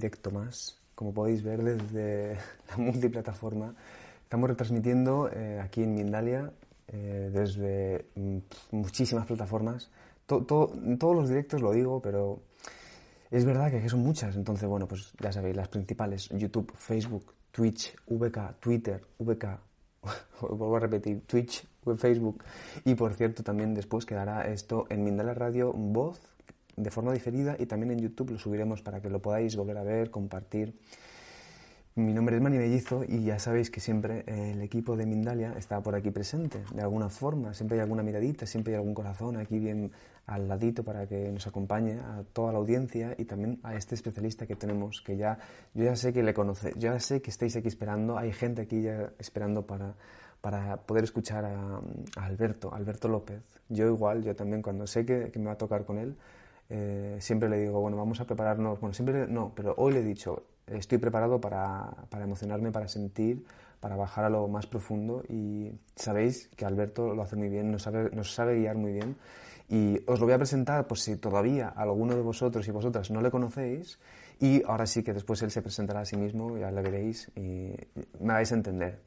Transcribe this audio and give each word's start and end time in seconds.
directo 0.00 0.30
más. 0.30 0.78
Como 0.94 1.12
podéis 1.14 1.42
ver 1.42 1.62
desde 1.62 2.36
la 2.70 2.76
multiplataforma, 2.78 3.74
estamos 4.22 4.48
retransmitiendo 4.48 5.30
eh, 5.32 5.60
aquí 5.62 5.82
en 5.82 5.94
Mindalia 5.94 6.52
eh, 6.88 7.30
desde 7.32 8.06
mm, 8.16 8.38
muchísimas 8.72 9.26
plataformas. 9.26 9.90
To- 10.26 10.44
to- 10.44 10.72
todos 10.98 11.14
los 11.16 11.28
directos 11.28 11.60
lo 11.60 11.72
digo, 11.72 12.00
pero 12.00 12.40
es 13.30 13.44
verdad 13.44 13.70
que 13.70 13.88
son 13.88 14.00
muchas. 14.00 14.36
Entonces, 14.36 14.68
bueno, 14.68 14.86
pues 14.88 15.12
ya 15.20 15.32
sabéis, 15.32 15.56
las 15.56 15.68
principales, 15.68 16.28
YouTube, 16.30 16.72
Facebook, 16.74 17.32
Twitch, 17.50 17.94
VK, 18.08 18.58
Twitter, 18.60 19.02
VK, 19.18 19.44
vuelvo 20.40 20.76
a 20.76 20.80
repetir, 20.80 21.22
Twitch, 21.26 21.66
Facebook. 21.96 22.44
Y 22.84 22.94
por 22.94 23.14
cierto, 23.14 23.42
también 23.42 23.74
después 23.74 24.04
quedará 24.06 24.46
esto 24.46 24.86
en 24.90 25.02
Mindalia 25.04 25.34
Radio 25.34 25.72
Voz 25.72 26.20
de 26.82 26.90
forma 26.90 27.12
diferida 27.12 27.56
y 27.58 27.66
también 27.66 27.92
en 27.92 27.98
YouTube 28.00 28.30
lo 28.30 28.38
subiremos 28.38 28.82
para 28.82 29.00
que 29.00 29.10
lo 29.10 29.20
podáis 29.20 29.56
volver 29.56 29.78
a 29.78 29.82
ver, 29.82 30.10
compartir. 30.10 30.74
Mi 31.96 32.14
nombre 32.14 32.36
es 32.36 32.42
Mani 32.42 32.56
Bellizo 32.56 33.04
y 33.06 33.24
ya 33.24 33.38
sabéis 33.40 33.68
que 33.68 33.80
siempre 33.80 34.24
eh, 34.26 34.52
el 34.52 34.62
equipo 34.62 34.96
de 34.96 35.06
Mindalia 35.06 35.54
está 35.58 35.82
por 35.82 35.96
aquí 35.96 36.10
presente, 36.10 36.62
de 36.72 36.82
alguna 36.82 37.08
forma. 37.08 37.52
Siempre 37.52 37.76
hay 37.76 37.82
alguna 37.82 38.04
miradita, 38.04 38.46
siempre 38.46 38.72
hay 38.72 38.78
algún 38.78 38.94
corazón 38.94 39.36
aquí 39.36 39.58
bien 39.58 39.90
al 40.26 40.46
ladito 40.46 40.84
para 40.84 41.08
que 41.08 41.32
nos 41.32 41.46
acompañe 41.48 41.98
a 41.98 42.22
toda 42.32 42.52
la 42.52 42.58
audiencia 42.58 43.14
y 43.18 43.24
también 43.24 43.58
a 43.64 43.74
este 43.74 43.96
especialista 43.96 44.46
que 44.46 44.54
tenemos, 44.54 45.02
que 45.02 45.16
ya, 45.16 45.38
yo 45.74 45.84
ya 45.84 45.96
sé 45.96 46.12
que 46.12 46.22
le 46.22 46.32
conoce, 46.32 46.72
yo 46.76 46.92
ya 46.92 47.00
sé 47.00 47.20
que 47.20 47.30
estáis 47.30 47.56
aquí 47.56 47.66
esperando, 47.66 48.16
hay 48.16 48.32
gente 48.32 48.62
aquí 48.62 48.82
ya 48.82 49.12
esperando 49.18 49.66
para, 49.66 49.96
para 50.40 50.76
poder 50.76 51.04
escuchar 51.04 51.44
a, 51.44 51.80
a 52.16 52.24
Alberto, 52.24 52.72
Alberto 52.72 53.08
López. 53.08 53.42
Yo 53.68 53.86
igual, 53.86 54.22
yo 54.22 54.36
también 54.36 54.62
cuando 54.62 54.86
sé 54.86 55.04
que, 55.04 55.32
que 55.32 55.38
me 55.40 55.46
va 55.46 55.52
a 55.52 55.58
tocar 55.58 55.84
con 55.84 55.98
él, 55.98 56.16
eh, 56.70 57.16
siempre 57.20 57.48
le 57.48 57.58
digo, 57.58 57.80
bueno, 57.80 57.96
vamos 57.96 58.20
a 58.20 58.24
prepararnos, 58.24 58.80
bueno, 58.80 58.94
siempre 58.94 59.26
no, 59.26 59.52
pero 59.54 59.74
hoy 59.76 59.92
le 59.92 60.00
he 60.00 60.04
dicho, 60.04 60.44
estoy 60.66 60.98
preparado 60.98 61.40
para, 61.40 61.90
para 62.08 62.24
emocionarme, 62.24 62.70
para 62.70 62.86
sentir, 62.86 63.44
para 63.80 63.96
bajar 63.96 64.24
a 64.24 64.30
lo 64.30 64.46
más 64.46 64.66
profundo 64.66 65.22
y 65.28 65.72
sabéis 65.96 66.48
que 66.56 66.64
Alberto 66.64 67.14
lo 67.14 67.22
hace 67.22 67.34
muy 67.34 67.48
bien, 67.48 67.72
nos 67.72 67.82
sabe, 67.82 68.10
nos 68.12 68.32
sabe 68.34 68.56
guiar 68.56 68.76
muy 68.76 68.92
bien. 68.92 69.16
Y 69.68 70.00
os 70.06 70.18
lo 70.18 70.26
voy 70.26 70.34
a 70.34 70.38
presentar 70.38 70.86
por 70.88 70.98
si 70.98 71.16
todavía 71.16 71.68
alguno 71.68 72.16
de 72.16 72.22
vosotros 72.22 72.66
y 72.66 72.72
vosotras 72.72 73.10
no 73.10 73.20
le 73.20 73.30
conocéis. 73.30 74.00
Y 74.40 74.62
ahora 74.64 74.86
sí 74.86 75.02
que 75.04 75.12
después 75.12 75.42
él 75.42 75.50
se 75.50 75.62
presentará 75.62 76.00
a 76.00 76.04
sí 76.04 76.16
mismo, 76.16 76.58
ya 76.58 76.70
le 76.72 76.82
veréis 76.82 77.30
y 77.36 77.72
me 78.20 78.32
vais 78.32 78.50
a 78.50 78.54
entender. 78.54 79.00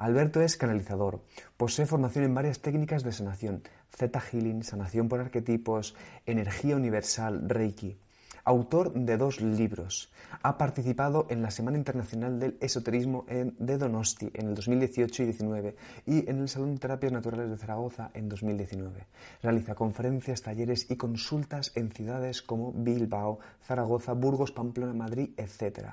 Alberto 0.00 0.40
es 0.40 0.56
canalizador, 0.56 1.20
posee 1.58 1.84
formación 1.84 2.24
en 2.24 2.34
varias 2.34 2.60
técnicas 2.60 3.02
de 3.02 3.12
sanación, 3.12 3.62
Theta 3.98 4.18
Healing, 4.18 4.62
sanación 4.64 5.10
por 5.10 5.20
arquetipos, 5.20 5.94
energía 6.24 6.74
universal, 6.74 7.46
Reiki. 7.46 7.98
Autor 8.44 8.92
de 8.94 9.16
dos 9.16 9.40
libros. 9.40 10.10
Ha 10.42 10.56
participado 10.56 11.26
en 11.28 11.42
la 11.42 11.50
Semana 11.50 11.76
Internacional 11.76 12.38
del 12.40 12.56
Esoterismo 12.60 13.24
en- 13.28 13.54
de 13.58 13.76
Donosti 13.76 14.30
en 14.34 14.48
el 14.48 14.54
2018 14.54 15.22
y 15.22 15.26
19 15.26 15.76
y 16.06 16.28
en 16.30 16.38
el 16.38 16.48
Salón 16.48 16.74
de 16.74 16.80
Terapias 16.80 17.12
Naturales 17.12 17.50
de 17.50 17.56
Zaragoza 17.58 18.10
en 18.14 18.28
2019. 18.28 19.06
Realiza 19.42 19.74
conferencias, 19.74 20.42
talleres 20.42 20.90
y 20.90 20.96
consultas 20.96 21.72
en 21.74 21.90
ciudades 21.92 22.40
como 22.42 22.72
Bilbao, 22.72 23.40
Zaragoza, 23.62 24.14
Burgos, 24.14 24.52
Pamplona, 24.52 24.94
Madrid, 24.94 25.30
etc. 25.36 25.90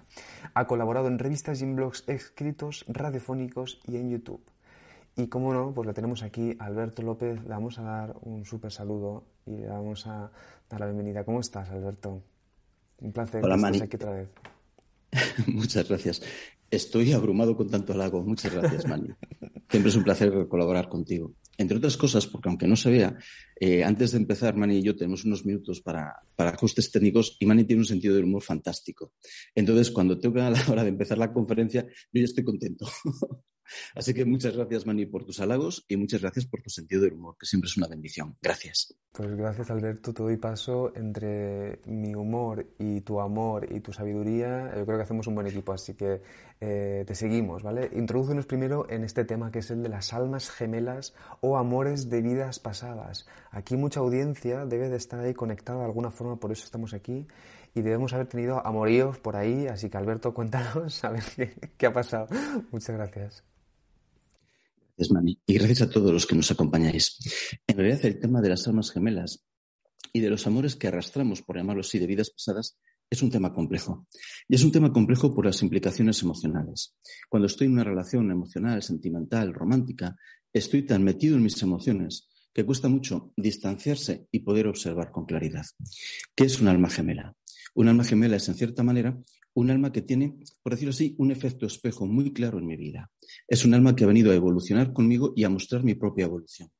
Ha 0.53 0.68
colaborado 0.68 1.08
en 1.08 1.19
revistas 1.19 1.62
y 1.62 1.66
en 1.66 1.75
blogs 1.75 2.03
escritos, 2.08 2.85
radiofónicos 2.88 3.79
y 3.85 3.97
en 3.97 4.09
YouTube. 4.12 4.41
Y 5.16 5.28
como 5.28 5.52
no, 5.52 5.74
pues 5.74 5.88
le 5.88 5.94
tenemos 5.94 6.22
aquí 6.24 6.56
Alberto 6.59 7.02
López. 7.02 7.41
Le 7.41 7.50
vamos 7.50 7.79
a 7.79 7.81
dar 7.81 8.16
un 8.22 8.46
súper 8.46 8.72
saludo 8.72 9.24
y 9.47 9.58
le 9.58 9.68
vamos 9.68 10.06
a 10.06 10.29
dar 10.69 10.79
la 10.79 10.85
bienvenida. 10.85 11.24
¿Cómo 11.25 11.40
estás, 11.40 11.69
Alberto? 11.72 12.22
Un 13.00 13.12
placer 13.12 13.44
Hola, 13.44 13.58
Mani. 13.58 13.81
aquí 13.81 13.96
otra 13.96 14.12
vez. 14.12 14.30
Muchas 15.47 15.88
gracias. 15.88 16.22
Estoy 16.69 17.13
abrumado 17.13 17.56
con 17.56 17.69
tanto 17.69 17.94
halago. 17.94 18.22
Muchas 18.24 18.53
gracias, 18.53 18.85
Mani. 18.88 19.09
Siempre 19.69 19.90
es 19.90 19.96
un 19.96 20.03
placer 20.03 20.47
colaborar 20.47 20.90
contigo. 20.90 21.34
Entre 21.58 21.78
otras 21.78 21.97
cosas, 21.97 22.28
porque 22.28 22.50
aunque 22.50 22.68
no 22.68 22.75
se 22.75 22.91
vea, 22.91 23.18
eh, 23.59 23.84
antes 23.84 24.12
de 24.12 24.18
empezar, 24.18 24.56
Mani 24.56 24.78
y 24.78 24.84
yo 24.84 24.95
tenemos 24.95 25.25
unos 25.25 25.45
minutos 25.45 25.81
para, 25.81 26.16
para 26.35 26.51
ajustes 26.51 26.91
técnicos 26.91 27.38
y 27.40 27.45
Mani 27.45 27.63
tiene 27.63 27.81
un 27.81 27.85
sentido 27.85 28.16
del 28.16 28.25
humor 28.25 28.44
fantástico. 28.44 29.13
Entonces, 29.56 29.91
cuando 29.91 30.19
toca 30.19 30.50
la 30.50 30.63
hora 30.69 30.84
de 30.84 30.90
empezar 30.90 31.18
la 31.18 31.34
conferencia, 31.34 31.84
yo 31.84 32.19
ya 32.19 32.25
estoy 32.25 32.44
contento. 32.44 32.88
Así 33.96 34.13
que 34.13 34.25
muchas 34.25 34.56
gracias, 34.56 34.85
Mani, 34.85 35.06
por 35.06 35.25
tus 35.25 35.40
halagos 35.40 35.85
y 35.88 35.97
muchas 35.97 36.22
gracias 36.22 36.46
por 36.46 36.62
tu 36.62 36.69
sentido 36.69 37.01
del 37.01 37.13
humor, 37.13 37.35
que 37.40 37.46
siempre 37.46 37.67
es 37.67 37.78
una 37.78 37.88
bendición. 37.88 38.38
Gracias. 38.41 38.96
Pues 39.12 39.35
gracias, 39.35 39.72
Alberto. 39.72 40.13
Te 40.13 40.23
doy 40.23 40.38
paso 40.38 40.91
entre 40.96 41.79
mi 41.85 42.13
humor 42.13 42.67
y 42.78 43.01
tu 43.01 43.19
amor 43.19 43.67
y 43.72 43.79
tu 43.79 43.91
sabiduría. 43.91 44.72
Yo 44.75 44.85
creo 44.85 44.97
que 44.97 45.03
hacemos 45.03 45.28
un 45.28 45.35
buen 45.35 45.47
equipo, 45.47 45.73
así 45.73 45.96
que 45.96 46.22
eh, 46.62 47.03
te 47.06 47.16
seguimos, 47.16 47.63
¿vale? 47.63 47.90
Introdúcenos 47.94 48.46
primero 48.46 48.90
en 48.90 49.03
este 49.03 49.25
tema 49.25 49.51
que 49.51 49.59
es 49.59 49.72
el 49.72 49.81
de 49.84 49.90
las 49.90 50.13
almas 50.13 50.50
gemelas 50.50 51.16
o 51.41 51.57
amores 51.57 52.09
de 52.09 52.22
vidas 52.22 52.59
pasadas. 52.59 53.28
Aquí 53.52 53.75
mucha 53.78 54.00
audiencia 54.00 54.66
debe 54.66 54.90
de 54.90 54.97
estar 54.97 55.19
ahí 55.19 55.34
conectada 55.34 55.80
de 55.80 55.85
alguna 55.85 56.12
forma, 56.12 56.40
por 56.40 56.52
eso 56.52 56.66
estamos 56.66 56.94
aquí. 56.94 57.28
Y 57.75 57.81
debemos 57.81 58.13
haber 58.13 58.28
tenido 58.28 58.66
amoríos 58.66 59.19
por 59.19 59.35
ahí, 59.35 59.68
así 59.68 59.90
que 59.90 59.97
Alberto, 59.97 60.34
cuéntanos 60.34 61.03
a 61.03 61.09
ver 61.12 61.24
qué, 61.78 61.85
ha 61.85 61.94
pasado. 61.94 62.28
Muchas 62.72 62.96
gracias. 62.96 63.44
Gracias, 64.97 65.13
Mani. 65.13 65.40
Y 65.46 65.53
gracias 65.53 65.84
a 65.84 65.90
todos 65.90 66.12
los 66.12 66.25
que 66.25 66.35
nos 66.35 66.50
acompañáis. 66.50 67.18
En 67.68 67.78
realidad, 67.78 68.03
el 68.06 68.19
tema 68.19 68.41
de 68.41 68.50
las 68.50 68.68
almas 68.68 68.91
gemelas 68.91 69.46
y 70.12 70.22
de 70.22 70.29
los 70.29 70.47
amores 70.47 70.75
que 70.75 70.88
arrastramos, 70.88 71.44
por 71.44 71.58
llamarlo 71.58 71.81
así, 71.81 72.00
de 72.00 72.08
vidas 72.08 72.31
pasadas, 72.31 72.78
es 73.09 73.22
un 73.22 73.29
tema 73.29 73.53
complejo. 73.53 74.08
Y 74.47 74.56
es 74.56 74.64
un 74.64 74.72
tema 74.72 74.91
complejo 74.91 75.34
por 75.34 75.46
las 75.46 75.62
implicaciones 75.62 76.22
emocionales. 76.24 76.96
Cuando 77.29 77.46
estoy 77.46 77.68
en 77.68 77.74
una 77.74 77.84
relación 77.84 78.31
emocional, 78.31 78.81
sentimental, 78.81 79.53
romántica, 79.53 80.18
estoy 80.52 80.84
tan 80.85 81.03
metido 81.03 81.38
en 81.38 81.44
mis 81.44 81.62
emociones 81.62 82.28
que 82.57 82.66
cuesta 82.66 82.90
mucho 82.90 83.31
distanciarse 83.38 84.25
y 84.31 84.40
poder 84.40 84.66
observar 84.66 85.12
con 85.12 85.28
claridad. 85.28 85.63
¿Qué 86.35 86.45
es 86.45 86.59
un 86.59 86.68
alma 86.68 86.90
gemela? 86.90 87.35
Un 87.75 87.88
alma 87.88 88.03
gemela 88.03 88.38
es, 88.38 88.50
en 88.50 88.56
cierta 88.56 88.81
manera, 88.81 89.16
un 89.53 89.69
alma 89.69 89.91
que 89.91 90.01
tiene, 90.01 90.34
por 90.63 90.73
decirlo 90.73 90.90
así, 90.90 91.13
un 91.19 91.29
efecto 91.29 91.67
espejo 91.67 92.07
muy 92.07 92.34
claro 92.34 92.57
en 92.57 92.66
mi 92.66 92.75
vida. 92.75 93.12
Es 93.47 93.63
un 93.63 93.75
alma 93.75 93.96
que 93.96 94.06
ha 94.06 94.07
venido 94.07 94.31
a 94.31 94.35
evolucionar 94.35 94.91
conmigo 94.91 95.34
y 95.35 95.44
a 95.44 95.50
mostrar 95.50 95.84
mi 95.84 95.94
propia 95.94 96.25
evolución. 96.25 96.72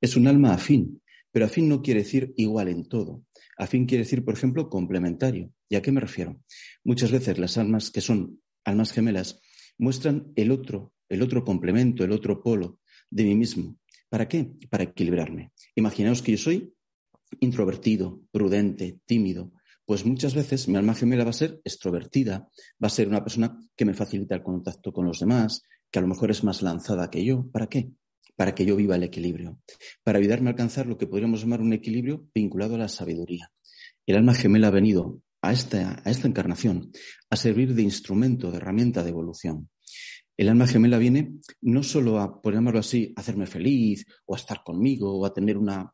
Es 0.00 0.16
un 0.16 0.26
alma 0.26 0.54
afín, 0.54 1.02
pero 1.30 1.44
afín 1.44 1.68
no 1.68 1.82
quiere 1.82 2.00
decir 2.00 2.32
igual 2.38 2.68
en 2.68 2.88
todo. 2.88 3.22
Afín 3.58 3.84
quiere 3.84 4.04
decir, 4.04 4.24
por 4.24 4.32
ejemplo, 4.32 4.70
complementario. 4.70 5.52
¿Y 5.68 5.76
a 5.76 5.82
qué 5.82 5.92
me 5.92 6.00
refiero? 6.00 6.40
Muchas 6.82 7.10
veces 7.10 7.38
las 7.38 7.58
almas 7.58 7.90
que 7.90 8.00
son 8.00 8.40
almas 8.64 8.90
gemelas 8.92 9.38
muestran 9.76 10.32
el 10.34 10.50
otro, 10.50 10.94
el 11.10 11.20
otro 11.20 11.44
complemento, 11.44 12.04
el 12.04 12.12
otro 12.12 12.42
polo 12.42 12.78
de 13.10 13.24
mí 13.24 13.34
mismo. 13.34 13.76
¿Para 14.10 14.28
qué? 14.28 14.50
Para 14.68 14.84
equilibrarme. 14.84 15.52
Imaginaos 15.76 16.20
que 16.20 16.32
yo 16.32 16.38
soy 16.38 16.74
introvertido, 17.38 18.20
prudente, 18.32 18.98
tímido, 19.06 19.52
pues 19.86 20.04
muchas 20.04 20.34
veces 20.34 20.68
mi 20.68 20.76
alma 20.76 20.94
gemela 20.94 21.24
va 21.24 21.30
a 21.30 21.32
ser 21.32 21.60
extrovertida, 21.64 22.48
va 22.82 22.86
a 22.86 22.90
ser 22.90 23.08
una 23.08 23.22
persona 23.22 23.56
que 23.76 23.84
me 23.84 23.94
facilita 23.94 24.34
el 24.34 24.42
contacto 24.42 24.92
con 24.92 25.06
los 25.06 25.20
demás, 25.20 25.62
que 25.90 26.00
a 26.00 26.02
lo 26.02 26.08
mejor 26.08 26.30
es 26.32 26.42
más 26.42 26.60
lanzada 26.62 27.08
que 27.08 27.24
yo. 27.24 27.48
¿Para 27.50 27.68
qué? 27.68 27.90
Para 28.34 28.54
que 28.54 28.64
yo 28.64 28.74
viva 28.74 28.96
el 28.96 29.04
equilibrio, 29.04 29.58
para 30.02 30.18
ayudarme 30.18 30.50
a 30.50 30.52
alcanzar 30.52 30.86
lo 30.86 30.98
que 30.98 31.06
podríamos 31.06 31.42
llamar 31.42 31.60
un 31.60 31.72
equilibrio 31.72 32.26
vinculado 32.34 32.74
a 32.74 32.78
la 32.78 32.88
sabiduría. 32.88 33.50
El 34.06 34.16
alma 34.16 34.34
gemela 34.34 34.68
ha 34.68 34.72
venido 34.72 35.22
a 35.40 35.52
esta, 35.52 36.02
a 36.04 36.10
esta 36.10 36.26
encarnación 36.26 36.90
a 37.28 37.36
servir 37.36 37.74
de 37.74 37.82
instrumento, 37.82 38.50
de 38.50 38.56
herramienta 38.56 39.02
de 39.04 39.10
evolución. 39.10 39.70
El 40.40 40.48
alma 40.48 40.66
gemela 40.66 40.96
viene 40.96 41.34
no 41.60 41.82
solo 41.82 42.18
a, 42.18 42.40
por 42.40 42.54
llamarlo 42.54 42.80
así, 42.80 43.12
a 43.14 43.20
hacerme 43.20 43.44
feliz 43.44 44.06
o 44.24 44.34
a 44.34 44.38
estar 44.38 44.62
conmigo 44.64 45.18
o 45.18 45.26
a 45.26 45.34
tener 45.34 45.58
una 45.58 45.92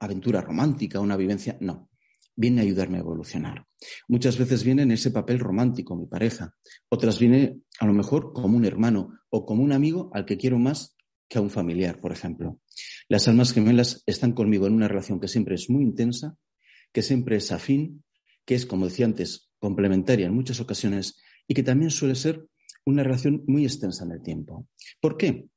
aventura 0.00 0.40
romántica, 0.40 0.98
una 0.98 1.14
vivencia, 1.14 1.58
no. 1.60 1.90
viene 2.34 2.62
a 2.62 2.64
ayudarme 2.64 2.96
a 2.96 3.00
evolucionar. 3.00 3.66
Muchas 4.08 4.38
veces 4.38 4.64
viene 4.64 4.84
en 4.84 4.92
ese 4.92 5.10
papel 5.10 5.40
romántico, 5.40 5.94
mi 5.94 6.06
pareja. 6.06 6.54
Otras 6.88 7.18
viene 7.18 7.58
a 7.80 7.86
lo 7.86 7.92
mejor 7.92 8.32
como 8.32 8.56
un 8.56 8.64
hermano 8.64 9.12
o 9.28 9.44
como 9.44 9.62
un 9.62 9.72
amigo 9.72 10.10
al 10.14 10.24
que 10.24 10.38
quiero 10.38 10.58
más 10.58 10.96
que 11.28 11.36
a 11.36 11.42
un 11.42 11.50
familiar, 11.50 12.00
por 12.00 12.12
ejemplo. 12.12 12.60
Las 13.10 13.28
almas 13.28 13.52
gemelas 13.52 14.04
están 14.06 14.32
conmigo 14.32 14.66
en 14.66 14.72
una 14.72 14.88
relación 14.88 15.20
que 15.20 15.28
siempre 15.28 15.56
es 15.56 15.68
muy 15.68 15.82
intensa, 15.82 16.38
que 16.94 17.02
siempre 17.02 17.36
es 17.36 17.52
afín, 17.52 18.04
que 18.46 18.54
es, 18.54 18.64
como 18.64 18.86
decía 18.86 19.04
antes, 19.04 19.50
complementaria 19.58 20.28
en 20.28 20.34
muchas 20.34 20.60
ocasiones 20.60 21.20
y 21.46 21.52
que 21.52 21.62
también 21.62 21.90
suele 21.90 22.14
ser 22.14 22.46
una 22.84 23.02
relación 23.02 23.44
muy 23.46 23.64
extensa 23.64 24.04
en 24.04 24.12
el 24.12 24.22
tiempo. 24.22 24.68
¿Por 25.00 25.16
qué? 25.16 25.48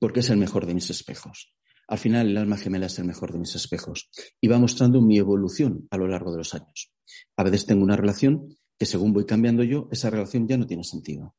Porque 0.00 0.20
es 0.20 0.30
el 0.30 0.38
mejor 0.38 0.66
de 0.66 0.74
mis 0.74 0.90
espejos. 0.90 1.54
Al 1.88 1.98
final, 1.98 2.28
el 2.28 2.36
alma 2.36 2.56
gemela 2.56 2.86
es 2.86 2.98
el 2.98 3.04
mejor 3.04 3.32
de 3.32 3.38
mis 3.38 3.54
espejos 3.54 4.10
y 4.40 4.48
va 4.48 4.58
mostrando 4.58 5.02
mi 5.02 5.18
evolución 5.18 5.86
a 5.90 5.96
lo 5.96 6.08
largo 6.08 6.30
de 6.32 6.38
los 6.38 6.54
años. 6.54 6.92
A 7.36 7.44
veces 7.44 7.66
tengo 7.66 7.82
una 7.82 7.96
relación 7.96 8.56
que 8.78 8.86
según 8.86 9.12
voy 9.12 9.26
cambiando 9.26 9.62
yo, 9.62 9.88
esa 9.90 10.10
relación 10.10 10.48
ya 10.48 10.56
no 10.56 10.66
tiene 10.66 10.84
sentido. 10.84 11.36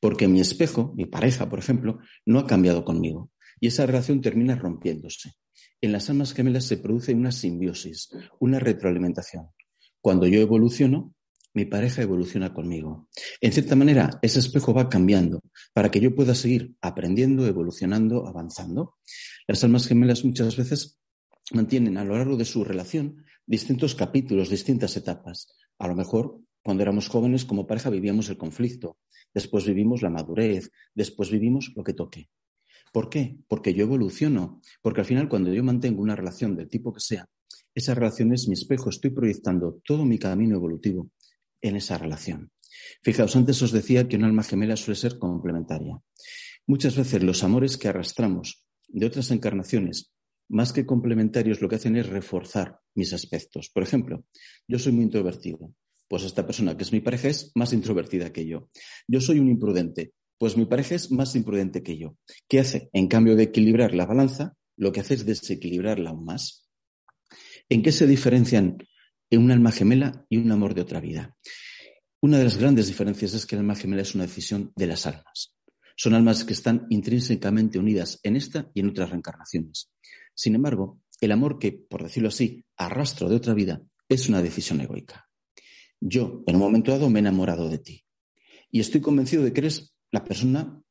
Porque 0.00 0.28
mi 0.28 0.40
espejo, 0.40 0.92
mi 0.96 1.06
pareja, 1.06 1.48
por 1.48 1.58
ejemplo, 1.58 1.98
no 2.24 2.38
ha 2.38 2.46
cambiado 2.46 2.84
conmigo 2.84 3.30
y 3.60 3.68
esa 3.68 3.86
relación 3.86 4.20
termina 4.20 4.56
rompiéndose. 4.56 5.32
En 5.80 5.92
las 5.92 6.08
almas 6.10 6.32
gemelas 6.32 6.64
se 6.64 6.78
produce 6.78 7.14
una 7.14 7.32
simbiosis, 7.32 8.10
una 8.38 8.58
retroalimentación. 8.58 9.48
Cuando 10.00 10.26
yo 10.26 10.40
evoluciono, 10.40 11.14
mi 11.56 11.64
pareja 11.64 12.02
evoluciona 12.02 12.52
conmigo. 12.52 13.08
En 13.40 13.50
cierta 13.50 13.74
manera, 13.74 14.18
ese 14.20 14.40
espejo 14.40 14.74
va 14.74 14.90
cambiando 14.90 15.40
para 15.72 15.90
que 15.90 16.00
yo 16.00 16.14
pueda 16.14 16.34
seguir 16.34 16.76
aprendiendo, 16.82 17.46
evolucionando, 17.46 18.26
avanzando. 18.26 18.96
Las 19.48 19.64
almas 19.64 19.86
gemelas 19.86 20.22
muchas 20.22 20.54
veces 20.54 20.98
mantienen 21.52 21.96
a 21.96 22.04
lo 22.04 22.14
largo 22.14 22.36
de 22.36 22.44
su 22.44 22.62
relación 22.62 23.24
distintos 23.46 23.94
capítulos, 23.94 24.50
distintas 24.50 24.98
etapas. 24.98 25.48
A 25.78 25.88
lo 25.88 25.94
mejor, 25.94 26.38
cuando 26.62 26.82
éramos 26.82 27.08
jóvenes 27.08 27.46
como 27.46 27.66
pareja 27.66 27.88
vivíamos 27.88 28.28
el 28.28 28.36
conflicto, 28.36 28.98
después 29.32 29.64
vivimos 29.64 30.02
la 30.02 30.10
madurez, 30.10 30.70
después 30.94 31.30
vivimos 31.30 31.72
lo 31.74 31.82
que 31.82 31.94
toque. 31.94 32.28
¿Por 32.92 33.08
qué? 33.08 33.38
Porque 33.48 33.72
yo 33.72 33.84
evoluciono, 33.84 34.60
porque 34.82 35.00
al 35.00 35.06
final 35.06 35.30
cuando 35.30 35.50
yo 35.54 35.64
mantengo 35.64 36.02
una 36.02 36.16
relación 36.16 36.54
del 36.54 36.68
tipo 36.68 36.92
que 36.92 37.00
sea, 37.00 37.26
esa 37.74 37.94
relación 37.94 38.34
es 38.34 38.46
mi 38.46 38.54
espejo, 38.54 38.90
estoy 38.90 39.10
proyectando 39.10 39.80
todo 39.86 40.04
mi 40.04 40.18
camino 40.18 40.56
evolutivo 40.56 41.10
en 41.68 41.76
esa 41.76 41.98
relación. 41.98 42.50
Fijaos, 43.02 43.36
antes 43.36 43.60
os 43.62 43.72
decía 43.72 44.08
que 44.08 44.16
un 44.16 44.24
alma 44.24 44.42
gemela 44.42 44.76
suele 44.76 44.96
ser 44.96 45.18
complementaria. 45.18 45.98
Muchas 46.66 46.96
veces 46.96 47.22
los 47.22 47.44
amores 47.44 47.76
que 47.76 47.88
arrastramos 47.88 48.64
de 48.88 49.06
otras 49.06 49.30
encarnaciones, 49.30 50.12
más 50.48 50.72
que 50.72 50.86
complementarios, 50.86 51.60
lo 51.60 51.68
que 51.68 51.76
hacen 51.76 51.96
es 51.96 52.08
reforzar 52.08 52.80
mis 52.94 53.12
aspectos. 53.12 53.70
Por 53.70 53.82
ejemplo, 53.82 54.24
yo 54.68 54.78
soy 54.78 54.92
muy 54.92 55.04
introvertido, 55.04 55.72
pues 56.08 56.22
esta 56.22 56.46
persona 56.46 56.76
que 56.76 56.84
es 56.84 56.92
mi 56.92 57.00
pareja 57.00 57.28
es 57.28 57.52
más 57.54 57.72
introvertida 57.72 58.32
que 58.32 58.46
yo. 58.46 58.68
Yo 59.08 59.20
soy 59.20 59.38
un 59.38 59.48
imprudente, 59.48 60.12
pues 60.38 60.56
mi 60.56 60.66
pareja 60.66 60.94
es 60.94 61.10
más 61.10 61.34
imprudente 61.34 61.82
que 61.82 61.98
yo. 61.98 62.16
¿Qué 62.48 62.60
hace? 62.60 62.90
En 62.92 63.08
cambio 63.08 63.36
de 63.36 63.44
equilibrar 63.44 63.94
la 63.94 64.06
balanza, 64.06 64.54
lo 64.76 64.92
que 64.92 65.00
hace 65.00 65.14
es 65.14 65.26
desequilibrarla 65.26 66.10
aún 66.10 66.24
más. 66.24 66.68
¿En 67.68 67.82
qué 67.82 67.90
se 67.90 68.06
diferencian 68.06 68.66
en 68.66 68.86
un 69.32 69.50
alma 69.50 69.72
gemela 69.72 70.24
y 70.28 70.36
un 70.36 70.50
amor 70.52 70.74
de 70.74 70.82
otra 70.82 71.00
vida. 71.00 71.36
Una 72.20 72.38
de 72.38 72.44
las 72.44 72.56
grandes 72.56 72.86
diferencias 72.86 73.34
es 73.34 73.46
que 73.46 73.56
el 73.56 73.60
alma 73.60 73.74
gemela 73.74 74.02
es 74.02 74.14
una 74.14 74.24
decisión 74.24 74.72
de 74.76 74.86
las 74.86 75.06
almas. 75.06 75.54
Son 75.96 76.14
almas 76.14 76.44
que 76.44 76.52
están 76.52 76.86
intrínsecamente 76.90 77.78
unidas 77.78 78.20
en 78.22 78.36
esta 78.36 78.70
y 78.74 78.80
en 78.80 78.88
otras 78.88 79.10
reencarnaciones. 79.10 79.90
Sin 80.34 80.54
embargo, 80.54 81.00
el 81.20 81.32
amor 81.32 81.58
que, 81.58 81.72
por 81.72 82.02
decirlo 82.02 82.28
así, 82.28 82.64
arrastro 82.76 83.28
de 83.28 83.36
otra 83.36 83.54
vida 83.54 83.82
es 84.08 84.28
una 84.28 84.42
decisión 84.42 84.80
egoica. 84.80 85.28
Yo, 86.00 86.42
en 86.46 86.56
un 86.56 86.60
momento 86.60 86.92
dado, 86.92 87.08
me 87.08 87.18
he 87.18 87.20
enamorado 87.20 87.68
de 87.68 87.78
ti 87.78 88.04
y 88.70 88.80
estoy 88.80 89.00
convencido 89.00 89.42
de 89.42 89.52
que 89.52 89.60
eres 89.60 89.94
la 90.10 90.22
persona 90.22 90.82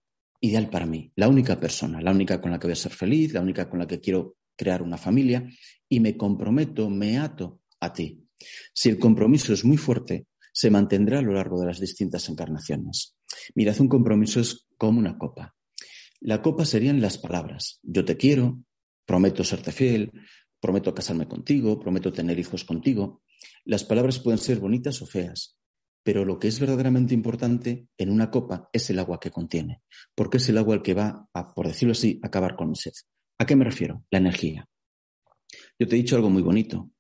ideal 0.42 0.70
para 0.70 0.86
mí, 0.86 1.12
la 1.16 1.28
única 1.28 1.60
persona, 1.60 2.02
la 2.02 2.12
única 2.12 2.42
con 2.42 2.52
la 2.52 2.60
que 2.60 2.68
voy 2.68 2.74
a 2.74 2.78
ser 2.78 2.92
feliz, 2.92 3.34
la 3.34 3.42
única 3.42 3.70
con 3.70 3.80
la 3.80 3.88
que 3.88 4.00
quiero 4.00 4.38
crear 4.56 4.81
una 4.81 4.98
familia 4.98 5.48
y 5.88 6.00
me 6.00 6.18
comprometo, 6.18 6.90
me 6.90 7.18
ato 7.18 7.62
a 7.80 7.94
ti. 7.94 8.25
Si 8.74 8.89
el 8.89 9.00
compromiso 9.00 9.53
es 9.53 9.65
muy 9.65 9.77
fuerte, 9.77 10.27
se 10.51 10.71
mantendrá 10.71 11.19
a 11.19 11.21
lo 11.21 11.33
largo 11.33 11.59
de 11.59 11.68
las 11.68 11.80
distintas 11.80 12.30
encarnaciones. 12.30 13.15
Mirad, 13.56 13.80
un 13.81 13.89
compromiso 13.89 14.39
es 14.39 14.65
como 14.77 15.00
una 15.00 15.18
copa. 15.18 15.56
La 16.21 16.42
copa 16.42 16.65
serían 16.65 17.01
las 17.01 17.18
palabras. 17.18 17.80
Yo 17.83 18.06
te 18.06 18.18
quiero, 18.18 18.63
prometo 19.06 19.44
serte 19.44 19.71
fiel, 19.71 20.12
prometo 20.59 20.94
casarme 20.94 21.27
contigo, 21.27 21.80
prometo 21.80 22.12
tener 22.12 22.39
hijos 22.39 22.63
contigo. 22.63 23.21
Las 23.65 23.83
palabras 23.83 24.19
pueden 24.19 24.39
ser 24.39 24.59
bonitas 24.59 25.01
o 25.01 25.06
feas, 25.06 25.57
pero 26.03 26.24
lo 26.24 26.39
que 26.39 26.47
es 26.47 26.59
verdaderamente 26.59 27.13
importante 27.13 27.88
en 27.97 28.09
una 28.09 28.31
copa 28.31 28.69
es 28.71 28.89
el 28.89 29.00
agua 29.00 29.19
que 29.19 29.31
contiene, 29.31 29.81
porque 30.15 30.38
es 30.38 30.47
el 30.50 30.57
agua 30.57 30.75
el 30.75 30.81
que 30.81 30.94
va 30.94 31.27
a, 31.33 31.53
por 31.53 31.68
decirlo 31.68 31.92
así, 31.92 32.19
acabar 32.24 32.56
con 32.56 32.69
mi 32.69 32.75
sed. 32.75 32.94
¿A 33.38 33.45
qué 33.45 33.56
me 33.56 33.65
refiero? 33.65 34.03
La 34.09 34.19
energía. 34.19 34.68
Yo 35.77 35.88
te 35.88 35.95
he 35.95 36.00
dicho 36.00 36.15
algo 36.15 36.30
muy 36.30 36.42
bonito. 36.42 36.92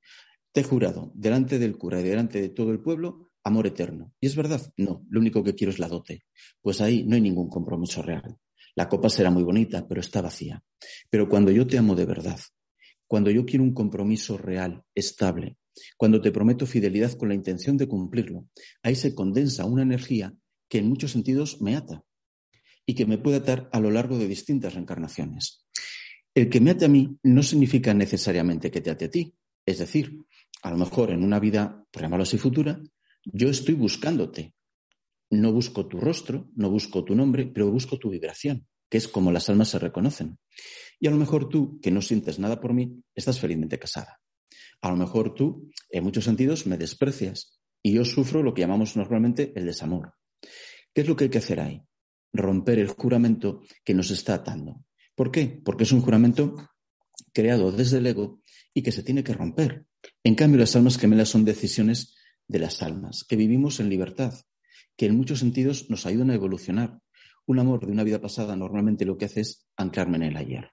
Te 0.55 0.61
he 0.61 0.63
jurado 0.63 1.11
delante 1.13 1.59
del 1.59 1.77
cura 1.77 1.99
y 1.99 2.03
delante 2.05 2.39
de 2.39 2.47
todo 2.47 2.71
el 2.71 2.79
pueblo 2.79 3.33
amor 3.43 3.67
eterno. 3.67 4.13
¿Y 4.21 4.27
es 4.27 4.37
verdad? 4.37 4.61
No, 4.77 5.05
lo 5.09 5.19
único 5.19 5.43
que 5.43 5.53
quiero 5.53 5.69
es 5.69 5.79
la 5.79 5.89
dote. 5.89 6.23
Pues 6.61 6.79
ahí 6.79 7.03
no 7.03 7.15
hay 7.15 7.21
ningún 7.21 7.49
compromiso 7.49 8.01
real. 8.01 8.37
La 8.73 8.87
copa 8.87 9.09
será 9.09 9.29
muy 9.29 9.43
bonita, 9.43 9.85
pero 9.85 9.99
está 9.99 10.21
vacía. 10.21 10.63
Pero 11.09 11.27
cuando 11.27 11.51
yo 11.51 11.67
te 11.67 11.77
amo 11.77 11.93
de 11.93 12.05
verdad, 12.05 12.39
cuando 13.05 13.31
yo 13.31 13.45
quiero 13.45 13.65
un 13.65 13.73
compromiso 13.73 14.37
real, 14.37 14.81
estable, 14.95 15.57
cuando 15.97 16.21
te 16.21 16.31
prometo 16.31 16.65
fidelidad 16.65 17.11
con 17.17 17.27
la 17.27 17.35
intención 17.35 17.75
de 17.75 17.89
cumplirlo, 17.89 18.47
ahí 18.81 18.95
se 18.95 19.13
condensa 19.13 19.65
una 19.65 19.81
energía 19.83 20.33
que 20.69 20.77
en 20.77 20.87
muchos 20.87 21.11
sentidos 21.11 21.61
me 21.61 21.75
ata 21.75 22.01
y 22.85 22.95
que 22.95 23.05
me 23.05 23.17
puede 23.17 23.37
atar 23.39 23.67
a 23.73 23.81
lo 23.81 23.91
largo 23.91 24.17
de 24.17 24.29
distintas 24.29 24.73
reencarnaciones. 24.73 25.65
El 26.33 26.47
que 26.47 26.61
me 26.61 26.71
ate 26.71 26.85
a 26.85 26.87
mí 26.87 27.19
no 27.23 27.43
significa 27.43 27.93
necesariamente 27.93 28.71
que 28.71 28.79
te 28.79 28.91
ate 28.91 29.03
a 29.03 29.11
ti. 29.11 29.35
Es 29.65 29.79
decir, 29.79 30.25
a 30.65 30.71
lo 30.71 30.77
mejor 30.77 31.11
en 31.11 31.23
una 31.23 31.39
vida, 31.39 31.85
por 31.91 32.01
llamarlo 32.01 32.23
así, 32.23 32.39
futura, 32.39 32.81
yo 33.23 33.49
estoy 33.49 33.75
buscándote. 33.75 34.55
No 35.29 35.53
busco 35.53 35.87
tu 35.87 35.99
rostro, 35.99 36.49
no 36.55 36.71
busco 36.71 37.03
tu 37.05 37.13
nombre, 37.13 37.45
pero 37.45 37.69
busco 37.69 37.99
tu 37.99 38.09
vibración, 38.09 38.65
que 38.89 38.97
es 38.97 39.07
como 39.07 39.31
las 39.31 39.47
almas 39.47 39.69
se 39.69 39.77
reconocen. 39.77 40.39
Y 40.99 41.05
a 41.05 41.11
lo 41.11 41.17
mejor 41.17 41.49
tú, 41.49 41.79
que 41.81 41.91
no 41.91 42.01
sientes 42.01 42.39
nada 42.39 42.59
por 42.59 42.73
mí, 42.73 42.99
estás 43.13 43.39
felizmente 43.39 43.77
casada. 43.77 44.19
A 44.81 44.89
lo 44.89 44.95
mejor 44.95 45.35
tú, 45.35 45.69
en 45.91 46.03
muchos 46.03 46.23
sentidos, 46.23 46.65
me 46.65 46.77
desprecias 46.77 47.59
y 47.83 47.93
yo 47.93 48.03
sufro 48.03 48.41
lo 48.41 48.55
que 48.55 48.61
llamamos 48.61 48.97
normalmente 48.97 49.53
el 49.55 49.67
desamor. 49.67 50.15
¿Qué 50.95 51.01
es 51.01 51.07
lo 51.07 51.15
que 51.15 51.25
hay 51.25 51.29
que 51.29 51.37
hacer 51.37 51.59
ahí? 51.59 51.79
Romper 52.33 52.79
el 52.79 52.87
juramento 52.87 53.61
que 53.83 53.93
nos 53.93 54.09
está 54.09 54.33
atando. 54.33 54.83
¿Por 55.13 55.31
qué? 55.31 55.61
Porque 55.63 55.83
es 55.83 55.91
un 55.91 56.01
juramento 56.01 56.55
creado 57.33 57.71
desde 57.71 57.99
el 57.99 58.07
ego 58.07 58.41
y 58.73 58.81
que 58.81 58.91
se 58.91 59.03
tiene 59.03 59.23
que 59.23 59.33
romper. 59.33 59.85
En 60.25 60.33
cambio, 60.33 60.59
las 60.59 60.75
almas 60.75 60.97
gemelas 60.97 61.29
son 61.29 61.45
decisiones 61.45 62.15
de 62.47 62.57
las 62.57 62.81
almas, 62.81 63.25
que 63.29 63.35
vivimos 63.35 63.79
en 63.79 63.89
libertad, 63.89 64.33
que 64.97 65.05
en 65.05 65.15
muchos 65.15 65.37
sentidos 65.37 65.91
nos 65.91 66.07
ayudan 66.07 66.31
a 66.31 66.33
evolucionar. 66.33 66.97
Un 67.45 67.59
amor 67.59 67.85
de 67.85 67.91
una 67.91 68.03
vida 68.03 68.19
pasada 68.19 68.55
normalmente 68.55 69.05
lo 69.05 69.19
que 69.19 69.25
hace 69.25 69.41
es 69.41 69.67
anclarme 69.77 70.17
en 70.17 70.23
el 70.23 70.37
ayer. 70.37 70.71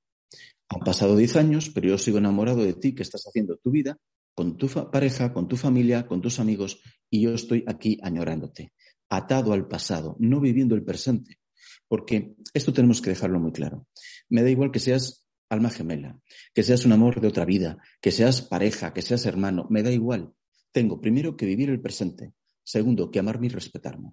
Han 0.71 0.81
pasado 0.81 1.19
diez 1.19 1.37
años, 1.37 1.69
pero 1.69 1.89
yo 1.89 1.99
sigo 1.99 2.17
enamorado 2.17 2.65
de 2.65 2.73
ti, 2.73 2.95
que 2.95 3.03
estás 3.03 3.27
haciendo 3.27 3.59
tu 3.59 3.71
vida 3.71 3.99
con 4.35 4.57
tu 4.57 4.69
pareja, 4.91 5.35
con 5.35 5.49
tu 5.49 5.59
familia, 5.59 6.07
con 6.07 6.23
tus 6.23 6.41
amigos, 6.41 6.81
y 7.11 7.21
yo 7.21 7.35
estoy 7.35 7.63
aquí 7.67 7.99
añorándote, 8.03 8.73
atado 9.11 9.53
al 9.53 9.69
pasado, 9.69 10.17
no 10.19 10.41
viviendo 10.41 10.75
el 10.75 10.83
presente. 10.83 11.41
Porque 11.89 12.37
esto 12.55 12.73
tenemos 12.73 13.03
que 13.03 13.11
dejarlo 13.11 13.39
muy 13.39 13.53
claro. 13.53 13.87
Me 14.31 14.43
da 14.43 14.49
igual 14.49 14.71
que 14.71 14.79
seas 14.79 15.22
alma 15.53 15.69
gemela, 15.69 16.19
que 16.55 16.63
seas 16.63 16.87
un 16.87 16.93
amor 16.93 17.21
de 17.21 17.29
otra 17.29 17.45
vida, 17.45 17.77
que 18.01 18.11
seas 18.11 18.41
pareja, 18.41 18.95
que 18.95 19.03
seas 19.03 19.27
hermano, 19.27 19.67
me 19.69 19.83
da 19.83 19.91
igual. 19.91 20.33
Tengo 20.73 21.01
primero 21.01 21.37
que 21.37 21.45
vivir 21.45 21.69
el 21.69 21.81
presente, 21.81 22.33
segundo 22.65 23.11
que 23.11 23.19
amarme 23.19 23.47
y 23.47 23.51
respetarme. 23.51 24.13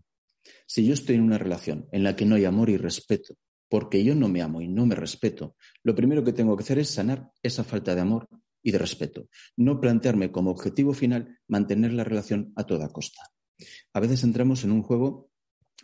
Si 0.68 0.86
yo 0.86 0.94
estoy 0.94 1.16
en 1.16 1.22
una 1.22 1.38
relación 1.38 1.88
en 1.94 2.04
la 2.04 2.16
que 2.16 2.26
no 2.26 2.36
hay 2.36 2.44
amor 2.44 2.70
y 2.70 2.78
respeto, 2.78 3.36
porque 3.70 4.04
yo 4.04 4.16
no 4.16 4.28
me 4.28 4.42
amo 4.42 4.62
y 4.62 4.68
no 4.68 4.86
me 4.86 4.96
respeto, 4.96 5.56
lo 5.84 5.96
primero 5.96 6.24
que 6.24 6.34
tengo 6.34 6.58
que 6.58 6.64
hacer 6.64 6.80
es 6.80 6.90
sanar 6.90 7.32
esa 7.42 7.64
falta 7.64 7.96
de 7.96 8.02
amor 8.02 8.28
y 8.62 8.72
de 8.72 8.78
respeto. 8.78 9.30
No 9.56 9.80
plantearme 9.80 10.32
como 10.32 10.52
objetivo 10.52 10.94
final 10.94 11.40
mantener 11.48 11.94
la 11.94 12.04
relación 12.04 12.52
a 12.58 12.66
toda 12.66 12.90
costa. 12.90 13.22
A 13.94 14.00
veces 14.00 14.24
entramos 14.24 14.64
en 14.66 14.72
un 14.72 14.84
juego 14.84 15.30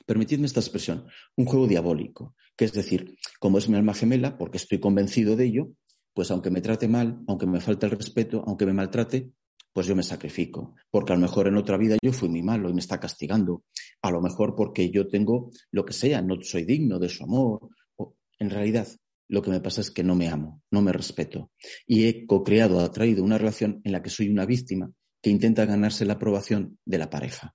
permitidme 0.06 0.46
esta 0.46 0.60
expresión, 0.60 1.08
un 1.36 1.46
juego 1.46 1.68
diabólico, 1.68 2.36
que 2.56 2.66
es 2.66 2.74
decir, 2.74 3.18
como 3.40 3.58
es 3.58 3.70
mi 3.70 3.76
alma 3.76 3.94
gemela, 3.94 4.38
porque 4.38 4.58
estoy 4.58 4.80
convencido 4.80 5.36
de 5.36 5.46
ello, 5.46 5.72
pues 6.14 6.32
aunque 6.32 6.50
me 6.50 6.62
trate 6.62 6.88
mal, 6.88 7.20
aunque 7.28 7.46
me 7.46 7.60
falte 7.60 7.86
el 7.86 7.92
respeto, 7.92 8.44
aunque 8.48 8.66
me 8.66 8.74
maltrate, 8.74 9.32
pues 9.74 9.88
yo 9.88 9.96
me 9.96 10.04
sacrifico, 10.04 10.76
porque 10.90 11.12
a 11.12 11.16
lo 11.16 11.22
mejor 11.22 11.48
en 11.48 11.58
otra 11.58 11.78
vida 11.78 11.98
yo 12.02 12.14
fui 12.14 12.30
muy 12.30 12.42
malo 12.42 12.70
y 12.70 12.74
me 12.74 12.80
está 12.80 12.98
castigando, 12.98 13.66
a 14.02 14.10
lo 14.10 14.22
mejor 14.22 14.56
porque 14.56 14.90
yo 14.90 15.08
tengo 15.10 15.52
lo 15.72 15.84
que 15.84 15.92
sea, 15.92 16.22
no 16.22 16.42
soy 16.42 16.64
digno 16.64 16.98
de 16.98 17.10
su 17.10 17.26
amor, 17.26 17.70
o, 17.98 18.16
en 18.40 18.50
realidad 18.50 18.88
lo 19.28 19.42
que 19.42 19.52
me 19.52 19.60
pasa 19.60 19.82
es 19.82 19.92
que 19.92 20.04
no 20.04 20.16
me 20.16 20.30
amo, 20.30 20.62
no 20.72 20.82
me 20.82 20.94
respeto. 20.94 21.52
Y 21.86 22.06
he 22.06 22.26
co-creado, 22.26 22.80
atraído 22.80 23.24
una 23.24 23.38
relación 23.38 23.82
en 23.84 23.92
la 23.92 24.02
que 24.02 24.10
soy 24.10 24.30
una 24.30 24.46
víctima 24.46 24.90
que 25.22 25.30
intenta 25.30 25.66
ganarse 25.66 26.06
la 26.06 26.14
aprobación 26.14 26.78
de 26.86 26.98
la 26.98 27.10
pareja. 27.10 27.54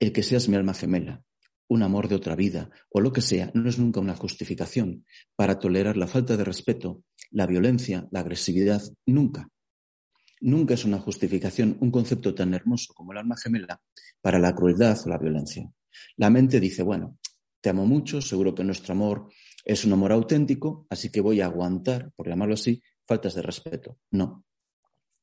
El 0.00 0.12
que 0.12 0.22
seas 0.22 0.48
mi 0.48 0.56
alma 0.56 0.72
gemela, 0.72 1.22
un 1.72 1.82
amor 1.82 2.08
de 2.08 2.14
otra 2.14 2.36
vida 2.36 2.70
o 2.90 3.00
lo 3.00 3.12
que 3.12 3.22
sea, 3.22 3.50
no 3.54 3.68
es 3.68 3.78
nunca 3.78 4.00
una 4.00 4.14
justificación 4.14 5.06
para 5.36 5.58
tolerar 5.58 5.96
la 5.96 6.06
falta 6.06 6.36
de 6.36 6.44
respeto, 6.44 7.02
la 7.30 7.46
violencia, 7.46 8.06
la 8.10 8.20
agresividad, 8.20 8.82
nunca. 9.06 9.48
Nunca 10.40 10.74
es 10.74 10.84
una 10.84 10.98
justificación 10.98 11.78
un 11.80 11.90
concepto 11.90 12.34
tan 12.34 12.52
hermoso 12.52 12.92
como 12.94 13.12
el 13.12 13.18
alma 13.18 13.36
gemela 13.36 13.80
para 14.20 14.38
la 14.38 14.54
crueldad 14.54 14.98
o 15.04 15.08
la 15.08 15.18
violencia. 15.18 15.70
La 16.16 16.30
mente 16.30 16.60
dice, 16.60 16.82
bueno, 16.82 17.18
te 17.60 17.70
amo 17.70 17.86
mucho, 17.86 18.20
seguro 18.20 18.54
que 18.54 18.64
nuestro 18.64 18.92
amor 18.92 19.28
es 19.64 19.84
un 19.84 19.92
amor 19.92 20.12
auténtico, 20.12 20.86
así 20.90 21.10
que 21.10 21.20
voy 21.20 21.40
a 21.40 21.46
aguantar, 21.46 22.12
por 22.16 22.28
llamarlo 22.28 22.54
así, 22.54 22.82
faltas 23.06 23.34
de 23.34 23.42
respeto. 23.42 23.98
No. 24.10 24.44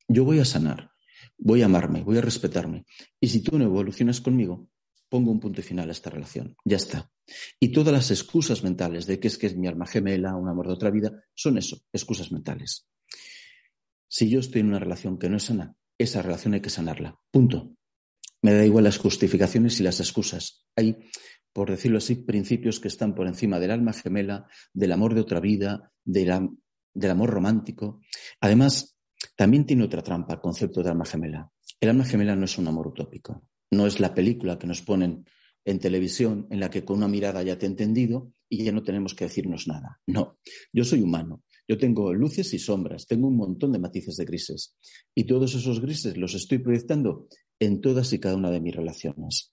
Yo 0.08 0.24
voy 0.24 0.40
a 0.40 0.44
sanar, 0.44 0.90
voy 1.38 1.62
a 1.62 1.66
amarme, 1.66 2.02
voy 2.02 2.18
a 2.18 2.22
respetarme. 2.22 2.86
Y 3.20 3.28
si 3.28 3.42
tú 3.42 3.58
no 3.58 3.64
evolucionas 3.64 4.20
conmigo, 4.20 4.69
pongo 5.10 5.30
un 5.30 5.40
punto 5.40 5.60
final 5.60 5.90
a 5.90 5.92
esta 5.92 6.08
relación. 6.08 6.56
Ya 6.64 6.76
está. 6.76 7.10
Y 7.58 7.72
todas 7.72 7.92
las 7.92 8.10
excusas 8.10 8.62
mentales 8.62 9.06
de 9.06 9.20
que 9.20 9.28
es 9.28 9.36
que 9.36 9.48
es 9.48 9.56
mi 9.56 9.66
alma 9.66 9.86
gemela, 9.86 10.36
un 10.36 10.48
amor 10.48 10.68
de 10.68 10.72
otra 10.72 10.90
vida, 10.90 11.24
son 11.34 11.58
eso, 11.58 11.82
excusas 11.92 12.32
mentales. 12.32 12.88
Si 14.08 14.30
yo 14.30 14.40
estoy 14.40 14.62
en 14.62 14.68
una 14.68 14.78
relación 14.78 15.18
que 15.18 15.28
no 15.28 15.36
es 15.36 15.44
sana, 15.44 15.76
esa 15.98 16.22
relación 16.22 16.54
hay 16.54 16.60
que 16.60 16.70
sanarla. 16.70 17.20
Punto. 17.30 17.76
Me 18.42 18.54
da 18.54 18.64
igual 18.64 18.84
las 18.84 18.98
justificaciones 18.98 19.78
y 19.80 19.82
las 19.82 20.00
excusas. 20.00 20.66
Hay, 20.74 20.96
por 21.52 21.70
decirlo 21.70 21.98
así, 21.98 22.14
principios 22.14 22.80
que 22.80 22.88
están 22.88 23.14
por 23.14 23.26
encima 23.26 23.60
del 23.60 23.70
alma 23.70 23.92
gemela, 23.92 24.48
del 24.72 24.92
amor 24.92 25.14
de 25.14 25.20
otra 25.20 25.40
vida, 25.40 25.92
del 26.04 26.30
amor 27.10 27.30
romántico. 27.30 28.00
Además, 28.40 28.96
también 29.36 29.66
tiene 29.66 29.84
otra 29.84 30.02
trampa 30.02 30.34
el 30.34 30.40
concepto 30.40 30.82
de 30.82 30.90
alma 30.90 31.04
gemela. 31.04 31.50
El 31.78 31.90
alma 31.90 32.04
gemela 32.04 32.34
no 32.34 32.46
es 32.46 32.56
un 32.58 32.68
amor 32.68 32.88
utópico. 32.88 33.44
No 33.70 33.86
es 33.86 34.00
la 34.00 34.14
película 34.14 34.58
que 34.58 34.66
nos 34.66 34.82
ponen 34.82 35.24
en 35.64 35.78
televisión 35.78 36.46
en 36.50 36.60
la 36.60 36.70
que 36.70 36.84
con 36.84 36.98
una 36.98 37.08
mirada 37.08 37.42
ya 37.42 37.58
te 37.58 37.66
he 37.66 37.68
entendido 37.68 38.32
y 38.48 38.64
ya 38.64 38.72
no 38.72 38.82
tenemos 38.82 39.14
que 39.14 39.24
decirnos 39.24 39.68
nada. 39.68 40.00
No, 40.06 40.38
yo 40.72 40.84
soy 40.84 41.02
humano 41.02 41.42
yo 41.70 41.78
tengo 41.78 42.12
luces 42.12 42.52
y 42.52 42.58
sombras, 42.58 43.06
tengo 43.06 43.28
un 43.28 43.36
montón 43.36 43.70
de 43.70 43.78
matices 43.78 44.16
de 44.16 44.24
grises 44.24 44.76
y 45.14 45.22
todos 45.22 45.54
esos 45.54 45.80
grises 45.80 46.16
los 46.16 46.34
estoy 46.34 46.58
proyectando 46.58 47.28
en 47.60 47.80
todas 47.80 48.12
y 48.12 48.18
cada 48.18 48.34
una 48.34 48.50
de 48.50 48.60
mis 48.60 48.74
relaciones. 48.74 49.52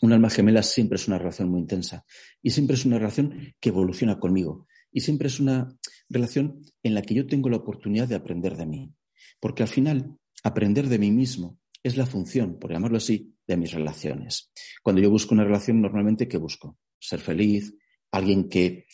Un 0.00 0.12
alma 0.12 0.30
gemela 0.30 0.62
siempre 0.62 0.94
es 0.94 1.08
una 1.08 1.18
relación 1.18 1.48
muy 1.48 1.58
intensa 1.58 2.04
y 2.40 2.50
siempre 2.50 2.76
es 2.76 2.84
una 2.84 3.00
relación 3.00 3.56
que 3.58 3.70
evoluciona 3.70 4.20
conmigo 4.20 4.68
y 4.92 5.00
siempre 5.00 5.26
es 5.26 5.40
una 5.40 5.76
relación 6.08 6.62
en 6.84 6.94
la 6.94 7.02
que 7.02 7.14
yo 7.14 7.26
tengo 7.26 7.48
la 7.48 7.56
oportunidad 7.56 8.06
de 8.06 8.14
aprender 8.14 8.56
de 8.56 8.66
mí. 8.66 8.92
Porque 9.40 9.64
al 9.64 9.68
final, 9.68 10.16
aprender 10.44 10.88
de 10.88 11.00
mí 11.00 11.10
mismo 11.10 11.57
es 11.82 11.96
la 11.96 12.06
función, 12.06 12.58
por 12.58 12.72
llamarlo 12.72 12.98
así, 12.98 13.34
de 13.46 13.56
mis 13.56 13.72
relaciones. 13.72 14.50
Cuando 14.82 15.00
yo 15.00 15.10
busco 15.10 15.34
una 15.34 15.44
relación, 15.44 15.80
normalmente, 15.80 16.28
¿qué 16.28 16.36
busco? 16.36 16.78
Ser 17.00 17.20
feliz, 17.20 17.74
alguien 18.10 18.48
que 18.48 18.86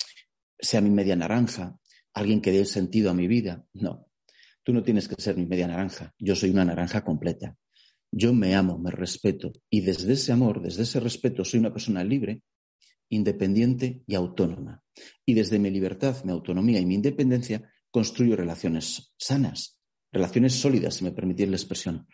sea 0.58 0.80
mi 0.80 0.90
media 0.90 1.16
naranja, 1.16 1.78
alguien 2.12 2.40
que 2.40 2.52
dé 2.52 2.64
sentido 2.64 3.10
a 3.10 3.14
mi 3.14 3.26
vida. 3.26 3.64
No, 3.72 4.08
tú 4.62 4.72
no 4.72 4.82
tienes 4.82 5.08
que 5.08 5.20
ser 5.20 5.36
mi 5.36 5.46
media 5.46 5.66
naranja, 5.66 6.14
yo 6.18 6.34
soy 6.34 6.50
una 6.50 6.64
naranja 6.64 7.04
completa. 7.04 7.56
Yo 8.16 8.32
me 8.32 8.54
amo, 8.54 8.78
me 8.78 8.92
respeto 8.92 9.50
y 9.68 9.80
desde 9.80 10.12
ese 10.12 10.30
amor, 10.30 10.62
desde 10.62 10.84
ese 10.84 11.00
respeto, 11.00 11.44
soy 11.44 11.58
una 11.58 11.72
persona 11.72 12.04
libre, 12.04 12.42
independiente 13.08 14.02
y 14.06 14.14
autónoma. 14.14 14.82
Y 15.26 15.34
desde 15.34 15.58
mi 15.58 15.70
libertad, 15.70 16.22
mi 16.24 16.30
autonomía 16.30 16.78
y 16.78 16.86
mi 16.86 16.94
independencia 16.94 17.68
construyo 17.90 18.36
relaciones 18.36 19.12
sanas, 19.16 19.80
relaciones 20.12 20.54
sólidas, 20.54 20.94
si 20.94 21.04
me 21.04 21.10
permitís 21.10 21.48
la 21.48 21.56
expresión. 21.56 22.06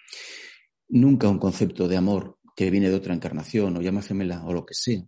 Nunca 0.90 1.28
un 1.28 1.38
concepto 1.38 1.87
de 1.87 1.97
amor 1.97 2.38
que 2.56 2.70
viene 2.70 2.90
de 2.90 2.97
otra 2.97 3.14
encarnación 3.14 3.76
o 3.76 3.80
llama 3.80 4.02
gemela 4.02 4.44
o 4.44 4.52
lo 4.52 4.66
que 4.66 4.75
sea 4.75 5.02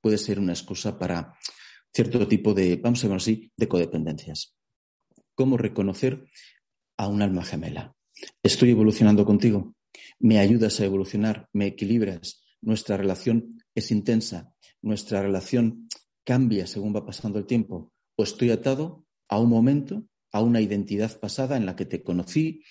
puede 0.00 0.18
ser 0.18 0.38
una 0.38 0.52
excusa 0.52 0.98
para 0.98 1.34
cierto 1.92 2.26
tipo 2.28 2.54
de, 2.54 2.76
vamos 2.76 3.00
a 3.00 3.02
llamarlo 3.02 3.22
así, 3.22 3.52
de 3.56 3.68
codependencias. 3.68 4.56
¿Cómo 5.34 5.56
reconocer 5.56 6.24
a 6.96 7.08
un 7.08 7.22
alma 7.22 7.44
gemela? 7.44 7.94
¿Estoy 8.42 8.70
evolucionando 8.70 9.24
contigo? 9.24 9.74
¿Me 10.18 10.38
ayudas 10.38 10.80
a 10.80 10.84
evolucionar? 10.84 11.48
¿Me 11.52 11.66
equilibras? 11.66 12.42
¿Nuestra 12.60 12.96
relación 12.96 13.62
es 13.74 13.90
intensa? 13.90 14.52
¿Nuestra 14.82 15.22
relación 15.22 15.88
cambia 16.24 16.66
según 16.66 16.94
va 16.94 17.06
pasando 17.06 17.38
el 17.38 17.46
tiempo? 17.46 17.92
¿O 18.16 18.24
estoy 18.24 18.50
atado 18.50 19.06
a 19.28 19.38
un 19.38 19.48
momento, 19.48 20.04
a 20.32 20.42
una 20.42 20.60
identidad 20.60 21.18
pasada 21.20 21.56
en 21.56 21.66
la 21.66 21.76
que 21.76 21.84
te 21.84 22.02
conocí, 22.02 22.64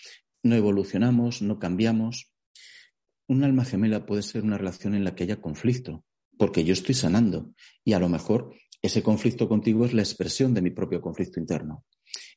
no 0.43 0.55
evolucionamos, 0.55 1.41
no 1.41 1.59
cambiamos? 1.59 2.33
Un 3.29 3.43
alma 3.43 3.65
gemela 3.65 4.05
puede 4.05 4.22
ser 4.22 4.43
una 4.43 4.57
relación 4.57 4.96
en 4.96 5.03
la 5.03 5.13
que 5.13 5.24
haya 5.24 5.41
conflicto, 5.41 6.05
porque 6.38 6.63
yo 6.63 6.72
estoy 6.72 6.96
sanando 6.96 7.53
y 7.84 7.91
a 7.91 8.00
lo 8.00 8.07
mejor 8.07 8.55
ese 8.81 9.03
conflicto 9.03 9.50
contigo 9.50 9.86
es 9.86 9.93
la 9.93 10.01
expresión 10.01 10.53
de 10.53 10.62
mi 10.62 10.69
propio 10.69 11.01
conflicto 11.01 11.38
interno. 11.38 11.84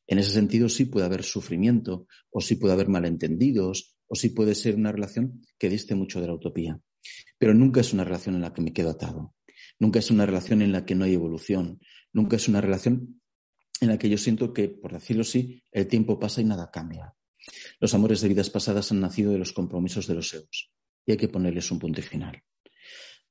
En 0.09 0.19
ese 0.19 0.33
sentido, 0.33 0.69
sí 0.69 0.87
puede 0.87 1.07
haber 1.07 1.23
sufrimiento, 1.23 2.09
o 2.31 2.41
sí 2.41 2.57
puede 2.57 2.75
haber 2.75 2.89
malentendidos, 2.89 3.95
o 4.09 4.17
sí 4.17 4.31
puede 4.31 4.57
ser 4.57 4.75
una 4.75 4.91
relación 4.91 5.43
que 5.57 5.69
diste 5.69 5.95
mucho 5.95 6.21
de 6.21 6.27
la 6.27 6.35
utopía. 6.35 6.81
Pero 7.39 7.55
nunca 7.55 7.83
es 7.83 7.93
una 7.93 8.03
relación 8.03 8.35
en 8.35 8.41
la 8.41 8.53
que 8.53 8.63
me 8.63 8.73
quedo 8.73 8.91
atado. 8.91 9.37
Nunca 9.79 10.01
es 10.01 10.11
una 10.11 10.27
relación 10.27 10.61
en 10.61 10.73
la 10.73 10.85
que 10.85 10.97
no 10.97 11.05
hay 11.05 11.15
evolución. 11.15 11.79
Nunca 12.13 12.35
es 12.35 12.49
una 12.49 12.61
relación 12.61 13.21
en 13.81 13.89
la 13.89 13.97
que 13.97 14.11
yo 14.11 14.19
siento 14.19 14.53
que, 14.53 14.69
por 14.69 14.93
decirlo 14.93 15.23
así, 15.23 15.63
el 15.71 15.87
tiempo 15.87 16.19
pasa 16.19 16.41
y 16.41 16.45
nada 16.45 16.73
cambia. 16.73 17.15
Los 17.79 17.95
amores 17.95 18.21
de 18.23 18.29
vidas 18.29 18.51
pasadas 18.51 18.91
han 18.91 19.01
nacido 19.01 19.31
de 19.31 19.39
los 19.39 19.53
compromisos 19.53 20.09
de 20.09 20.15
los 20.15 20.35
egos 20.35 20.73
y 21.07 21.13
hay 21.13 21.19
que 21.19 21.29
ponerles 21.29 21.71
un 21.71 21.79
punto 21.79 22.03
final. 22.03 22.43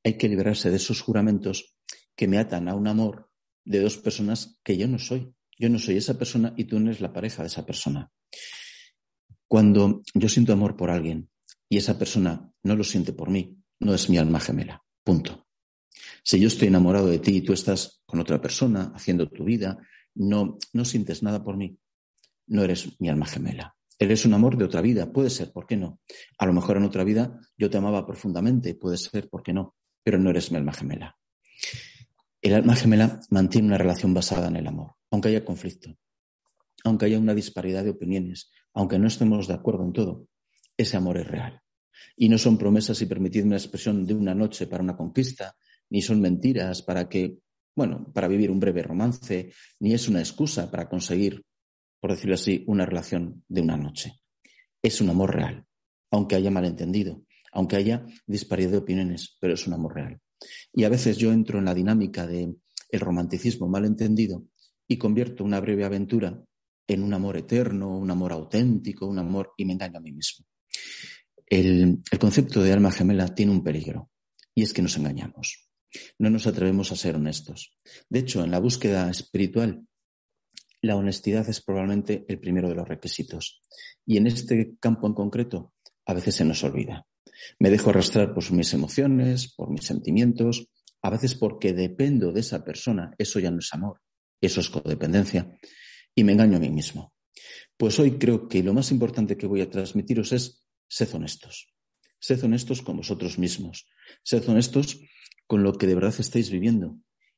Hay 0.04 0.18
que 0.18 0.30
liberarse 0.30 0.70
de 0.70 0.78
esos 0.78 1.02
juramentos 1.02 1.76
que 2.16 2.28
me 2.28 2.38
atan 2.38 2.68
a 2.68 2.76
un 2.76 2.88
amor 2.88 3.30
de 3.66 3.82
dos 3.82 3.98
personas 3.98 4.60
que 4.64 4.78
yo 4.78 4.88
no 4.88 5.00
soy. 5.00 5.34
Yo 5.58 5.70
no 5.70 5.78
soy 5.78 5.98
esa 5.98 6.18
persona 6.18 6.54
y 6.58 6.66
tú 6.66 6.80
no 6.80 6.90
eres 6.90 7.02
la 7.02 7.12
pareja 7.12 7.44
de 7.44 7.48
esa 7.48 7.66
persona. 7.66 8.12
Cuando 9.48 10.02
yo 10.14 10.30
siento 10.30 10.54
amor 10.54 10.78
por 10.78 10.90
alguien 10.90 11.30
y 11.68 11.78
esa 11.78 11.98
persona 11.98 12.52
no 12.64 12.76
lo 12.76 12.84
siente 12.84 13.14
por 13.14 13.30
mí, 13.30 13.58
no 13.80 13.94
es 13.94 14.10
mi 14.10 14.18
alma 14.18 14.40
gemela. 14.40 14.84
Punto. 15.04 15.48
Si 16.24 16.40
yo 16.40 16.48
estoy 16.48 16.68
enamorado 16.68 17.08
de 17.08 17.20
ti 17.20 17.38
y 17.38 17.42
tú 17.42 17.54
estás 17.54 18.02
con 18.06 18.20
otra 18.20 18.42
persona 18.42 18.92
haciendo 18.96 19.30
tu 19.30 19.44
vida, 19.44 19.78
no, 20.16 20.58
no 20.74 20.86
sientes 20.86 21.24
nada 21.24 21.44
por 21.44 21.58
mí, 21.58 21.78
no 22.48 22.64
eres 22.64 23.00
mi 23.00 23.10
alma 23.10 23.26
gemela. 23.26 23.76
Eres 24.02 24.26
un 24.26 24.34
amor 24.34 24.58
de 24.58 24.64
otra 24.64 24.80
vida, 24.80 25.12
puede 25.12 25.30
ser, 25.30 25.52
¿por 25.52 25.68
qué 25.68 25.76
no? 25.76 26.00
A 26.38 26.46
lo 26.46 26.54
mejor 26.54 26.78
en 26.78 26.84
otra 26.84 27.04
vida 27.04 27.38
yo 27.58 27.70
te 27.70 27.78
amaba 27.78 28.06
profundamente, 28.06 28.74
puede 28.74 28.98
ser, 28.98 29.30
¿por 29.30 29.44
qué 29.44 29.52
no? 29.52 29.76
Pero 30.04 30.18
no 30.18 30.30
eres 30.30 30.52
mi 30.52 30.58
alma 30.58 30.72
gemela. 30.72 31.18
El 32.42 32.54
alma 32.54 32.78
gemela 32.78 33.20
mantiene 33.30 33.68
una 33.68 33.78
relación 33.78 34.14
basada 34.14 34.48
en 34.48 34.56
el 34.56 34.68
amor, 34.68 34.94
aunque 35.12 35.28
haya 35.28 35.44
conflicto, 35.44 35.98
aunque 36.86 37.08
haya 37.08 37.20
una 37.20 37.36
disparidad 37.36 37.84
de 37.84 37.90
opiniones, 37.90 38.50
aunque 38.74 38.98
no 38.98 39.08
estemos 39.08 39.50
de 39.50 39.56
acuerdo 39.56 39.84
en 39.84 39.92
todo, 39.92 40.28
ese 40.78 40.96
amor 40.96 41.18
es 41.18 41.28
real. 41.28 41.62
Y 42.16 42.30
no 42.30 42.38
son 42.38 42.58
promesas, 42.58 43.02
y 43.02 43.06
permitidme 43.06 43.52
la 43.52 43.58
expresión, 43.58 44.06
de 44.06 44.14
una 44.14 44.34
noche 44.34 44.68
para 44.68 44.82
una 44.82 44.96
conquista, 44.96 45.58
ni 45.90 46.02
son 46.02 46.22
mentiras 46.22 46.82
para 46.84 47.10
que, 47.10 47.40
bueno, 47.76 48.10
para 48.14 48.30
vivir 48.30 48.50
un 48.50 48.62
breve 48.62 48.82
romance, 48.82 49.52
ni 49.82 49.94
es 49.94 50.08
una 50.08 50.20
excusa 50.20 50.72
para 50.72 50.88
conseguir, 50.88 51.44
por 52.00 52.12
decirlo 52.12 52.36
así, 52.36 52.64
una 52.68 52.86
relación 52.86 53.44
de 53.48 53.62
una 53.62 53.78
noche. 53.78 54.22
Es 54.82 55.02
un 55.02 55.10
amor 55.10 55.36
real, 55.36 55.66
aunque 56.12 56.36
haya 56.36 56.52
malentendido, 56.52 57.24
aunque 57.52 57.76
haya 57.76 58.06
disparidad 58.26 58.72
de 58.72 58.78
opiniones, 58.78 59.38
pero 59.40 59.54
es 59.54 59.68
un 59.68 59.74
amor 59.74 59.96
real. 59.96 60.22
Y 60.74 60.84
a 60.84 60.90
veces 60.90 61.18
yo 61.18 61.32
entro 61.32 61.60
en 61.60 61.66
la 61.66 61.74
dinámica 61.74 62.26
del 62.26 62.58
el 62.92 63.00
romanticismo 63.00 63.68
malentendido 63.68 64.46
y 64.88 64.98
convierto 64.98 65.44
una 65.44 65.60
breve 65.60 65.86
aventura 65.86 66.44
en 66.88 67.04
un 67.04 67.14
amor 67.14 67.38
eterno, 67.38 67.98
un 67.98 68.10
amor 68.10 68.32
auténtico, 68.32 69.06
un 69.06 69.20
amor 69.20 69.52
y 69.58 69.66
me 69.66 69.74
engaño 69.74 70.00
a 70.00 70.02
mí 70.02 70.12
mismo. 70.12 70.46
El 71.46 72.02
concepto 72.20 72.64
de 72.64 72.74
alma 72.74 72.92
gemela 72.92 73.34
tiene 73.34 73.52
un 73.52 73.64
peligro 73.64 74.10
y 74.56 74.64
es 74.64 74.74
que 74.74 74.82
nos 74.82 74.98
engañamos. 74.98 75.70
No 76.18 76.30
nos 76.30 76.48
atrevemos 76.48 76.92
a 76.92 76.96
ser 76.96 77.16
honestos. 77.16 77.76
De 78.10 78.20
hecho, 78.20 78.44
en 78.44 78.52
la 78.52 78.60
búsqueda 78.60 79.10
espiritual, 79.10 79.88
la 80.82 80.96
honestidad 80.96 81.48
es 81.50 81.62
probablemente 81.62 82.26
el 82.28 82.40
primero 82.40 82.70
de 82.70 82.76
los 82.76 82.88
requisitos. 82.88 83.62
Y 84.06 84.18
en 84.18 84.28
este 84.28 84.76
campo 84.80 85.08
en 85.08 85.14
concreto, 85.14 85.74
a 86.06 86.14
veces 86.14 86.36
se 86.36 86.46
nos 86.46 86.64
olvida. 86.64 87.06
Me 87.60 87.70
dejo 87.70 87.90
arrastrar 87.90 88.34
por 88.34 88.52
mis 88.52 88.74
emociones, 88.74 89.54
por 89.54 89.70
mis 89.70 89.86
sentimientos, 89.86 90.68
a 91.02 91.10
veces 91.10 91.36
porque 91.36 91.74
dependo 91.74 92.32
de 92.32 92.42
esa 92.42 92.64
persona. 92.64 93.14
Eso 93.18 93.40
ya 93.40 93.52
no 93.52 93.60
es 93.60 93.74
amor, 93.74 94.02
eso 94.42 94.60
es 94.60 94.70
codependencia. 94.70 95.58
Y 96.16 96.24
me 96.24 96.34
engaño 96.34 96.58
a 96.58 96.60
mí 96.60 96.70
mismo. 96.70 97.14
Pues 97.78 98.00
hoy 98.00 98.18
creo 98.18 98.48
que 98.48 98.64
lo 98.64 98.74
más 98.74 98.92
importante 98.92 99.38
que 99.38 99.48
voy 99.48 99.62
a 99.62 99.70
transmitiros 99.70 100.34
es 100.34 100.66
sed 100.88 101.14
honestos. 101.14 101.74
Sed 102.20 102.44
honestos 102.44 102.82
con 102.82 102.98
vosotros 102.98 103.38
mismos. 103.38 103.88
Sed 104.24 104.48
honestos 104.50 105.00
con 105.48 105.64
lo 105.64 105.74
que 105.74 105.88
de 105.88 105.96
verdad 105.96 106.14
estáis 106.20 106.50
viviendo. 106.50 106.98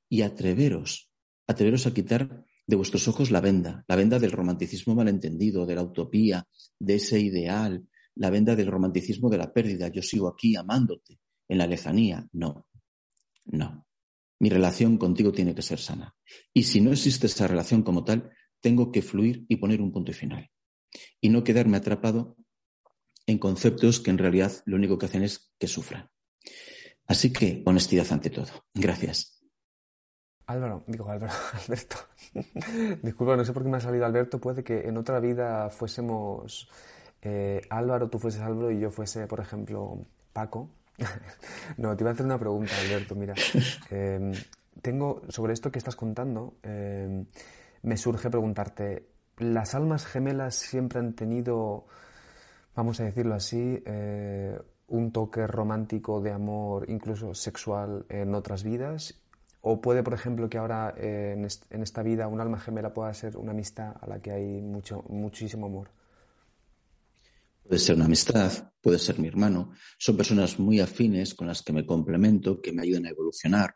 Y 0.09 0.23
atreveros, 0.23 1.11
atreveros 1.47 1.85
a 1.85 1.93
quitar 1.93 2.45
de 2.71 2.77
vuestros 2.77 3.05
ojos 3.09 3.31
la 3.31 3.41
venda, 3.41 3.83
la 3.85 3.97
venda 3.97 4.17
del 4.17 4.31
romanticismo 4.31 4.95
malentendido, 4.95 5.65
de 5.65 5.75
la 5.75 5.83
utopía, 5.83 6.47
de 6.79 6.95
ese 6.95 7.19
ideal, 7.19 7.85
la 8.15 8.29
venda 8.29 8.55
del 8.55 8.67
romanticismo 8.67 9.29
de 9.29 9.37
la 9.37 9.51
pérdida. 9.51 9.89
Yo 9.89 10.01
sigo 10.01 10.29
aquí 10.29 10.55
amándote 10.55 11.19
en 11.49 11.57
la 11.57 11.67
lejanía. 11.67 12.25
No, 12.31 12.67
no. 13.43 13.85
Mi 14.39 14.49
relación 14.49 14.97
contigo 14.97 15.33
tiene 15.33 15.53
que 15.53 15.61
ser 15.61 15.79
sana. 15.79 16.15
Y 16.53 16.63
si 16.63 16.79
no 16.79 16.93
existe 16.93 17.27
esa 17.27 17.45
relación 17.45 17.83
como 17.83 18.05
tal, 18.05 18.31
tengo 18.61 18.89
que 18.89 19.01
fluir 19.01 19.45
y 19.49 19.57
poner 19.57 19.81
un 19.81 19.91
punto 19.91 20.13
final. 20.13 20.49
Y 21.19 21.27
no 21.27 21.43
quedarme 21.43 21.75
atrapado 21.75 22.37
en 23.25 23.37
conceptos 23.37 23.99
que 23.99 24.11
en 24.11 24.17
realidad 24.17 24.53
lo 24.65 24.77
único 24.77 24.97
que 24.97 25.07
hacen 25.07 25.23
es 25.23 25.51
que 25.59 25.67
sufran. 25.67 26.09
Así 27.05 27.33
que 27.33 27.63
honestidad 27.65 28.07
ante 28.11 28.29
todo. 28.29 28.65
Gracias. 28.73 29.40
Álvaro, 30.47 30.83
digo 30.87 31.09
Álvaro, 31.09 31.33
Alberto. 31.53 31.95
Disculpa, 33.03 33.35
no 33.35 33.45
sé 33.45 33.53
por 33.53 33.63
qué 33.63 33.69
me 33.69 33.77
ha 33.77 33.81
salido 33.81 34.05
Alberto. 34.05 34.39
Puede 34.39 34.63
que 34.63 34.87
en 34.87 34.97
otra 34.97 35.19
vida 35.19 35.69
fuésemos 35.69 36.69
eh, 37.21 37.61
Álvaro, 37.69 38.09
tú 38.09 38.19
fueses 38.19 38.41
Álvaro 38.41 38.71
y 38.71 38.79
yo 38.79 38.89
fuese, 38.89 39.27
por 39.27 39.39
ejemplo, 39.39 39.99
Paco. 40.33 40.69
no, 41.77 41.95
te 41.95 42.03
iba 42.03 42.11
a 42.11 42.13
hacer 42.13 42.25
una 42.25 42.39
pregunta, 42.39 42.73
Alberto. 42.81 43.15
Mira, 43.15 43.35
em, 43.89 44.33
tengo 44.81 45.21
sobre 45.29 45.53
esto 45.53 45.71
que 45.71 45.79
estás 45.79 45.95
contando, 45.95 46.55
em, 46.63 47.25
me 47.83 47.97
surge 47.97 48.29
preguntarte, 48.29 49.07
¿las 49.37 49.75
almas 49.75 50.05
gemelas 50.05 50.55
siempre 50.55 50.99
han 50.99 51.13
tenido, 51.13 51.85
vamos 52.75 52.99
a 52.99 53.03
decirlo 53.03 53.35
así, 53.35 53.81
eh, 53.85 54.59
un 54.87 55.11
toque 55.11 55.47
romántico 55.47 56.21
de 56.21 56.31
amor, 56.31 56.89
incluso 56.89 57.33
sexual, 57.33 58.05
en 58.09 58.35
otras 58.35 58.63
vidas? 58.63 59.20
¿O 59.61 59.79
puede, 59.79 60.01
por 60.01 60.13
ejemplo, 60.13 60.49
que 60.49 60.57
ahora 60.57 60.93
eh, 60.97 61.33
en, 61.37 61.81
esta 61.83 62.01
vida 62.01 62.27
un 62.27 62.41
alma 62.41 62.59
gemela 62.59 62.93
pueda 62.93 63.13
ser 63.13 63.37
una 63.37 63.51
amistad 63.51 63.93
a 64.01 64.07
la 64.07 64.19
que 64.19 64.31
hay 64.31 64.61
mucho, 64.61 65.03
muchísimo 65.07 65.67
amor? 65.67 65.91
Puede 67.61 67.79
ser 67.79 67.95
una 67.95 68.05
amistad, 68.05 68.73
puede 68.81 68.97
ser 68.97 69.19
mi 69.19 69.27
hermano. 69.27 69.71
Son 69.99 70.17
personas 70.17 70.59
muy 70.59 70.79
afines 70.79 71.35
con 71.35 71.45
las 71.45 71.61
que 71.61 71.73
me 71.73 71.85
complemento, 71.85 72.59
que 72.59 72.71
me 72.71 72.81
ayudan 72.81 73.05
a 73.05 73.11
evolucionar. 73.11 73.75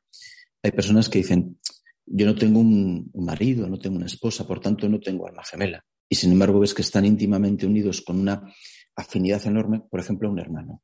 Hay 0.64 0.72
personas 0.72 1.08
que 1.08 1.20
dicen, 1.20 1.60
yo 2.08 2.26
no 2.26 2.36
tengo 2.36 2.60
un, 2.60 3.12
marido, 3.14 3.68
no 3.70 3.78
tengo 3.78 3.98
una 3.98 4.08
esposa, 4.08 4.48
por 4.48 4.60
tanto 4.60 4.90
no 4.90 5.00
tengo 5.00 5.28
alma 5.28 5.44
gemela. 5.44 5.86
Y 6.10 6.16
sin 6.16 6.32
embargo 6.32 6.60
ves 6.60 6.74
que 6.74 6.82
están 6.82 7.06
íntimamente 7.06 7.68
unidos 7.68 8.02
con 8.02 8.20
una 8.20 8.52
afinidad 8.96 9.46
enorme, 9.46 9.82
por 9.82 10.00
ejemplo, 10.00 10.32
un 10.32 10.40
hermano. 10.40 10.82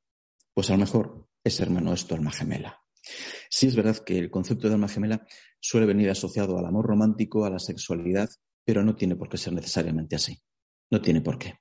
Pues 0.54 0.70
a 0.70 0.74
lo 0.74 0.80
mejor 0.80 1.28
ese 1.44 1.64
hermano 1.64 1.94
es 1.94 2.06
tu 2.06 2.14
alma 2.14 2.32
gemela. 2.32 2.81
Sí 3.50 3.68
es 3.68 3.76
verdad 3.76 3.98
que 3.98 4.18
el 4.18 4.30
concepto 4.30 4.68
de 4.68 4.76
alma 4.76 4.88
gemela 4.88 5.26
suele 5.60 5.88
venir 5.88 6.10
asociado 6.10 6.58
al 6.58 6.66
amor 6.66 6.86
romántico, 6.86 7.46
a 7.46 7.50
la 7.50 7.60
sexualidad, 7.60 8.30
pero 8.64 8.84
no 8.84 8.96
tiene 8.96 9.16
por 9.16 9.30
qué 9.30 9.38
ser 9.38 9.54
necesariamente 9.54 10.16
así. 10.16 10.42
No 10.90 11.02
tiene 11.02 11.22
por 11.22 11.38
qué. 11.38 11.56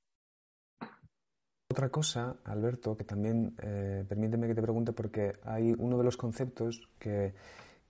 Otra 1.70 1.88
cosa, 1.88 2.36
Alberto, 2.44 2.96
que 2.96 3.04
también 3.04 3.54
eh, 3.62 4.04
permíteme 4.08 4.48
que 4.48 4.56
te 4.56 4.62
pregunte 4.62 4.92
porque 4.92 5.34
hay 5.44 5.72
uno 5.78 5.98
de 5.98 6.04
los 6.04 6.16
conceptos 6.16 6.88
que, 6.98 7.32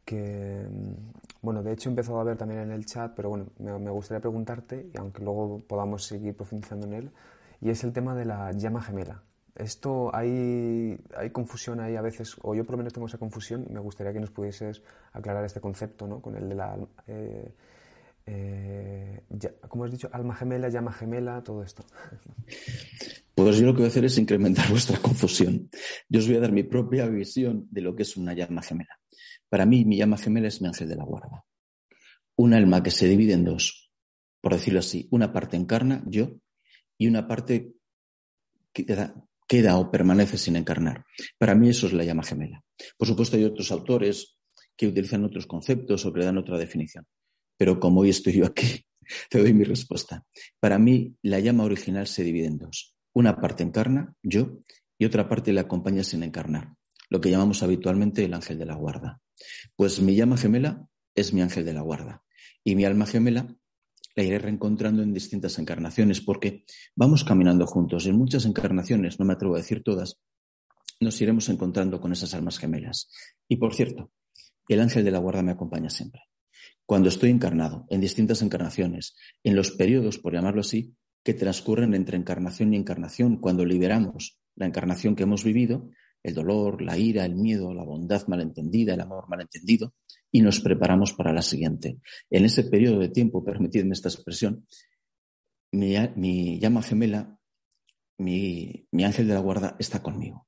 mm, 0.07 1.13
bueno, 1.41 1.63
de 1.63 1.73
hecho 1.73 1.89
he 1.89 1.93
empezado 1.93 2.21
a 2.21 2.25
ver 2.25 2.37
también 2.37 2.61
en 2.61 2.73
el 2.73 2.85
chat, 2.85 3.15
pero 3.17 3.31
bueno, 3.31 3.47
me, 3.59 3.91
gustaría 3.91 4.21
preguntarte, 4.21 4.91
y 4.93 4.99
aunque 4.99 5.23
luego 5.23 5.61
podamos 5.67 6.05
seguir 6.05 6.37
profundizando 6.37 6.87
en 6.87 6.93
él, 6.93 7.11
y 7.63 7.71
es 7.71 7.83
el 7.83 7.95
tema 7.95 8.15
de 8.15 8.27
la 8.27 8.53
llama 8.53 8.83
gemela. 8.83 9.23
Esto 9.55 10.15
hay, 10.15 10.99
hay 11.17 11.31
confusión 11.31 11.81
ahí 11.81 11.97
a 11.97 12.03
veces, 12.03 12.37
o 12.43 12.55
yo 12.55 12.65
por 12.65 12.73
lo 12.73 12.79
menos 12.79 12.93
tengo 12.93 13.07
esa 13.07 13.19
confusión, 13.19 13.67
y 13.69 13.73
me 13.73 13.81
gustaría 13.81 14.13
que 14.13 14.21
nos 14.21 14.31
pudieses 14.31 14.83
aclarar 15.13 15.45
este 15.45 15.61
concepto, 15.61 16.07
¿no? 16.07 16.21
Con 16.21 16.37
el 16.37 16.49
de 16.49 16.55
la, 16.55 16.79
eh, 17.07 17.53
eh, 18.27 19.23
como 19.69 19.85
has 19.85 19.91
dicho, 19.91 20.09
alma 20.13 20.35
gemela, 20.35 20.69
llama 20.69 20.93
gemela, 20.93 21.43
todo 21.43 21.63
esto. 21.63 21.85
Pues 23.35 23.57
yo 23.57 23.67
lo 23.67 23.73
que 23.73 23.79
voy 23.79 23.87
a 23.87 23.89
hacer 23.89 24.05
es 24.05 24.19
incrementar 24.19 24.69
vuestra 24.71 24.99
confusión. 24.99 25.69
Yo 26.09 26.21
os 26.21 26.29
voy 26.29 26.37
a 26.37 26.41
dar 26.41 26.53
mi 26.53 26.63
propia 26.63 27.07
visión 27.07 27.67
de 27.71 27.81
lo 27.81 27.97
que 27.97 28.03
es 28.03 28.17
una 28.17 28.35
llama 28.35 28.63
gemela. 28.63 29.01
Para 29.49 29.67
mí, 29.67 29.85
mi 29.85 29.97
llama 29.97 30.17
gemela 30.17 30.49
es 30.49 30.61
mi 30.61 30.69
ángel 30.69 30.89
de 30.89 30.97
la 30.97 31.05
guarda. 31.05 31.45
Un 32.37 32.55
alma 32.55 32.83
que 32.83 32.91
se 32.91 33.09
divide 33.09 33.33
en 33.33 33.45
dos, 33.45 33.91
por 34.41 34.53
decirlo 34.53 34.79
así. 34.79 35.09
Una 35.11 35.33
parte 35.33 35.57
encarna, 35.57 36.03
yo, 36.07 36.37
y 36.97 37.09
una 37.09 37.27
parte 37.27 37.75
queda, 38.73 39.15
queda 39.51 39.79
o 39.79 39.91
permanece 39.91 40.39
sin 40.39 40.55
encarnar. 40.55 41.05
Para 41.37 41.57
mí 41.57 41.69
eso 41.69 41.89
es 41.89 41.93
la 41.93 42.05
llama 42.05 42.23
gemela. 42.23 42.63
Por 42.97 43.09
supuesto, 43.09 43.37
hay 43.37 43.43
otros 43.43 43.73
autores 43.73 44.39
que 44.77 44.87
utilizan 44.87 45.25
otros 45.25 45.49
conceptos 45.49 46.07
o 46.07 46.13
que 46.13 46.21
le 46.21 46.27
dan 46.27 46.39
otra 46.39 46.57
definición. 46.57 47.05
Pero 47.59 47.81
como 47.81 48.03
hoy 48.03 48.11
estoy 48.11 48.35
yo 48.35 48.47
aquí, 48.47 48.87
te 49.29 49.41
doy 49.41 49.53
mi 49.53 49.65
respuesta. 49.65 50.25
Para 50.61 50.79
mí, 50.79 51.17
la 51.23 51.41
llama 51.41 51.65
original 51.65 52.07
se 52.07 52.23
divide 52.23 52.47
en 52.47 52.59
dos. 52.59 52.95
Una 53.13 53.41
parte 53.41 53.65
encarna, 53.65 54.15
yo, 54.23 54.61
y 54.97 55.05
otra 55.05 55.29
parte 55.29 55.53
le 55.53 55.59
acompaña 55.59 56.05
sin 56.05 56.23
encarnar, 56.23 56.77
lo 57.09 57.21
que 57.21 57.31
llamamos 57.31 57.65
habitualmente 57.65 58.25
el 58.25 58.35
ángel 58.35 58.57
de 58.57 58.67
la 58.67 58.77
guarda. 58.77 59.21
Pues 59.75 60.01
mi 60.01 60.15
llama 60.15 60.37
gemela 60.37 60.87
es 61.17 61.33
mi 61.33 61.43
ángel 61.43 61.65
de 61.65 61.73
la 61.73 61.81
guarda 61.81 62.23
y 62.63 62.77
mi 62.77 62.85
alma 62.85 63.05
gemela 63.05 63.49
la 64.17 64.23
iré 64.23 64.39
reencontrando 64.39 65.03
en 65.03 65.13
distintas 65.13 65.59
encarnaciones 65.59 66.21
porque 66.21 66.65
vamos 66.95 67.25
caminando 67.25 67.67
juntos. 67.67 68.07
En 68.07 68.17
muchas 68.17 68.45
encarnaciones, 68.45 69.19
no 69.19 69.27
me 69.27 69.35
atrevo 69.35 69.55
a 69.55 69.59
decir 69.59 69.83
todas, 69.83 70.21
nos 71.01 71.21
iremos 71.21 71.49
encontrando 71.49 72.01
con 72.01 72.13
esas 72.13 72.35
almas 72.35 72.59
gemelas. 72.59 73.11
Y 73.49 73.57
por 73.57 73.75
cierto, 73.75 74.11
el 74.69 74.81
ángel 74.81 75.05
de 75.05 75.11
la 75.11 75.19
guarda 75.19 75.43
me 75.43 75.53
acompaña 75.53 75.91
siempre. 75.91 76.23
Cuando 76.85 77.09
estoy 77.09 77.31
encarnado, 77.31 77.87
en 77.89 78.01
distintas 78.01 78.43
encarnaciones, 78.43 79.17
en 79.45 79.55
los 79.57 79.71
periodos, 79.71 80.19
por 80.19 80.35
llamarlo 80.35 80.61
así, 80.61 80.95
que 81.23 81.35
transcurren 81.35 81.95
entre 81.95 82.17
encarnación 82.17 82.75
y 82.75 82.77
encarnación, 82.77 83.37
cuando 83.37 83.65
liberamos 83.65 84.39
la 84.57 84.67
encarnación 84.67 85.15
que 85.15 85.23
hemos 85.23 85.45
vivido, 85.45 85.91
el 86.23 86.35
dolor, 86.35 86.83
la 86.83 86.99
ira, 86.99 87.25
el 87.25 87.37
miedo, 87.37 87.73
la 87.73 87.85
bondad 87.85 88.27
malentendida, 88.27 88.95
el 88.95 89.01
amor 89.01 89.29
malentendido, 89.29 89.95
y 90.33 90.43
nos 90.43 90.61
preparamos 90.61 91.13
para 91.13 91.33
la 91.33 91.43
siguiente. 91.43 91.99
En 92.31 92.45
ese 92.45 92.65
periodo 92.65 92.99
de 92.99 93.09
tiempo, 93.09 93.45
permitidme 93.45 93.93
esta 93.93 94.09
expresión, 94.09 94.67
mi, 95.73 96.59
llama 96.59 96.83
gemela, 96.83 97.39
mi, 98.19 98.87
mi 98.91 99.05
ángel 99.05 99.29
de 99.29 99.35
la 99.35 99.41
guarda 99.41 99.77
está 99.79 100.03
conmigo, 100.03 100.47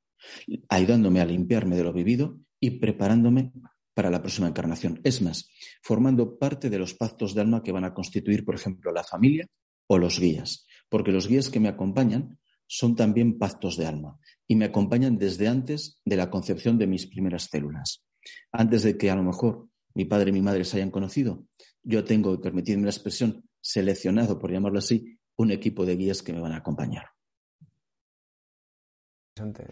ayudándome 0.68 1.20
a 1.20 1.26
limpiarme 1.26 1.76
de 1.76 1.84
lo 1.84 1.92
vivido 1.92 2.38
y 2.60 2.70
preparándome 2.78 3.52
para 3.94 4.10
la 4.10 4.20
próxima 4.20 4.48
encarnación. 4.48 5.00
Es 5.04 5.22
más, 5.22 5.48
formando 5.82 6.38
parte 6.38 6.70
de 6.70 6.78
los 6.78 6.94
pactos 6.94 7.34
de 7.34 7.40
alma 7.40 7.62
que 7.62 7.72
van 7.72 7.84
a 7.84 7.94
constituir, 7.94 8.44
por 8.44 8.54
ejemplo, 8.54 8.92
la 8.92 9.04
familia 9.04 9.46
o 9.86 9.98
los 9.98 10.18
guías, 10.18 10.66
porque 10.88 11.12
los 11.12 11.28
guías 11.28 11.50
que 11.50 11.60
me 11.60 11.68
acompañan 11.68 12.38
son 12.66 12.96
también 12.96 13.38
pactos 13.38 13.76
de 13.76 13.86
alma 13.86 14.18
y 14.46 14.56
me 14.56 14.64
acompañan 14.64 15.18
desde 15.18 15.48
antes 15.48 16.00
de 16.04 16.16
la 16.16 16.30
concepción 16.30 16.78
de 16.78 16.86
mis 16.86 17.06
primeras 17.06 17.44
células. 17.44 18.04
Antes 18.50 18.82
de 18.82 18.96
que 18.96 19.10
a 19.10 19.16
lo 19.16 19.22
mejor 19.22 19.68
mi 19.94 20.04
padre 20.04 20.30
y 20.30 20.32
mi 20.32 20.42
madre 20.42 20.64
se 20.64 20.76
hayan 20.76 20.90
conocido, 20.90 21.44
yo 21.82 22.04
tengo, 22.04 22.40
permitidme 22.40 22.84
la 22.84 22.90
expresión, 22.90 23.44
seleccionado, 23.60 24.38
por 24.38 24.50
llamarlo 24.50 24.78
así, 24.78 25.18
un 25.36 25.50
equipo 25.50 25.84
de 25.84 25.96
guías 25.96 26.22
que 26.22 26.32
me 26.32 26.40
van 26.40 26.52
a 26.52 26.58
acompañar. 26.58 27.06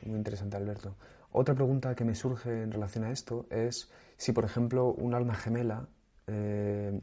muy 0.04 0.16
interesante, 0.18 0.56
Alberto. 0.56 0.96
Otra 1.32 1.54
pregunta 1.54 1.94
que 1.94 2.04
me 2.04 2.14
surge 2.14 2.62
en 2.62 2.72
relación 2.72 3.04
a 3.04 3.12
esto 3.12 3.46
es 3.50 3.90
si, 4.16 4.32
por 4.32 4.44
ejemplo, 4.44 4.92
un 4.92 5.14
alma 5.14 5.34
gemela 5.34 5.88
eh, 6.26 7.00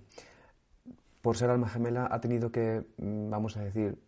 por 1.22 1.36
ser 1.36 1.50
alma 1.50 1.68
gemela, 1.68 2.08
ha 2.10 2.22
tenido 2.22 2.52
que, 2.52 2.86
mm, 2.98 3.30
vamos 3.30 3.58
a 3.58 3.64
decir, 3.64 4.02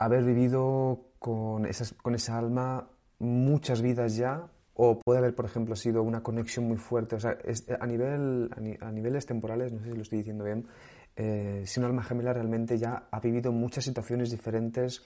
haber 0.00 0.24
vivido 0.24 1.12
con, 1.20 1.64
esas, 1.64 1.92
con 1.92 2.14
esa 2.14 2.38
alma 2.38 2.88
muchas 3.20 3.82
vidas 3.82 4.16
ya, 4.16 4.48
o 4.74 4.98
puede 4.98 5.18
haber, 5.18 5.34
por 5.34 5.44
ejemplo, 5.44 5.76
sido 5.76 6.02
una 6.02 6.22
conexión 6.22 6.66
muy 6.66 6.76
fuerte. 6.76 7.16
O 7.16 7.20
sea, 7.20 7.38
a, 7.80 7.86
nivel, 7.86 8.50
a, 8.80 8.90
niveles 8.90 9.26
temporales, 9.26 9.72
no 9.72 9.80
sé 9.80 9.90
si 9.90 9.96
lo 9.96 10.02
estoy 10.02 10.18
diciendo 10.18 10.44
bien, 10.44 10.66
eh, 11.16 11.62
si 11.64 11.78
un 11.78 11.86
alma 11.86 12.02
gemela 12.02 12.32
realmente 12.32 12.76
ya 12.76 13.06
ha 13.10 13.20
vivido 13.20 13.52
muchas 13.52 13.84
situaciones 13.84 14.30
diferentes, 14.30 15.02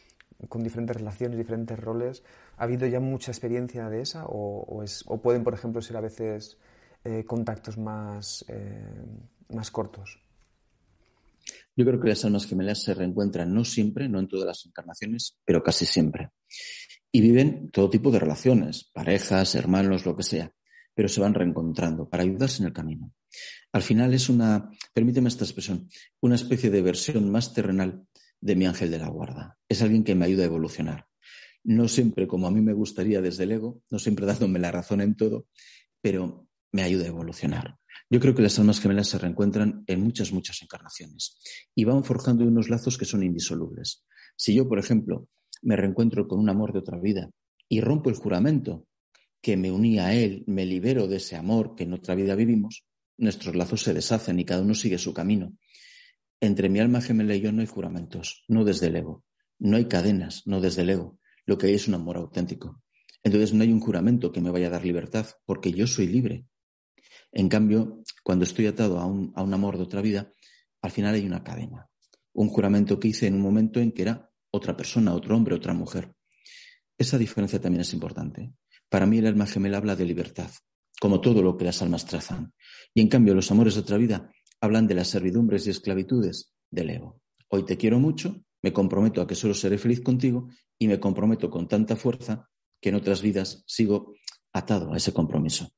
con 0.48 0.62
diferentes 0.62 0.96
relaciones, 0.96 1.36
diferentes 1.36 1.78
roles, 1.78 2.22
¿ha 2.56 2.64
habido 2.64 2.86
ya 2.86 3.00
mucha 3.00 3.30
experiencia 3.30 3.90
de 3.90 4.00
esa? 4.00 4.24
¿O, 4.26 4.82
es, 4.82 5.04
o 5.06 5.20
pueden, 5.20 5.44
por 5.44 5.54
ejemplo, 5.54 5.82
ser 5.82 5.96
a 5.96 6.00
veces 6.00 6.56
eh, 7.04 7.24
contactos 7.24 7.76
más, 7.76 8.44
eh, 8.48 9.04
más 9.50 9.70
cortos? 9.70 10.20
Yo 11.76 11.84
creo 11.84 12.00
que 12.00 12.08
las 12.08 12.24
almas 12.24 12.46
gemelas 12.46 12.82
se 12.82 12.94
reencuentran 12.94 13.52
no 13.52 13.64
siempre, 13.64 14.08
no 14.08 14.18
en 14.18 14.28
todas 14.28 14.46
las 14.46 14.66
encarnaciones, 14.66 15.36
pero 15.44 15.62
casi 15.62 15.86
siempre. 15.86 16.30
Y 17.10 17.20
viven 17.20 17.70
todo 17.70 17.90
tipo 17.90 18.10
de 18.10 18.18
relaciones, 18.18 18.90
parejas, 18.92 19.54
hermanos, 19.54 20.04
lo 20.04 20.16
que 20.16 20.22
sea, 20.22 20.52
pero 20.94 21.08
se 21.08 21.20
van 21.20 21.34
reencontrando 21.34 22.08
para 22.08 22.22
ayudarse 22.22 22.62
en 22.62 22.68
el 22.68 22.72
camino. 22.72 23.12
Al 23.72 23.82
final 23.82 24.14
es 24.14 24.28
una, 24.28 24.70
permíteme 24.92 25.28
esta 25.28 25.44
expresión, 25.44 25.88
una 26.20 26.34
especie 26.34 26.70
de 26.70 26.82
versión 26.82 27.30
más 27.30 27.54
terrenal 27.54 28.06
de 28.40 28.56
mi 28.56 28.66
ángel 28.66 28.90
de 28.90 28.98
la 28.98 29.08
guarda. 29.08 29.58
Es 29.68 29.82
alguien 29.82 30.04
que 30.04 30.14
me 30.14 30.26
ayuda 30.26 30.42
a 30.42 30.46
evolucionar. 30.46 31.06
No 31.64 31.88
siempre 31.88 32.26
como 32.26 32.46
a 32.46 32.50
mí 32.50 32.60
me 32.60 32.72
gustaría 32.72 33.20
desde 33.20 33.44
el 33.44 33.52
ego, 33.52 33.82
no 33.90 33.98
siempre 33.98 34.26
dándome 34.26 34.58
la 34.58 34.70
razón 34.70 35.00
en 35.00 35.16
todo, 35.16 35.46
pero 36.00 36.48
me 36.72 36.82
ayuda 36.82 37.04
a 37.04 37.08
evolucionar. 37.08 37.78
Yo 38.10 38.20
creo 38.20 38.34
que 38.34 38.42
las 38.42 38.58
almas 38.58 38.80
gemelas 38.80 39.08
se 39.08 39.18
reencuentran 39.18 39.84
en 39.86 40.00
muchas, 40.00 40.32
muchas 40.32 40.62
encarnaciones 40.62 41.38
y 41.74 41.84
van 41.84 42.04
forjando 42.04 42.44
unos 42.44 42.70
lazos 42.70 42.96
que 42.96 43.04
son 43.04 43.22
indisolubles. 43.22 44.04
Si 44.36 44.54
yo, 44.54 44.68
por 44.68 44.78
ejemplo, 44.78 45.28
me 45.62 45.76
reencuentro 45.76 46.26
con 46.28 46.38
un 46.38 46.48
amor 46.48 46.72
de 46.72 46.80
otra 46.80 46.98
vida 46.98 47.30
y 47.68 47.80
rompo 47.80 48.10
el 48.10 48.16
juramento 48.16 48.86
que 49.40 49.56
me 49.56 49.70
unía 49.70 50.06
a 50.06 50.14
él, 50.14 50.44
me 50.46 50.66
libero 50.66 51.06
de 51.06 51.16
ese 51.16 51.36
amor 51.36 51.74
que 51.74 51.84
en 51.84 51.92
otra 51.92 52.14
vida 52.14 52.34
vivimos, 52.34 52.84
nuestros 53.16 53.54
lazos 53.54 53.82
se 53.82 53.94
deshacen 53.94 54.38
y 54.38 54.44
cada 54.44 54.62
uno 54.62 54.74
sigue 54.74 54.98
su 54.98 55.12
camino. 55.12 55.52
Entre 56.40 56.68
mi 56.68 56.78
alma 56.78 57.00
gemela 57.00 57.34
y 57.34 57.40
yo 57.40 57.52
no 57.52 57.60
hay 57.60 57.66
juramentos, 57.66 58.44
no 58.48 58.64
desde 58.64 58.86
el 58.86 58.96
ego. 58.96 59.24
No 59.58 59.76
hay 59.76 59.86
cadenas, 59.86 60.42
no 60.46 60.60
desde 60.60 60.82
el 60.82 60.90
ego. 60.90 61.18
Lo 61.44 61.58
que 61.58 61.66
hay 61.66 61.74
es 61.74 61.88
un 61.88 61.94
amor 61.94 62.16
auténtico. 62.16 62.80
Entonces 63.24 63.52
no 63.52 63.64
hay 63.64 63.72
un 63.72 63.80
juramento 63.80 64.30
que 64.30 64.40
me 64.40 64.50
vaya 64.50 64.68
a 64.68 64.70
dar 64.70 64.84
libertad, 64.84 65.26
porque 65.44 65.72
yo 65.72 65.86
soy 65.88 66.06
libre. 66.06 66.46
En 67.32 67.48
cambio, 67.48 68.02
cuando 68.22 68.44
estoy 68.44 68.66
atado 68.66 69.00
a 69.00 69.06
un, 69.06 69.32
a 69.34 69.42
un 69.42 69.52
amor 69.52 69.76
de 69.76 69.82
otra 69.82 70.00
vida, 70.00 70.32
al 70.80 70.92
final 70.92 71.14
hay 71.14 71.26
una 71.26 71.42
cadena. 71.42 71.88
Un 72.32 72.48
juramento 72.48 73.00
que 73.00 73.08
hice 73.08 73.26
en 73.26 73.34
un 73.34 73.40
momento 73.40 73.80
en 73.80 73.90
que 73.90 74.02
era 74.02 74.27
otra 74.58 74.76
persona, 74.76 75.14
otro 75.14 75.36
hombre, 75.36 75.54
otra 75.54 75.72
mujer. 75.72 76.12
Esa 76.98 77.16
diferencia 77.16 77.60
también 77.60 77.82
es 77.82 77.92
importante. 77.94 78.52
Para 78.88 79.06
mí 79.06 79.18
el 79.18 79.26
alma 79.26 79.46
gemela 79.46 79.78
habla 79.78 79.96
de 79.96 80.04
libertad, 80.04 80.50
como 81.00 81.20
todo 81.20 81.42
lo 81.42 81.56
que 81.56 81.64
las 81.64 81.80
almas 81.82 82.06
trazan. 82.06 82.52
Y 82.94 83.00
en 83.00 83.08
cambio 83.08 83.34
los 83.34 83.50
amores 83.50 83.74
de 83.74 83.80
otra 83.80 83.96
vida 83.96 84.30
hablan 84.60 84.86
de 84.86 84.94
las 84.94 85.08
servidumbres 85.08 85.66
y 85.66 85.70
esclavitudes 85.70 86.52
del 86.70 86.90
ego. 86.90 87.20
Hoy 87.48 87.64
te 87.64 87.76
quiero 87.76 87.98
mucho, 87.98 88.42
me 88.62 88.72
comprometo 88.72 89.22
a 89.22 89.26
que 89.26 89.34
solo 89.34 89.54
seré 89.54 89.78
feliz 89.78 90.00
contigo 90.00 90.48
y 90.78 90.88
me 90.88 90.98
comprometo 90.98 91.50
con 91.50 91.68
tanta 91.68 91.96
fuerza 91.96 92.48
que 92.80 92.88
en 92.88 92.96
otras 92.96 93.22
vidas 93.22 93.64
sigo 93.66 94.14
atado 94.52 94.92
a 94.92 94.96
ese 94.96 95.12
compromiso. 95.12 95.70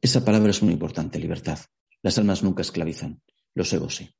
Esa 0.00 0.24
palabra 0.24 0.50
es 0.50 0.62
muy 0.62 0.72
importante, 0.72 1.18
libertad. 1.18 1.58
Las 2.02 2.18
almas 2.18 2.42
nunca 2.42 2.62
esclavizan, 2.62 3.22
los 3.54 3.72
egos 3.72 3.96
sí. 3.96 4.10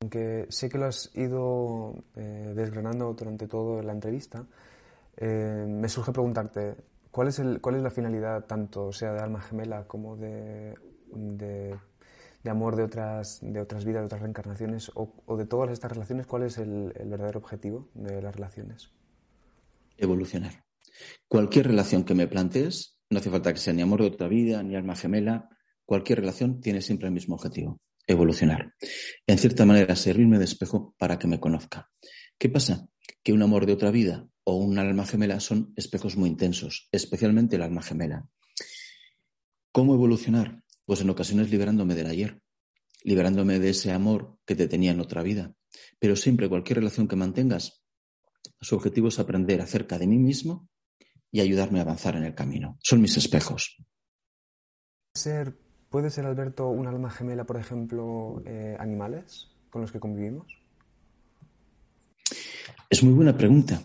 Aunque 0.00 0.46
sé 0.50 0.68
que 0.68 0.78
lo 0.78 0.86
has 0.86 1.10
ido 1.14 1.94
eh, 2.16 2.52
desgranando 2.54 3.14
durante 3.14 3.48
toda 3.48 3.82
la 3.82 3.92
entrevista, 3.92 4.46
eh, 5.16 5.64
me 5.68 5.88
surge 5.88 6.12
preguntarte, 6.12 6.76
¿cuál 7.10 7.28
es, 7.28 7.38
el, 7.38 7.60
¿cuál 7.60 7.76
es 7.76 7.82
la 7.82 7.90
finalidad 7.90 8.44
tanto 8.44 8.92
sea 8.92 9.12
de 9.12 9.20
alma 9.20 9.40
gemela 9.40 9.86
como 9.86 10.16
de 10.16 10.74
amor 12.48 12.76
de 12.76 12.84
otras, 12.84 13.38
de 13.42 13.60
otras 13.60 13.84
vidas, 13.84 14.02
de 14.02 14.06
otras 14.06 14.20
reencarnaciones, 14.20 14.90
o, 14.94 15.36
de 15.36 15.46
todas 15.46 15.70
estas 15.70 15.92
relaciones, 15.92 16.26
¿cuál 16.26 16.44
es 16.44 16.58
el, 16.58 16.92
verdadero 17.04 17.38
objetivo 17.38 17.88
de 17.94 18.22
las 18.22 18.34
relaciones? 18.34 18.90
Evolucionar. 19.96 20.64
Cualquier 21.28 21.68
relación 21.68 22.04
que 22.04 22.14
me 22.14 22.26
plantees, 22.26 22.98
no 23.10 23.18
hace 23.18 23.30
falta 23.30 23.52
que 23.52 23.60
sea 23.60 23.72
ni 23.72 23.82
amor 23.82 24.00
de 24.00 24.08
otra 24.08 24.28
vida, 24.28 24.62
ni 24.62 24.76
alma 24.76 24.96
gemela, 24.96 25.48
cualquier 25.84 26.20
relación 26.20 26.60
tiene 26.60 26.82
siempre 26.82 27.08
el 27.08 27.14
mismo 27.14 27.34
objetivo, 27.36 27.80
evolucionar. 28.06 28.74
En 29.26 29.38
cierta 29.38 29.66
manera, 29.66 29.96
servirme 29.96 30.38
de 30.38 30.44
espejo 30.44 30.94
para 30.98 31.18
que 31.18 31.26
me 31.26 31.40
conozca. 31.40 31.90
¿Qué 32.38 32.48
pasa? 32.48 32.88
Que 33.22 33.32
un 33.32 33.42
amor 33.42 33.66
de 33.66 33.72
otra 33.72 33.90
vida 33.90 34.28
o 34.44 34.56
un 34.56 34.78
alma 34.78 35.06
gemela 35.06 35.40
son 35.40 35.72
espejos 35.76 36.16
muy 36.16 36.28
intensos, 36.28 36.88
especialmente 36.92 37.56
el 37.56 37.62
alma 37.62 37.82
gemela. 37.82 38.28
¿Cómo 39.72 39.94
evolucionar? 39.94 40.62
Pues 40.84 41.00
en 41.00 41.10
ocasiones 41.10 41.50
liberándome 41.50 41.94
del 41.94 42.06
ayer, 42.06 42.40
liberándome 43.02 43.58
de 43.58 43.70
ese 43.70 43.92
amor 43.92 44.38
que 44.46 44.54
te 44.54 44.68
tenía 44.68 44.92
en 44.92 45.00
otra 45.00 45.22
vida. 45.22 45.54
Pero 45.98 46.16
siempre 46.16 46.48
cualquier 46.48 46.78
relación 46.78 47.08
que 47.08 47.16
mantengas, 47.16 47.82
su 48.60 48.76
objetivo 48.76 49.08
es 49.08 49.18
aprender 49.18 49.60
acerca 49.60 49.98
de 49.98 50.06
mí 50.06 50.18
mismo 50.18 50.68
y 51.30 51.40
ayudarme 51.40 51.80
a 51.80 51.82
avanzar 51.82 52.16
en 52.16 52.24
el 52.24 52.34
camino. 52.34 52.78
Son 52.82 53.00
mis 53.00 53.16
espejos. 53.16 53.76
Ser, 55.14 55.58
¿Puede 55.90 56.10
ser, 56.10 56.26
Alberto, 56.26 56.68
un 56.68 56.86
alma 56.86 57.10
gemela, 57.10 57.44
por 57.44 57.56
ejemplo, 57.56 58.42
eh, 58.44 58.76
animales 58.78 59.48
con 59.70 59.82
los 59.82 59.92
que 59.92 60.00
convivimos? 60.00 60.46
Es 62.90 63.02
muy 63.02 63.14
buena 63.14 63.36
pregunta. 63.36 63.82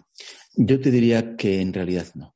Yo 0.55 0.79
te 0.79 0.91
diría 0.91 1.35
que 1.35 1.61
en 1.61 1.73
realidad 1.73 2.07
no. 2.15 2.35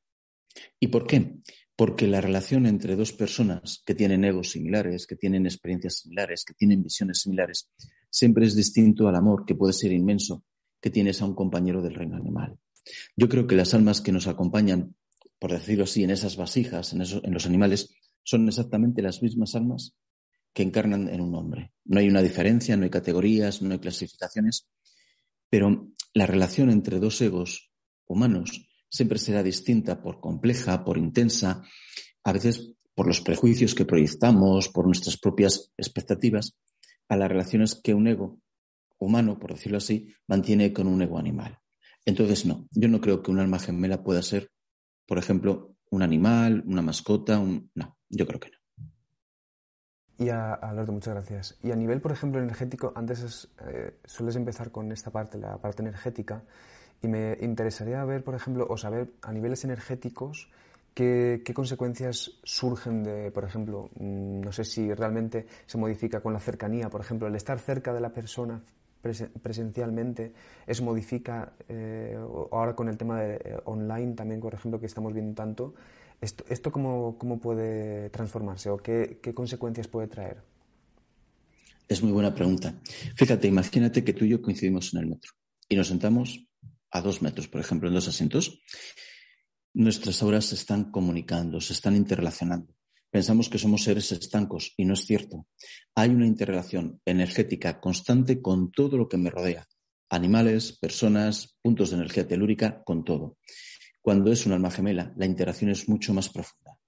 ¿Y 0.80 0.88
por 0.88 1.06
qué? 1.06 1.40
porque 1.76 2.06
la 2.06 2.22
relación 2.22 2.66
entre 2.66 2.96
dos 2.96 3.12
personas 3.12 3.82
que 3.84 3.94
tienen 3.94 4.24
egos 4.24 4.50
similares, 4.50 5.06
que 5.06 5.14
tienen 5.14 5.44
experiencias 5.44 5.98
similares, 5.98 6.44
que 6.44 6.54
tienen 6.54 6.82
visiones 6.82 7.20
similares, 7.20 7.70
siempre 8.08 8.46
es 8.46 8.56
distinto 8.56 9.06
al 9.08 9.14
amor, 9.14 9.44
que 9.44 9.54
puede 9.54 9.74
ser 9.74 9.92
inmenso, 9.92 10.42
que 10.80 10.90
tienes 10.90 11.20
a 11.20 11.26
un 11.26 11.34
compañero 11.34 11.82
del 11.82 11.94
reino 11.94 12.16
animal. 12.16 12.58
Yo 13.14 13.28
creo 13.28 13.46
que 13.46 13.56
las 13.56 13.74
almas 13.74 14.00
que 14.00 14.10
nos 14.10 14.26
acompañan, 14.26 14.96
por 15.38 15.52
decirlo 15.52 15.84
así, 15.84 16.02
en 16.02 16.10
esas 16.10 16.36
vasijas, 16.36 16.94
en, 16.94 17.02
en 17.02 17.34
los 17.34 17.44
animales, 17.44 17.94
son 18.26 18.48
exactamente 18.48 19.02
las 19.02 19.22
mismas 19.22 19.54
almas 19.54 19.94
que 20.52 20.64
encarnan 20.64 21.08
en 21.08 21.20
un 21.20 21.34
hombre. 21.36 21.72
No 21.84 22.00
hay 22.00 22.08
una 22.08 22.22
diferencia, 22.22 22.76
no 22.76 22.82
hay 22.82 22.90
categorías, 22.90 23.62
no 23.62 23.72
hay 23.72 23.78
clasificaciones, 23.78 24.68
pero 25.48 25.92
la 26.12 26.26
relación 26.26 26.70
entre 26.70 26.98
dos 26.98 27.20
egos 27.20 27.70
humanos 28.08 28.66
siempre 28.88 29.20
será 29.20 29.44
distinta 29.44 30.02
por 30.02 30.20
compleja, 30.20 30.84
por 30.84 30.98
intensa, 30.98 31.62
a 32.24 32.32
veces 32.32 32.74
por 32.94 33.06
los 33.06 33.20
prejuicios 33.20 33.76
que 33.76 33.84
proyectamos, 33.84 34.70
por 34.70 34.86
nuestras 34.86 35.16
propias 35.18 35.72
expectativas, 35.76 36.56
a 37.08 37.16
las 37.16 37.28
relaciones 37.28 37.76
que 37.76 37.94
un 37.94 38.08
ego 38.08 38.40
humano, 38.98 39.38
por 39.38 39.52
decirlo 39.52 39.78
así, 39.78 40.08
mantiene 40.26 40.72
con 40.72 40.88
un 40.88 41.00
ego 41.00 41.18
animal. 41.18 41.60
Entonces, 42.04 42.44
no, 42.44 42.66
yo 42.72 42.88
no 42.88 43.00
creo 43.00 43.22
que 43.22 43.30
un 43.30 43.38
alma 43.38 43.60
gemela 43.60 44.02
pueda 44.02 44.22
ser, 44.22 44.50
por 45.06 45.18
ejemplo, 45.18 45.76
un 45.90 46.02
animal, 46.02 46.64
una 46.66 46.82
mascota, 46.82 47.38
un... 47.38 47.70
no, 47.74 47.95
yo 48.08 48.26
creo 48.26 48.40
que 48.40 48.50
no. 48.50 48.56
Y 50.18 50.30
a, 50.30 50.54
Alberto, 50.54 50.92
muchas 50.92 51.14
gracias. 51.14 51.58
Y 51.62 51.72
a 51.72 51.76
nivel, 51.76 52.00
por 52.00 52.12
ejemplo, 52.12 52.40
energético, 52.40 52.92
antes 52.94 53.48
eh, 53.66 53.98
sueles 54.04 54.36
empezar 54.36 54.70
con 54.70 54.90
esta 54.90 55.10
parte, 55.10 55.38
la 55.38 55.58
parte 55.58 55.82
energética. 55.82 56.42
Y 57.02 57.08
me 57.08 57.36
interesaría 57.42 58.02
ver, 58.04 58.24
por 58.24 58.34
ejemplo, 58.34 58.66
o 58.68 58.78
saber 58.78 59.12
a 59.20 59.32
niveles 59.32 59.64
energéticos 59.64 60.50
qué, 60.96 61.42
consecuencias 61.54 62.30
surgen 62.42 63.02
de, 63.04 63.30
por 63.30 63.44
ejemplo, 63.44 63.90
mm, 63.98 64.40
no 64.40 64.52
sé 64.52 64.64
si 64.64 64.92
realmente 64.94 65.46
se 65.66 65.76
modifica 65.76 66.20
con 66.20 66.32
la 66.32 66.40
cercanía, 66.40 66.88
por 66.88 67.02
ejemplo, 67.02 67.28
el 67.28 67.34
estar 67.34 67.58
cerca 67.58 67.92
de 67.92 68.00
la 68.00 68.08
persona 68.10 68.62
presencialmente, 69.42 70.32
eso 70.66 70.82
modifica, 70.82 71.52
eh, 71.68 72.18
ahora 72.50 72.74
con 72.74 72.88
el 72.88 72.96
tema 72.96 73.20
de 73.20 73.34
eh, 73.36 73.56
online 73.66 74.14
también, 74.14 74.40
por 74.40 74.54
ejemplo, 74.54 74.80
que 74.80 74.86
estamos 74.86 75.12
viendo 75.12 75.34
tanto, 75.34 75.74
¿esto, 76.20 76.72
cómo, 76.72 77.16
cómo 77.18 77.38
puede 77.38 78.10
transformarse 78.10 78.70
o 78.70 78.78
qué, 78.78 79.20
qué 79.22 79.34
consecuencias 79.34 79.88
puede 79.88 80.08
traer? 80.08 80.42
Es 81.88 82.02
muy 82.02 82.12
buena 82.12 82.34
pregunta. 82.34 82.74
Fíjate, 83.14 83.46
imagínate 83.46 84.02
que 84.02 84.12
tú 84.12 84.24
y 84.24 84.30
yo 84.30 84.42
coincidimos 84.42 84.92
en 84.94 85.00
el 85.00 85.06
metro 85.06 85.32
y 85.68 85.76
nos 85.76 85.88
sentamos 85.88 86.46
a 86.90 87.00
dos 87.00 87.22
metros, 87.22 87.48
por 87.48 87.60
ejemplo, 87.60 87.88
en 87.88 87.94
dos 87.94 88.08
asientos, 88.08 88.60
nuestras 89.74 90.22
auras 90.22 90.46
se 90.46 90.54
están 90.54 90.90
comunicando, 90.90 91.60
se 91.60 91.74
están 91.74 91.96
interrelacionando. 91.96 92.74
Pensamos 93.10 93.48
que 93.48 93.58
somos 93.58 93.84
seres 93.84 94.10
estancos 94.10 94.72
y 94.76 94.84
no 94.84 94.94
es 94.94 95.04
cierto. 95.06 95.46
Hay 95.94 96.10
una 96.10 96.26
interrelación 96.26 97.00
energética 97.04 97.80
constante 97.80 98.40
con 98.40 98.70
todo 98.70 98.96
lo 98.96 99.08
que 99.08 99.16
me 99.16 99.30
rodea. 99.30 99.66
Animales, 100.10 100.76
personas, 100.78 101.56
puntos 101.62 101.90
de 101.90 101.96
energía 101.96 102.26
telúrica, 102.26 102.82
con 102.84 103.04
todo. 103.04 103.36
Cuando 104.06 104.30
es 104.30 104.46
un 104.46 104.52
alma 104.52 104.70
gemela, 104.70 105.12
la 105.16 105.26
interacción 105.26 105.68
es 105.68 105.88
mucho 105.88 106.14
más 106.14 106.28
profunda. 106.28 106.78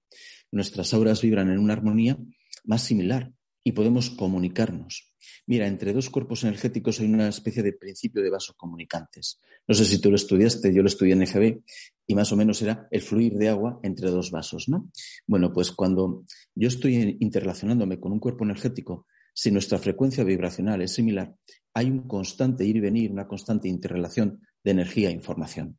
Nuestras 0.53 0.93
auras 0.93 1.21
vibran 1.21 1.51
en 1.51 1.59
una 1.59 1.73
armonía 1.73 2.17
más 2.63 2.83
similar 2.83 3.33
y 3.61 3.73
podemos 3.73 4.09
comunicarnos. 4.09 5.11
Mira, 5.45 5.67
entre 5.67 5.91
dos 5.91 6.09
cuerpos 6.09 6.45
energéticos 6.45 7.01
hay 7.01 7.07
una 7.07 7.27
especie 7.27 7.61
de 7.61 7.73
principio 7.73 8.23
de 8.23 8.29
vasos 8.29 8.55
comunicantes. 8.55 9.41
No 9.67 9.75
sé 9.75 9.83
si 9.83 9.99
tú 9.99 10.09
lo 10.09 10.15
estudiaste, 10.15 10.73
yo 10.73 10.81
lo 10.81 10.87
estudié 10.87 11.11
en 11.11 11.23
EGB 11.23 11.61
y 12.07 12.15
más 12.15 12.31
o 12.31 12.37
menos 12.37 12.61
era 12.61 12.87
el 12.89 13.01
fluir 13.01 13.33
de 13.33 13.49
agua 13.49 13.81
entre 13.83 14.09
dos 14.11 14.31
vasos, 14.31 14.69
¿no? 14.69 14.89
Bueno, 15.27 15.51
pues 15.51 15.73
cuando 15.73 16.23
yo 16.55 16.69
estoy 16.69 17.17
interrelacionándome 17.19 17.99
con 17.99 18.13
un 18.13 18.21
cuerpo 18.21 18.45
energético, 18.45 19.07
si 19.33 19.51
nuestra 19.51 19.77
frecuencia 19.77 20.23
vibracional 20.23 20.81
es 20.83 20.93
similar, 20.93 21.35
hay 21.73 21.87
un 21.87 22.07
constante 22.07 22.63
ir 22.63 22.77
y 22.77 22.79
venir, 22.79 23.11
una 23.11 23.27
constante 23.27 23.67
interrelación 23.67 24.39
de 24.63 24.71
energía 24.71 25.09
e 25.09 25.13
información. 25.13 25.77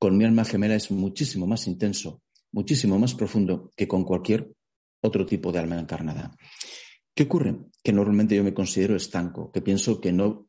Con 0.00 0.16
mi 0.16 0.24
alma 0.24 0.46
gemela 0.46 0.76
es 0.76 0.90
muchísimo 0.90 1.46
más 1.46 1.66
intenso, 1.66 2.22
muchísimo 2.52 2.98
más 2.98 3.14
profundo 3.14 3.70
que 3.76 3.86
con 3.86 4.04
cualquier 4.04 4.50
otro 5.02 5.26
tipo 5.26 5.52
de 5.52 5.58
alma 5.58 5.78
encarnada. 5.78 6.34
¿Qué 7.14 7.24
ocurre? 7.24 7.58
Que 7.84 7.92
normalmente 7.92 8.34
yo 8.34 8.42
me 8.42 8.54
considero 8.54 8.96
estanco, 8.96 9.52
que 9.52 9.60
pienso 9.60 10.00
que 10.00 10.10
no 10.10 10.46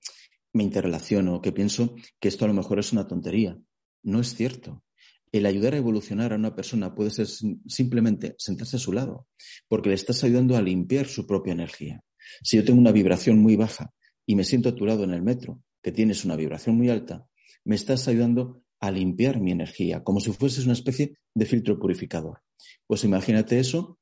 me 0.53 0.63
interrelaciono, 0.63 1.41
que 1.41 1.51
pienso 1.51 1.95
que 2.21 2.29
esto 2.29 2.45
a 2.45 2.47
lo 2.47 2.53
mejor 2.53 2.79
es 2.79 2.93
una 2.93 3.07
tontería. 3.07 3.59
No 4.03 4.21
es 4.21 4.35
cierto. 4.35 4.85
El 5.33 5.45
ayudar 5.45 5.73
a 5.73 5.79
evolucionar 5.79 6.31
a 6.31 6.37
una 6.37 6.55
persona 6.55 6.95
puede 6.95 7.09
ser 7.09 7.27
simplemente 7.67 8.35
sentarse 8.37 8.77
a 8.77 8.79
su 8.79 8.93
lado, 8.93 9.27
porque 9.67 9.89
le 9.89 9.95
estás 9.95 10.23
ayudando 10.23 10.55
a 10.55 10.61
limpiar 10.61 11.07
su 11.07 11.27
propia 11.27 11.51
energía. 11.51 12.01
Si 12.41 12.55
yo 12.55 12.63
tengo 12.63 12.79
una 12.79 12.93
vibración 12.93 13.39
muy 13.39 13.57
baja 13.57 13.91
y 14.25 14.37
me 14.37 14.45
siento 14.45 14.69
a 14.69 14.75
tu 14.75 14.85
lado 14.85 15.03
en 15.03 15.11
el 15.11 15.23
metro, 15.23 15.59
que 15.83 15.91
tienes 15.91 16.23
una 16.23 16.37
vibración 16.37 16.77
muy 16.77 16.89
alta, 16.89 17.27
me 17.65 17.75
estás 17.75 18.07
ayudando 18.07 18.60
a 18.81 18.91
limpiar 18.91 19.39
mi 19.39 19.51
energía, 19.51 20.03
como 20.03 20.19
si 20.19 20.31
fueses 20.33 20.65
una 20.65 20.73
especie 20.73 21.17
de 21.33 21.45
filtro 21.45 21.79
purificador. 21.79 22.41
Pues 22.87 23.03
imagínate 23.03 23.59
eso 23.59 23.99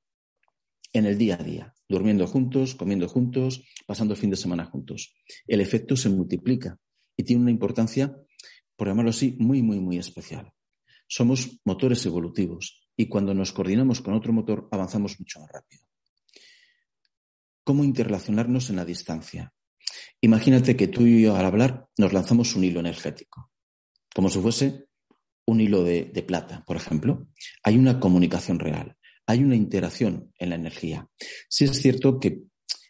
en 0.93 1.05
el 1.05 1.17
día 1.17 1.35
a 1.39 1.43
día, 1.43 1.75
durmiendo 1.87 2.25
juntos, 2.25 2.75
comiendo 2.75 3.07
juntos, 3.07 3.63
pasando 3.85 4.13
el 4.13 4.19
fin 4.19 4.31
de 4.31 4.37
semana 4.37 4.65
juntos. 4.65 5.13
El 5.45 5.61
efecto 5.61 5.95
se 5.95 6.09
multiplica 6.09 6.79
y 7.15 7.23
tiene 7.23 7.41
una 7.41 7.51
importancia 7.51 8.15
por 8.75 8.87
llamarlo 8.87 9.11
así, 9.11 9.35
muy, 9.37 9.61
muy, 9.61 9.79
muy 9.79 9.97
especial. 9.97 10.51
Somos 11.05 11.59
motores 11.65 12.05
evolutivos 12.05 12.87
y 12.95 13.09
cuando 13.09 13.33
nos 13.33 13.51
coordinamos 13.51 13.99
con 13.99 14.13
otro 14.13 14.31
motor 14.31 14.69
avanzamos 14.71 15.19
mucho 15.19 15.41
más 15.41 15.49
rápido. 15.51 15.83
¿Cómo 17.65 17.83
interrelacionarnos 17.83 18.69
en 18.69 18.77
la 18.77 18.85
distancia? 18.85 19.53
Imagínate 20.21 20.77
que 20.77 20.87
tú 20.87 21.05
y 21.05 21.23
yo 21.23 21.35
al 21.35 21.45
hablar 21.45 21.87
nos 21.97 22.13
lanzamos 22.13 22.55
un 22.55 22.63
hilo 22.63 22.79
energético, 22.79 23.51
como 24.19 24.29
si 24.29 24.39
fuese 24.41 24.89
un 25.45 25.61
hilo 25.61 25.81
de, 25.81 26.25
plata, 26.27 26.65
por 26.67 26.75
ejemplo. 26.75 27.29
Hay 27.63 27.77
una 27.77 28.01
comunicación 28.01 28.59
real, 28.59 28.97
hay 29.25 29.45
una 29.45 29.55
interacción 29.55 30.33
en 30.37 30.49
la 30.49 30.55
energía. 30.55 31.07
Sí 31.47 31.63
es 31.63 31.81
cierto 31.81 32.19
que 32.19 32.41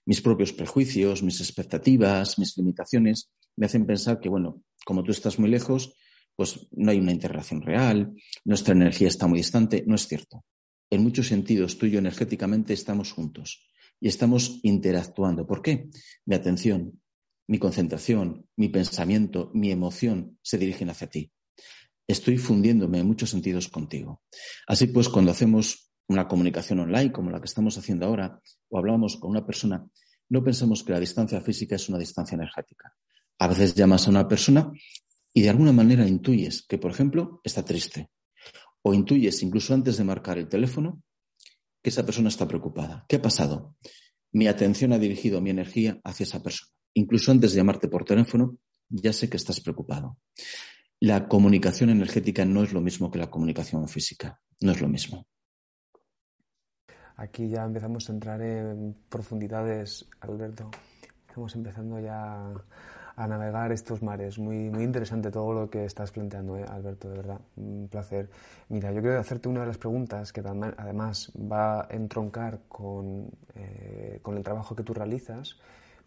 mis 0.08 0.22
propios 0.22 0.54
prejuicios, 0.54 1.22
mis 1.22 1.39
expectativas, 1.39 2.39
mis 2.39 2.58
limitaciones 2.58 3.30
me 3.58 3.68
hacen 3.68 3.86
pensar 3.86 4.20
que, 4.20 4.28
bueno, 4.28 4.63
como 4.84 5.04
tú 5.04 5.12
estás 5.12 5.38
muy 5.38 5.52
lejos, 5.52 5.94
pues 6.36 6.68
no 6.72 6.89
hay 6.89 6.98
una 6.98 7.12
interrelación 7.12 7.62
real, 7.62 8.12
nuestra 8.44 8.74
energía 8.74 9.08
está 9.08 9.28
muy 9.28 9.38
distante. 9.38 9.84
No 9.86 9.94
es 9.94 10.08
cierto. 10.08 10.44
En 10.89 11.04
muchos 11.04 11.28
sentidos, 11.28 11.78
tú 11.78 11.86
y 11.86 11.92
yo 11.92 12.00
energéticamente 12.00 12.74
estamos 12.74 13.12
juntos 13.12 13.70
y 14.00 14.08
estamos 14.08 14.62
interactuando. 14.63 15.46
¿Por 15.46 15.62
qué? 15.62 15.92
Mi 16.26 16.34
atención, 16.34 16.99
mi 17.50 17.58
concentración, 17.58 18.48
mi 18.58 18.70
pensamiento, 18.70 19.50
mi 19.56 19.72
emoción 19.72 20.38
se 20.44 20.60
dirigen 20.60 20.92
hacia 20.92 21.10
ti. 21.10 21.32
Estoy 22.08 22.38
fundiéndome 22.38 23.00
en 23.00 23.08
muchos 23.08 23.32
sentidos 23.32 23.70
contigo. 23.70 24.22
Así 24.68 24.86
pues, 24.86 25.10
cuando 25.10 25.32
hacemos 25.32 25.92
una 26.08 26.28
comunicación 26.28 26.80
online 26.80 27.12
como 27.12 27.32
la 27.32 27.40
que 27.40 27.48
estamos 27.48 27.76
haciendo 27.76 28.06
ahora 28.06 28.40
o 28.70 28.78
hablamos 28.78 29.18
con 29.18 29.32
una 29.32 29.48
persona, 29.48 29.84
no 30.30 30.44
pensemos 30.44 30.84
que 30.84 30.92
la 30.92 31.00
distancia 31.00 31.42
física 31.42 31.76
es 31.76 31.90
una 31.90 31.98
distancia 31.98 32.36
energética. 32.36 32.94
A 33.40 33.48
veces 33.48 33.74
llamas 33.74 34.06
a 34.06 34.12
una 34.12 34.28
persona 34.28 34.72
y 35.34 35.42
de 35.42 35.50
alguna 35.50 35.72
manera 35.72 36.08
intuyes 36.08 36.62
que, 36.68 36.78
por 36.78 36.92
ejemplo, 36.92 37.42
está 37.44 37.66
triste. 37.66 38.12
O 38.84 38.94
intuyes, 38.94 39.42
incluso 39.42 39.74
antes 39.74 39.98
de 39.98 40.04
marcar 40.04 40.38
el 40.38 40.48
teléfono, 40.48 41.02
que 41.82 41.90
esa 41.90 42.06
persona 42.06 42.30
está 42.30 42.48
preocupada. 42.48 43.06
¿Qué 43.10 43.16
ha 43.16 43.22
pasado? 43.24 43.76
Mi 44.32 44.48
atención 44.48 44.94
ha 44.94 45.00
dirigido 45.00 45.42
mi 45.42 45.50
energía 45.50 46.00
hacia 46.04 46.26
esa 46.26 46.44
persona. 46.44 46.79
Incluso 46.93 47.32
antes 47.32 47.52
de 47.52 47.58
llamarte 47.58 47.88
por 47.88 48.06
teléfono, 48.06 48.58
ya 48.89 49.13
sé 49.13 49.30
que 49.30 49.38
estás 49.38 49.60
preocupado. 49.62 50.17
La 50.99 51.28
comunicación 51.28 51.89
energética 51.89 52.43
no 52.43 52.63
es 52.63 52.73
lo 52.73 52.82
mismo 52.82 53.10
que 53.10 53.19
la 53.19 53.30
comunicación 53.30 53.88
física. 53.88 54.41
No 54.62 54.71
es 54.71 54.82
lo 54.82 54.89
mismo. 54.89 55.25
Aquí 57.15 57.49
ya 57.49 57.63
empezamos 57.63 58.10
a 58.10 58.13
entrar 58.13 58.41
en 58.41 58.95
profundidades, 59.10 60.10
Alberto. 60.21 60.71
Estamos 61.28 61.56
empezando 61.56 61.99
ya 61.99 62.54
a 63.19 63.28
navegar 63.28 63.73
estos 63.73 64.02
mares. 64.02 64.39
Muy, 64.39 64.69
muy 64.69 64.84
interesante 64.84 65.30
todo 65.30 65.54
lo 65.54 65.69
que 65.69 65.84
estás 65.84 66.12
planteando, 66.12 66.58
¿eh, 66.58 66.65
Alberto, 66.65 67.10
de 67.10 67.17
verdad. 67.17 67.41
Un 67.58 67.89
placer. 67.89 68.30
Mira, 68.69 68.93
yo 68.93 69.02
quiero 69.02 69.19
hacerte 69.19 69.49
una 69.49 69.60
de 69.62 69.67
las 69.67 69.78
preguntas 69.78 70.32
que 70.32 70.39
además 70.39 71.32
va 71.36 71.82
a 71.82 71.88
entroncar 71.89 72.62
con, 72.69 73.30
eh, 73.56 74.19
con 74.21 74.38
el 74.38 74.43
trabajo 74.43 74.73
que 74.73 74.84
tú 74.84 74.93
realizas. 74.93 75.58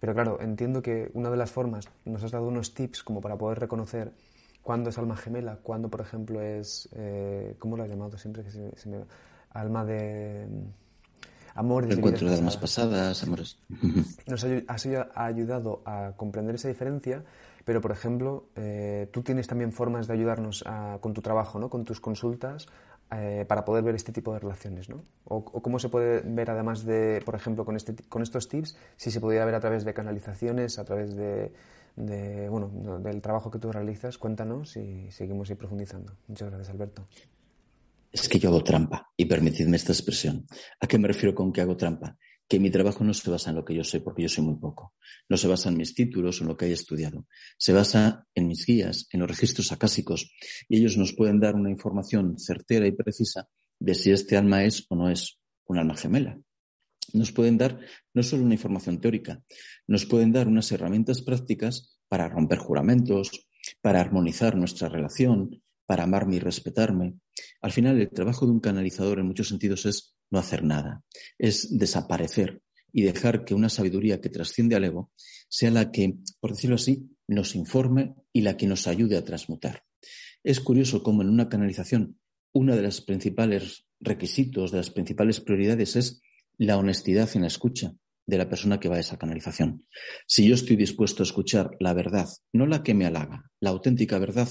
Pero 0.02 0.14
claro, 0.14 0.40
entiendo 0.40 0.82
que 0.82 1.12
una 1.14 1.30
de 1.30 1.36
las 1.36 1.52
formas, 1.52 1.88
nos 2.04 2.24
has 2.24 2.32
dado 2.32 2.48
unos 2.48 2.74
tips 2.74 3.04
como 3.04 3.20
para 3.20 3.38
poder 3.38 3.60
reconocer 3.60 4.10
cuándo 4.60 4.90
es 4.90 4.98
alma 4.98 5.16
gemela, 5.16 5.60
cuándo, 5.62 5.90
por 5.90 6.00
ejemplo, 6.00 6.42
es, 6.42 6.88
eh, 6.96 7.54
¿cómo 7.60 7.76
lo 7.76 7.84
has 7.84 7.88
llamado 7.88 8.18
siempre? 8.18 8.42
Que 8.42 8.50
se 8.50 8.88
me, 8.88 9.04
alma 9.50 9.84
de 9.84 10.48
amor 11.54 11.86
de 11.86 11.94
encuentro 11.94 12.28
de 12.28 12.34
almas 12.34 12.56
pasadas, 12.56 13.22
amores. 13.22 13.58
Nos 14.26 14.44
ha 14.44 15.24
ayudado 15.24 15.82
a 15.84 16.14
comprender 16.16 16.56
esa 16.56 16.66
diferencia, 16.66 17.22
pero 17.64 17.80
por 17.80 17.92
ejemplo, 17.92 18.46
eh, 18.56 19.08
tú 19.12 19.22
tienes 19.22 19.46
también 19.46 19.70
formas 19.70 20.08
de 20.08 20.14
ayudarnos 20.14 20.64
con 21.00 21.14
tu 21.14 21.22
trabajo, 21.22 21.60
¿no? 21.60 21.70
con 21.70 21.84
tus 21.84 22.00
consultas, 22.00 22.66
eh, 23.14 23.44
para 23.46 23.64
poder 23.64 23.84
ver 23.84 23.94
este 23.94 24.12
tipo 24.12 24.32
de 24.32 24.38
relaciones, 24.38 24.88
¿no? 24.88 25.04
O, 25.24 25.44
cómo 25.44 25.78
se 25.78 25.88
puede 25.88 26.22
ver 26.24 26.50
además 26.50 26.84
de, 26.84 27.20
por 27.24 27.34
ejemplo, 27.34 27.64
con, 27.64 27.76
este, 27.76 27.94
con 28.08 28.22
estos 28.22 28.48
tips, 28.48 28.76
si 28.96 29.10
se 29.10 29.20
podría 29.20 29.44
ver 29.44 29.54
a 29.54 29.60
través 29.60 29.84
de 29.84 29.92
canalizaciones, 29.92 30.78
a 30.78 30.84
través 30.84 31.14
de, 31.14 31.52
de 31.96 32.48
bueno, 32.48 32.70
del 33.00 33.20
trabajo 33.20 33.50
que 33.50 33.58
tú 33.58 33.70
realizas. 33.70 34.16
Cuéntanos 34.16 34.76
y 34.76 35.10
seguimos 35.10 35.50
ahí 35.50 35.56
profundizando. 35.56 36.14
Muchas 36.26 36.48
gracias, 36.48 36.70
Alberto. 36.70 37.06
Es 38.10 38.28
que 38.28 38.38
yo 38.38 38.50
hago 38.50 38.62
trampa, 38.62 39.10
y 39.16 39.24
permitidme 39.24 39.76
esta 39.76 39.92
expresión. 39.92 40.46
¿A 40.80 40.86
qué 40.86 40.98
me 40.98 41.08
refiero 41.08 41.34
con 41.34 41.52
que 41.52 41.62
hago 41.62 41.76
trampa? 41.76 42.16
Que 42.52 42.60
mi 42.60 42.70
trabajo 42.70 43.02
no 43.02 43.14
se 43.14 43.30
basa 43.30 43.48
en 43.48 43.56
lo 43.56 43.64
que 43.64 43.74
yo 43.74 43.82
sé, 43.82 44.00
porque 44.00 44.20
yo 44.20 44.28
sé 44.28 44.42
muy 44.42 44.56
poco. 44.56 44.92
No 45.26 45.38
se 45.38 45.48
basa 45.48 45.70
en 45.70 45.78
mis 45.78 45.94
títulos 45.94 46.38
o 46.38 46.44
en 46.44 46.48
lo 46.48 46.56
que 46.58 46.66
haya 46.66 46.74
estudiado. 46.74 47.26
Se 47.56 47.72
basa 47.72 48.26
en 48.34 48.46
mis 48.46 48.66
guías, 48.66 49.08
en 49.10 49.20
los 49.20 49.30
registros 49.30 49.72
acásicos, 49.72 50.30
y 50.68 50.76
ellos 50.76 50.98
nos 50.98 51.14
pueden 51.14 51.40
dar 51.40 51.54
una 51.54 51.70
información 51.70 52.38
certera 52.38 52.86
y 52.86 52.92
precisa 52.92 53.48
de 53.78 53.94
si 53.94 54.10
este 54.10 54.36
alma 54.36 54.64
es 54.64 54.84
o 54.90 54.96
no 54.96 55.08
es 55.08 55.38
un 55.64 55.78
alma 55.78 55.96
gemela. 55.96 56.38
Nos 57.14 57.32
pueden 57.32 57.56
dar 57.56 57.80
no 58.12 58.22
solo 58.22 58.44
una 58.44 58.52
información 58.52 59.00
teórica, 59.00 59.42
nos 59.86 60.04
pueden 60.04 60.30
dar 60.30 60.46
unas 60.46 60.70
herramientas 60.72 61.22
prácticas 61.22 61.98
para 62.06 62.28
romper 62.28 62.58
juramentos, 62.58 63.48
para 63.80 63.98
armonizar 63.98 64.58
nuestra 64.58 64.90
relación, 64.90 65.62
para 65.86 66.02
amarme 66.02 66.36
y 66.36 66.40
respetarme. 66.40 67.14
Al 67.62 67.72
final, 67.72 67.98
el 67.98 68.10
trabajo 68.10 68.44
de 68.44 68.52
un 68.52 68.60
canalizador 68.60 69.20
en 69.20 69.26
muchos 69.28 69.48
sentidos 69.48 69.86
es 69.86 70.14
no 70.32 70.38
hacer 70.38 70.64
nada, 70.64 71.04
es 71.38 71.78
desaparecer 71.78 72.62
y 72.92 73.02
dejar 73.02 73.44
que 73.44 73.54
una 73.54 73.68
sabiduría 73.68 74.20
que 74.20 74.28
trasciende 74.28 74.74
al 74.74 74.84
ego 74.84 75.12
sea 75.48 75.70
la 75.70 75.92
que, 75.92 76.14
por 76.40 76.52
decirlo 76.52 76.76
así, 76.76 77.08
nos 77.28 77.54
informe 77.54 78.14
y 78.32 78.40
la 78.40 78.56
que 78.56 78.66
nos 78.66 78.86
ayude 78.86 79.16
a 79.16 79.24
transmutar. 79.24 79.84
Es 80.42 80.60
curioso 80.60 81.02
cómo 81.02 81.22
en 81.22 81.28
una 81.28 81.48
canalización 81.48 82.18
uno 82.52 82.74
de 82.74 82.82
los 82.82 83.00
principales 83.00 83.86
requisitos, 84.00 84.72
de 84.72 84.78
las 84.78 84.90
principales 84.90 85.40
prioridades 85.40 85.96
es 85.96 86.20
la 86.58 86.76
honestidad 86.76 87.30
en 87.34 87.42
la 87.42 87.48
escucha 87.48 87.94
de 88.26 88.38
la 88.38 88.48
persona 88.48 88.78
que 88.78 88.88
va 88.88 88.96
a 88.96 89.00
esa 89.00 89.18
canalización. 89.18 89.86
Si 90.26 90.46
yo 90.46 90.54
estoy 90.54 90.76
dispuesto 90.76 91.22
a 91.22 91.26
escuchar 91.26 91.70
la 91.80 91.92
verdad, 91.92 92.28
no 92.52 92.66
la 92.66 92.82
que 92.82 92.94
me 92.94 93.06
halaga, 93.06 93.50
la 93.60 93.70
auténtica 93.70 94.18
verdad, 94.18 94.48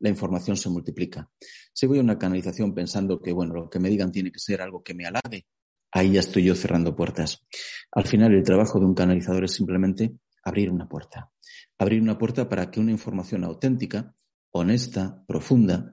la 0.00 0.08
información 0.08 0.56
se 0.56 0.68
multiplica. 0.68 1.30
Si 1.72 1.86
voy 1.86 1.98
a 1.98 2.02
una 2.02 2.18
canalización 2.18 2.74
pensando 2.74 3.20
que, 3.20 3.32
bueno, 3.32 3.54
lo 3.54 3.70
que 3.70 3.78
me 3.78 3.88
digan 3.88 4.12
tiene 4.12 4.30
que 4.30 4.38
ser 4.38 4.62
algo 4.62 4.82
que 4.82 4.94
me 4.94 5.06
halague, 5.06 5.46
ahí 5.92 6.12
ya 6.12 6.20
estoy 6.20 6.44
yo 6.44 6.54
cerrando 6.54 6.94
puertas. 6.94 7.46
Al 7.92 8.06
final, 8.06 8.34
el 8.34 8.42
trabajo 8.42 8.78
de 8.78 8.86
un 8.86 8.94
canalizador 8.94 9.44
es 9.44 9.52
simplemente 9.52 10.12
abrir 10.44 10.70
una 10.70 10.88
puerta. 10.88 11.30
Abrir 11.78 12.00
una 12.02 12.18
puerta 12.18 12.48
para 12.48 12.70
que 12.70 12.80
una 12.80 12.90
información 12.90 13.44
auténtica, 13.44 14.14
honesta, 14.50 15.22
profunda, 15.26 15.92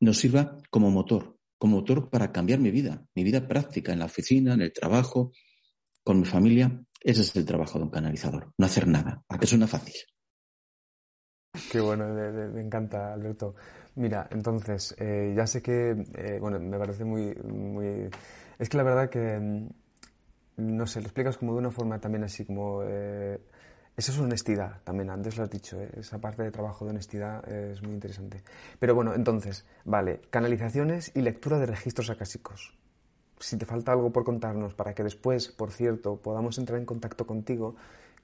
nos 0.00 0.18
sirva 0.18 0.58
como 0.70 0.90
motor, 0.90 1.38
como 1.58 1.76
motor 1.76 2.10
para 2.10 2.32
cambiar 2.32 2.60
mi 2.60 2.70
vida, 2.70 3.06
mi 3.14 3.24
vida 3.24 3.46
práctica 3.46 3.92
en 3.92 4.00
la 4.00 4.06
oficina, 4.06 4.54
en 4.54 4.62
el 4.62 4.72
trabajo, 4.72 5.32
con 6.02 6.20
mi 6.20 6.26
familia. 6.26 6.82
Ese 7.00 7.22
es 7.22 7.36
el 7.36 7.44
trabajo 7.44 7.78
de 7.78 7.84
un 7.84 7.90
canalizador, 7.90 8.52
no 8.58 8.66
hacer 8.66 8.86
nada, 8.86 9.24
a 9.28 9.38
que 9.38 9.46
suena 9.46 9.66
fácil. 9.66 9.94
Qué 11.70 11.80
bueno, 11.80 12.06
me, 12.08 12.60
encanta, 12.60 13.12
Alberto. 13.12 13.54
Mira, 13.96 14.28
entonces, 14.30 14.94
eh, 14.98 15.32
ya 15.36 15.46
sé 15.46 15.62
que, 15.62 15.90
eh, 16.14 16.38
bueno, 16.40 16.58
me 16.60 16.78
parece 16.78 17.04
muy, 17.04 17.34
muy... 17.34 18.10
Es 18.58 18.68
que 18.68 18.76
la 18.76 18.82
verdad 18.82 19.08
que, 19.08 19.38
mm, 19.38 19.68
no 20.58 20.86
sé, 20.86 21.00
lo 21.00 21.06
explicas 21.06 21.36
como 21.38 21.52
de 21.52 21.58
una 21.58 21.70
forma 21.70 21.98
también 22.00 22.24
así 22.24 22.44
como... 22.44 22.82
Eh, 22.84 23.38
es 23.96 24.18
honestidad 24.18 24.82
también, 24.84 25.08
antes 25.08 25.38
lo 25.38 25.44
has 25.44 25.50
dicho, 25.50 25.80
esa 25.80 26.20
parte 26.20 26.42
de 26.42 26.50
trabajo 26.50 26.84
de 26.84 26.90
honestidad 26.90 27.48
es 27.50 27.80
muy 27.82 27.94
interesante. 27.94 28.42
Pero 28.78 28.94
bueno, 28.94 29.14
entonces, 29.14 29.64
vale, 29.86 30.20
canalizaciones 30.28 31.12
y 31.14 31.22
lectura 31.22 31.58
de 31.58 31.64
registros 31.64 32.10
acásicos. 32.10 32.76
Si 33.38 33.56
te 33.56 33.64
falta 33.64 33.92
algo 33.92 34.12
por 34.12 34.24
contarnos 34.24 34.74
para 34.74 34.94
que 34.94 35.02
después, 35.02 35.48
por 35.48 35.72
cierto, 35.72 36.16
podamos 36.16 36.58
entrar 36.58 36.78
en 36.78 36.84
contacto 36.84 37.26
contigo, 37.26 37.76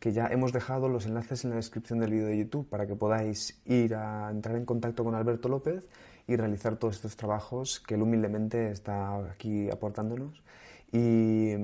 que 0.02 0.12
ya 0.12 0.26
hemos 0.26 0.52
dejado 0.52 0.88
los 0.88 1.06
enlaces 1.06 1.44
en 1.44 1.50
la 1.50 1.56
descripción 1.56 2.00
del 2.00 2.10
vídeo 2.10 2.26
de 2.26 2.36
YouTube 2.36 2.68
para 2.68 2.88
que 2.88 2.96
podáis 2.96 3.62
ir 3.66 3.94
a 3.94 4.30
entrar 4.32 4.56
en 4.56 4.64
contacto 4.64 5.04
con 5.04 5.14
Alberto 5.14 5.48
López 5.48 5.88
y 6.26 6.34
realizar 6.34 6.74
todos 6.74 6.96
estos 6.96 7.16
trabajos 7.16 7.78
que 7.78 7.94
él 7.94 8.02
humildemente 8.02 8.72
está 8.72 9.14
aquí 9.30 9.70
aportándonos. 9.70 10.42
Y, 10.90 11.54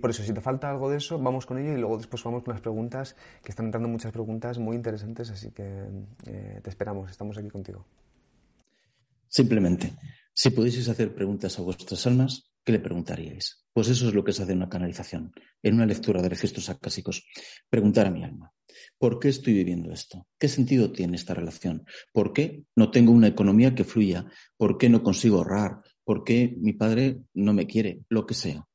por 0.00 0.10
eso, 0.10 0.24
si 0.24 0.32
te 0.32 0.40
falta 0.40 0.68
algo 0.68 0.90
de 0.90 0.96
eso, 0.96 1.16
vamos 1.20 1.46
con 1.46 1.58
ello 1.58 1.72
y 1.72 1.78
luego 1.78 1.96
después 1.96 2.24
vamos 2.24 2.42
con 2.42 2.54
las 2.54 2.60
preguntas, 2.60 3.14
que 3.40 3.52
están 3.52 3.66
entrando 3.66 3.88
muchas 3.88 4.10
preguntas 4.10 4.58
muy 4.58 4.74
interesantes, 4.74 5.30
así 5.30 5.52
que 5.52 5.86
eh, 6.26 6.60
te 6.60 6.70
esperamos, 6.70 7.08
estamos 7.08 7.38
aquí 7.38 7.50
contigo. 7.50 7.86
Simplemente, 9.28 9.92
si 10.32 10.50
pudieseis 10.50 10.88
hacer 10.88 11.14
preguntas 11.14 11.56
a 11.56 11.62
vuestras 11.62 12.04
almas, 12.08 12.49
¿qué 12.64 12.72
le 12.72 12.80
preguntaríais? 12.80 13.64
Pues 13.72 13.88
eso 13.88 14.08
es 14.08 14.14
lo 14.14 14.24
que 14.24 14.32
se 14.32 14.42
hace 14.42 14.52
en 14.52 14.58
una 14.58 14.68
canalización, 14.68 15.32
en 15.62 15.74
una 15.74 15.86
lectura 15.86 16.20
de 16.20 16.28
registros 16.28 16.68
acásicos. 16.68 17.24
Preguntar 17.68 18.06
a 18.06 18.10
mi 18.10 18.24
alma, 18.24 18.52
¿por 18.98 19.18
qué 19.18 19.28
estoy 19.28 19.54
viviendo 19.54 19.92
esto? 19.92 20.26
¿Qué 20.38 20.48
sentido 20.48 20.92
tiene 20.92 21.16
esta 21.16 21.34
relación? 21.34 21.84
¿Por 22.12 22.32
qué 22.32 22.64
no 22.76 22.90
tengo 22.90 23.12
una 23.12 23.28
economía 23.28 23.74
que 23.74 23.84
fluya? 23.84 24.26
¿Por 24.56 24.78
qué 24.78 24.88
no 24.88 25.02
consigo 25.02 25.38
ahorrar? 25.38 25.82
¿Por 26.04 26.24
qué 26.24 26.56
mi 26.58 26.72
padre 26.72 27.22
no 27.34 27.52
me 27.52 27.66
quiere? 27.66 28.00
Lo 28.08 28.26
que 28.26 28.34
sea. 28.34 28.66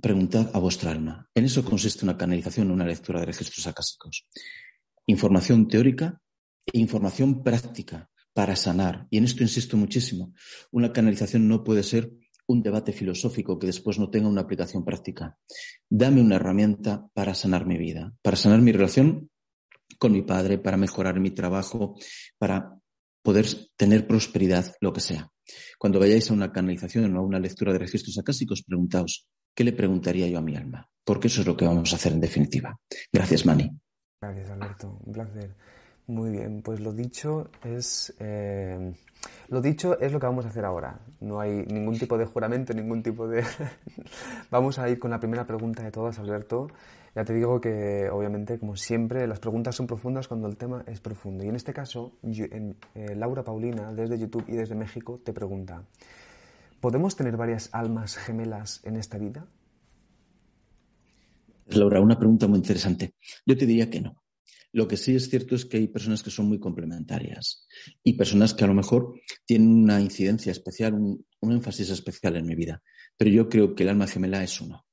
Preguntad 0.00 0.50
a 0.54 0.58
vuestra 0.58 0.90
alma. 0.90 1.28
En 1.34 1.44
eso 1.44 1.64
consiste 1.64 2.04
una 2.04 2.16
canalización, 2.16 2.70
una 2.70 2.86
lectura 2.86 3.20
de 3.20 3.26
registros 3.26 3.66
acásicos. 3.66 4.26
Información 5.06 5.68
teórica 5.68 6.20
información 6.72 7.42
práctica 7.42 8.10
para 8.32 8.56
sanar. 8.56 9.06
Y 9.10 9.18
en 9.18 9.24
esto 9.24 9.42
insisto 9.42 9.76
muchísimo. 9.76 10.34
Una 10.70 10.92
canalización 10.92 11.48
no 11.48 11.64
puede 11.64 11.82
ser 11.82 12.10
un 12.48 12.62
debate 12.62 12.92
filosófico 12.92 13.58
que 13.58 13.66
después 13.66 13.98
no 13.98 14.10
tenga 14.10 14.28
una 14.28 14.40
aplicación 14.40 14.84
práctica. 14.84 15.36
Dame 15.88 16.20
una 16.20 16.36
herramienta 16.36 17.06
para 17.12 17.34
sanar 17.34 17.66
mi 17.66 17.76
vida, 17.76 18.14
para 18.22 18.36
sanar 18.36 18.60
mi 18.60 18.72
relación 18.72 19.30
con 19.98 20.12
mi 20.12 20.22
padre, 20.22 20.58
para 20.58 20.76
mejorar 20.76 21.20
mi 21.20 21.30
trabajo, 21.30 21.96
para 22.38 22.74
poder 23.22 23.46
tener 23.76 24.06
prosperidad, 24.06 24.74
lo 24.80 24.92
que 24.92 25.00
sea. 25.00 25.30
Cuando 25.78 26.00
vayáis 26.00 26.30
a 26.30 26.34
una 26.34 26.52
canalización 26.52 27.14
o 27.16 27.20
a 27.20 27.22
una 27.22 27.38
lectura 27.38 27.72
de 27.72 27.78
registros 27.78 28.18
acásicos, 28.18 28.62
preguntaos, 28.62 29.28
¿qué 29.54 29.64
le 29.64 29.72
preguntaría 29.72 30.28
yo 30.28 30.38
a 30.38 30.42
mi 30.42 30.56
alma? 30.56 30.88
Porque 31.04 31.28
eso 31.28 31.42
es 31.42 31.46
lo 31.46 31.56
que 31.56 31.66
vamos 31.66 31.92
a 31.92 31.96
hacer 31.96 32.12
en 32.12 32.20
definitiva. 32.20 32.78
Gracias, 33.12 33.44
Mani. 33.44 33.70
Gracias, 34.20 34.50
Alberto. 34.50 34.98
Un 35.04 35.12
placer. 35.12 35.54
Muy 36.06 36.30
bien, 36.30 36.62
pues 36.62 36.80
lo 36.80 36.94
dicho 36.94 37.50
es 37.62 38.14
eh, 38.18 38.94
lo 39.48 39.62
dicho 39.62 39.98
es 39.98 40.12
lo 40.12 40.20
que 40.20 40.26
vamos 40.26 40.44
a 40.44 40.48
hacer 40.48 40.64
ahora. 40.64 41.00
No 41.20 41.40
hay 41.40 41.64
ningún 41.66 41.98
tipo 41.98 42.18
de 42.18 42.26
juramento, 42.26 42.74
ningún 42.74 43.02
tipo 43.02 43.26
de. 43.26 43.42
vamos 44.50 44.78
a 44.78 44.88
ir 44.88 44.98
con 44.98 45.10
la 45.10 45.18
primera 45.18 45.46
pregunta 45.46 45.82
de 45.82 45.90
todas, 45.90 46.18
Alberto. 46.18 46.68
Ya 47.14 47.24
te 47.24 47.32
digo 47.32 47.60
que, 47.60 48.10
obviamente, 48.10 48.58
como 48.58 48.76
siempre, 48.76 49.26
las 49.26 49.40
preguntas 49.40 49.74
son 49.74 49.86
profundas 49.86 50.28
cuando 50.28 50.48
el 50.48 50.56
tema 50.56 50.84
es 50.86 51.00
profundo. 51.00 51.44
Y 51.44 51.48
en 51.48 51.56
este 51.56 51.72
caso, 51.72 52.12
eh, 52.22 53.14
Laura 53.16 53.42
Paulina, 53.42 53.92
desde 53.92 54.18
YouTube 54.18 54.44
y 54.48 54.52
desde 54.52 54.74
México, 54.74 55.18
te 55.24 55.32
pregunta: 55.32 55.82
¿Podemos 56.80 57.16
tener 57.16 57.36
varias 57.36 57.70
almas 57.72 58.16
gemelas 58.16 58.82
en 58.84 58.96
esta 58.96 59.16
vida? 59.16 59.46
Laura, 61.68 62.00
una 62.00 62.18
pregunta 62.18 62.46
muy 62.46 62.58
interesante. 62.58 63.14
Yo 63.46 63.56
te 63.56 63.66
diría 63.66 63.88
que 63.88 64.00
no. 64.00 64.14
Lo 64.72 64.86
que 64.86 64.96
sí 64.96 65.16
es 65.16 65.30
cierto 65.30 65.54
es 65.54 65.64
que 65.64 65.78
hay 65.78 65.88
personas 65.88 66.22
que 66.22 66.30
son 66.30 66.46
muy 66.46 66.60
complementarias 66.60 67.66
y 68.02 68.14
personas 68.14 68.54
que 68.54 68.64
a 68.64 68.66
lo 68.66 68.74
mejor 68.74 69.14
tienen 69.46 69.68
una 69.84 70.00
incidencia 70.00 70.52
especial, 70.52 70.94
un, 70.94 71.26
énfasis 71.40 71.90
especial 71.90 72.36
en 72.36 72.46
mi 72.46 72.54
vida. 72.54 72.82
Pero 73.16 73.30
yo 73.30 73.48
creo 73.48 73.74
que 73.74 73.84
el 73.84 73.88
alma 73.88 74.06
gemela 74.06 74.42
es 74.42 74.60
uno. 74.60 74.84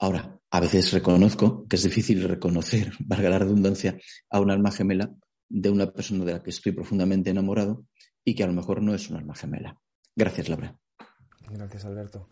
Ahora, 0.00 0.40
a 0.50 0.60
veces 0.60 0.92
reconozco 0.92 1.66
que 1.68 1.76
es 1.76 1.82
difícil 1.82 2.22
reconocer, 2.22 2.92
valga 3.00 3.30
la 3.30 3.38
redundancia, 3.38 3.98
a 4.30 4.40
un 4.40 4.50
alma 4.50 4.72
gemela 4.72 5.14
de 5.48 5.70
una 5.70 5.92
persona 5.92 6.24
de 6.24 6.32
la 6.32 6.42
que 6.42 6.50
estoy 6.50 6.72
profundamente 6.72 7.30
enamorado 7.30 7.86
y 8.24 8.34
que 8.34 8.44
a 8.44 8.46
lo 8.46 8.52
mejor 8.52 8.82
no 8.82 8.94
es 8.94 9.08
un 9.08 9.16
alma 9.16 9.34
gemela. 9.34 9.80
Gracias, 10.14 10.48
Laura. 10.48 10.76
Gracias, 11.48 11.84
Alberto. 11.84 12.28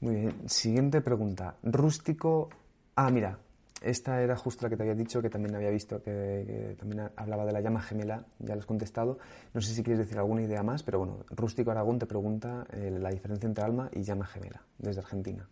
Muy 0.00 0.16
bien. 0.16 0.48
Siguiente 0.48 1.00
pregunta. 1.00 1.56
Rústico. 1.62 2.50
Ah, 2.96 3.10
mira, 3.10 3.38
esta 3.84 4.22
era 4.22 4.36
justo 4.36 4.64
la 4.64 4.70
que 4.70 4.76
te 4.76 4.82
había 4.82 4.94
dicho, 4.94 5.20
que 5.22 5.30
también 5.30 5.54
había 5.54 5.70
visto, 5.70 6.02
que, 6.02 6.76
también 6.78 7.10
hablaba 7.16 7.44
de 7.44 7.52
la 7.52 7.60
llama 7.60 7.80
gemela, 7.80 8.26
ya 8.38 8.54
lo 8.54 8.60
has 8.60 8.66
contestado. 8.66 9.18
No 9.54 9.60
sé 9.60 9.74
si 9.74 9.82
quieres 9.82 9.98
decir 9.98 10.18
alguna 10.18 10.42
idea 10.42 10.62
más, 10.62 10.82
pero 10.82 10.98
bueno, 10.98 11.24
Rústico 11.30 11.70
Aragón 11.70 11.98
te 11.98 12.06
pregunta 12.06 12.66
eh, 12.72 12.96
la 13.00 13.10
diferencia 13.10 13.46
entre 13.46 13.64
alma 13.64 13.90
y 13.94 14.02
llama 14.02 14.26
gemela, 14.26 14.64
desde 14.78 15.00
Argentina. 15.00 15.48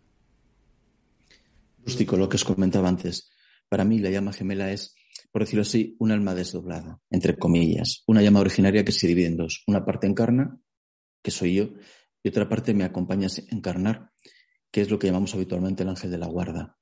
Rústico, 1.85 2.17
lo 2.17 2.29
que 2.29 2.35
os 2.35 2.43
comentaba 2.43 2.87
antes. 2.87 3.31
Para 3.67 3.85
mí 3.85 3.99
la 3.99 4.09
llama 4.09 4.33
gemela 4.33 4.71
es, 4.71 4.95
por 5.31 5.41
decirlo 5.41 5.61
así, 5.61 5.95
un 5.99 6.11
alma 6.11 6.35
desdoblada, 6.35 6.99
entre 7.09 7.37
comillas, 7.37 8.03
una 8.07 8.21
llama 8.21 8.41
originaria 8.41 8.85
que 8.85 8.91
se 8.91 9.07
divide 9.07 9.27
en 9.27 9.37
dos. 9.37 9.63
Una 9.67 9.85
parte 9.85 10.07
encarna, 10.07 10.59
que 11.21 11.31
soy 11.31 11.55
yo, 11.55 11.69
y 12.23 12.29
otra 12.29 12.47
parte 12.47 12.73
me 12.73 12.83
acompaña 12.83 13.27
a 13.27 13.55
encarnar, 13.55 14.11
que 14.71 14.81
es 14.81 14.89
lo 14.89 14.99
que 14.99 15.07
llamamos 15.07 15.33
habitualmente 15.33 15.83
el 15.83 15.89
ángel 15.89 16.11
de 16.11 16.17
la 16.17 16.27
guarda. 16.27 16.77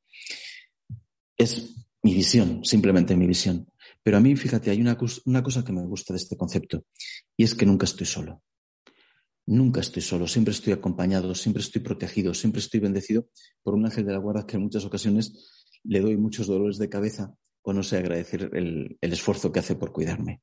Es 1.39 1.73
mi 2.03 2.13
visión, 2.13 2.65
simplemente 2.65 3.15
mi 3.15 3.25
visión. 3.25 3.67
Pero 4.03 4.17
a 4.17 4.19
mí, 4.19 4.35
fíjate, 4.35 4.69
hay 4.69 4.81
una, 4.81 4.97
cosa 4.97 5.63
que 5.63 5.71
me 5.71 5.85
gusta 5.85 6.13
de 6.13 6.17
este 6.17 6.35
concepto 6.35 6.85
y 7.37 7.43
es 7.43 7.55
que 7.55 7.65
nunca 7.65 7.85
estoy 7.85 8.05
solo. 8.05 8.43
Nunca 9.45 9.79
estoy 9.79 10.01
solo, 10.01 10.27
siempre 10.27 10.53
estoy 10.53 10.73
acompañado, 10.73 11.33
siempre 11.33 11.63
estoy 11.63 11.81
protegido, 11.81 12.33
siempre 12.33 12.59
estoy 12.59 12.81
bendecido 12.81 13.29
por 13.63 13.73
un 13.73 13.85
ángel 13.85 14.05
de 14.05 14.11
la 14.11 14.19
guarda 14.19 14.45
que 14.45 14.57
en 14.57 14.63
muchas 14.63 14.85
ocasiones 14.85 15.71
le 15.83 16.01
doy 16.01 16.17
muchos 16.17 16.45
dolores 16.45 16.77
de 16.77 16.89
cabeza 16.89 17.33
o 17.63 17.73
no 17.73 17.83
sé 17.83 17.97
agradecer 17.97 18.51
el 18.53 18.97
esfuerzo 19.01 19.51
que 19.51 19.59
hace 19.59 19.75
por 19.75 19.91
cuidarme. 19.91 20.41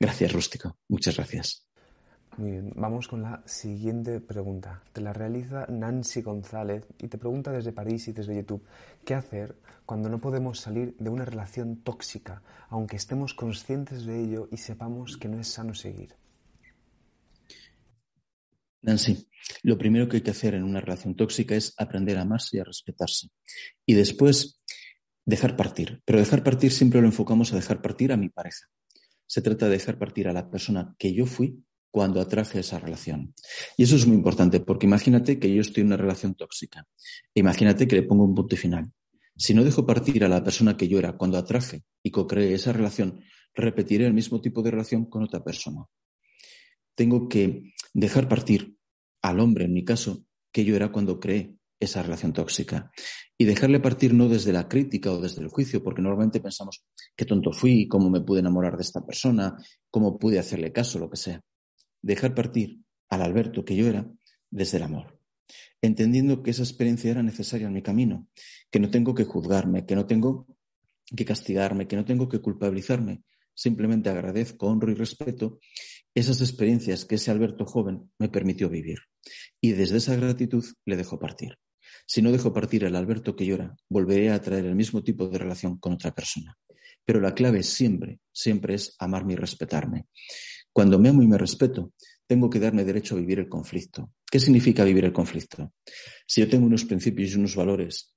Gracias, 0.00 0.32
Rústico. 0.32 0.78
Muchas 0.88 1.16
gracias. 1.16 1.66
Muy 2.38 2.50
bien, 2.50 2.72
vamos 2.76 3.08
con 3.08 3.22
la 3.22 3.42
siguiente 3.46 4.20
pregunta. 4.20 4.82
Te 4.92 5.00
la 5.00 5.14
realiza 5.14 5.66
Nancy 5.70 6.20
González 6.20 6.84
y 6.98 7.08
te 7.08 7.16
pregunta 7.16 7.50
desde 7.50 7.72
París 7.72 8.08
y 8.08 8.12
desde 8.12 8.36
YouTube, 8.36 8.62
¿qué 9.06 9.14
hacer 9.14 9.56
cuando 9.86 10.10
no 10.10 10.20
podemos 10.20 10.60
salir 10.60 10.94
de 10.98 11.08
una 11.08 11.24
relación 11.24 11.76
tóxica, 11.76 12.42
aunque 12.68 12.96
estemos 12.96 13.32
conscientes 13.32 14.04
de 14.04 14.22
ello 14.22 14.48
y 14.52 14.58
sepamos 14.58 15.16
que 15.16 15.28
no 15.28 15.40
es 15.40 15.48
sano 15.48 15.72
seguir? 15.72 16.14
Nancy, 18.82 19.28
lo 19.62 19.78
primero 19.78 20.06
que 20.06 20.18
hay 20.18 20.22
que 20.22 20.30
hacer 20.30 20.54
en 20.54 20.64
una 20.64 20.82
relación 20.82 21.16
tóxica 21.16 21.54
es 21.54 21.72
aprender 21.78 22.18
a 22.18 22.22
amarse 22.22 22.58
y 22.58 22.60
a 22.60 22.64
respetarse. 22.64 23.28
Y 23.86 23.94
después 23.94 24.60
dejar 25.24 25.56
partir. 25.56 26.02
Pero 26.04 26.18
dejar 26.18 26.44
partir 26.44 26.70
siempre 26.70 27.00
lo 27.00 27.06
enfocamos 27.06 27.50
a 27.52 27.56
dejar 27.56 27.80
partir 27.80 28.12
a 28.12 28.18
mi 28.18 28.28
pareja. 28.28 28.66
Se 29.26 29.40
trata 29.40 29.66
de 29.66 29.72
dejar 29.72 29.98
partir 29.98 30.28
a 30.28 30.34
la 30.34 30.50
persona 30.50 30.94
que 30.98 31.14
yo 31.14 31.24
fui 31.24 31.65
cuando 31.96 32.20
atraje 32.20 32.60
esa 32.60 32.78
relación. 32.78 33.32
Y 33.78 33.84
eso 33.84 33.96
es 33.96 34.06
muy 34.06 34.18
importante, 34.18 34.60
porque 34.60 34.84
imagínate 34.84 35.38
que 35.38 35.50
yo 35.50 35.62
estoy 35.62 35.80
en 35.80 35.86
una 35.86 35.96
relación 35.96 36.34
tóxica. 36.34 36.86
Imagínate 37.32 37.88
que 37.88 37.96
le 37.96 38.02
pongo 38.02 38.22
un 38.22 38.34
punto 38.34 38.54
final. 38.54 38.92
Si 39.34 39.54
no 39.54 39.64
dejo 39.64 39.86
partir 39.86 40.22
a 40.22 40.28
la 40.28 40.44
persona 40.44 40.76
que 40.76 40.88
yo 40.88 40.98
era 40.98 41.16
cuando 41.16 41.38
atraje 41.38 41.84
y 42.02 42.10
co-creé 42.10 42.52
esa 42.52 42.74
relación, 42.74 43.22
repetiré 43.54 44.04
el 44.04 44.12
mismo 44.12 44.42
tipo 44.42 44.60
de 44.60 44.72
relación 44.72 45.06
con 45.06 45.22
otra 45.22 45.42
persona. 45.42 45.86
Tengo 46.94 47.30
que 47.30 47.72
dejar 47.94 48.28
partir 48.28 48.76
al 49.22 49.40
hombre, 49.40 49.64
en 49.64 49.72
mi 49.72 49.82
caso, 49.82 50.26
que 50.52 50.66
yo 50.66 50.76
era 50.76 50.92
cuando 50.92 51.18
creé 51.18 51.56
esa 51.80 52.02
relación 52.02 52.34
tóxica. 52.34 52.90
Y 53.38 53.46
dejarle 53.46 53.80
partir 53.80 54.12
no 54.12 54.28
desde 54.28 54.52
la 54.52 54.68
crítica 54.68 55.12
o 55.12 55.18
desde 55.18 55.40
el 55.40 55.48
juicio, 55.48 55.82
porque 55.82 56.02
normalmente 56.02 56.40
pensamos 56.40 56.84
qué 57.16 57.24
tonto 57.24 57.52
fui, 57.52 57.88
cómo 57.88 58.10
me 58.10 58.20
pude 58.20 58.40
enamorar 58.40 58.76
de 58.76 58.82
esta 58.82 59.00
persona, 59.00 59.56
cómo 59.90 60.18
pude 60.18 60.38
hacerle 60.38 60.72
caso, 60.72 60.98
lo 60.98 61.08
que 61.08 61.16
sea 61.16 61.42
dejar 62.02 62.34
partir 62.34 62.80
al 63.08 63.22
Alberto 63.22 63.64
que 63.64 63.76
yo 63.76 63.86
era 63.86 64.10
desde 64.50 64.78
el 64.78 64.84
amor, 64.84 65.20
entendiendo 65.80 66.42
que 66.42 66.50
esa 66.50 66.62
experiencia 66.62 67.10
era 67.10 67.22
necesaria 67.22 67.66
en 67.66 67.72
mi 67.72 67.82
camino, 67.82 68.28
que 68.70 68.80
no 68.80 68.90
tengo 68.90 69.14
que 69.14 69.24
juzgarme, 69.24 69.86
que 69.86 69.94
no 69.94 70.06
tengo 70.06 70.46
que 71.14 71.24
castigarme, 71.24 71.86
que 71.86 71.96
no 71.96 72.04
tengo 72.04 72.28
que 72.28 72.40
culpabilizarme, 72.40 73.22
simplemente 73.54 74.10
agradezco, 74.10 74.66
honro 74.66 74.90
y 74.90 74.94
respeto 74.94 75.58
esas 76.14 76.40
experiencias 76.40 77.04
que 77.04 77.16
ese 77.16 77.30
Alberto 77.30 77.66
joven 77.66 78.10
me 78.18 78.28
permitió 78.28 78.68
vivir. 78.68 78.98
Y 79.60 79.72
desde 79.72 79.98
esa 79.98 80.16
gratitud 80.16 80.64
le 80.84 80.96
dejo 80.96 81.18
partir. 81.18 81.58
Si 82.06 82.22
no 82.22 82.32
dejo 82.32 82.52
partir 82.52 82.86
al 82.86 82.96
Alberto 82.96 83.36
que 83.36 83.46
llora, 83.46 83.76
volveré 83.88 84.30
a 84.30 84.40
traer 84.40 84.64
el 84.64 84.76
mismo 84.76 85.02
tipo 85.02 85.28
de 85.28 85.38
relación 85.38 85.78
con 85.78 85.92
otra 85.92 86.14
persona. 86.14 86.56
Pero 87.04 87.20
la 87.20 87.34
clave 87.34 87.62
siempre, 87.62 88.20
siempre 88.32 88.74
es 88.74 88.96
amarme 88.98 89.34
y 89.34 89.36
respetarme. 89.36 90.06
Cuando 90.76 90.98
me 90.98 91.08
amo 91.08 91.22
y 91.22 91.26
me 91.26 91.38
respeto, 91.38 91.94
tengo 92.26 92.50
que 92.50 92.60
darme 92.60 92.84
derecho 92.84 93.14
a 93.14 93.18
vivir 93.18 93.38
el 93.38 93.48
conflicto. 93.48 94.12
¿Qué 94.30 94.38
significa 94.38 94.84
vivir 94.84 95.06
el 95.06 95.12
conflicto? 95.14 95.72
Si 96.26 96.42
yo 96.42 96.50
tengo 96.50 96.66
unos 96.66 96.84
principios 96.84 97.32
y 97.32 97.36
unos 97.36 97.56
valores 97.56 98.14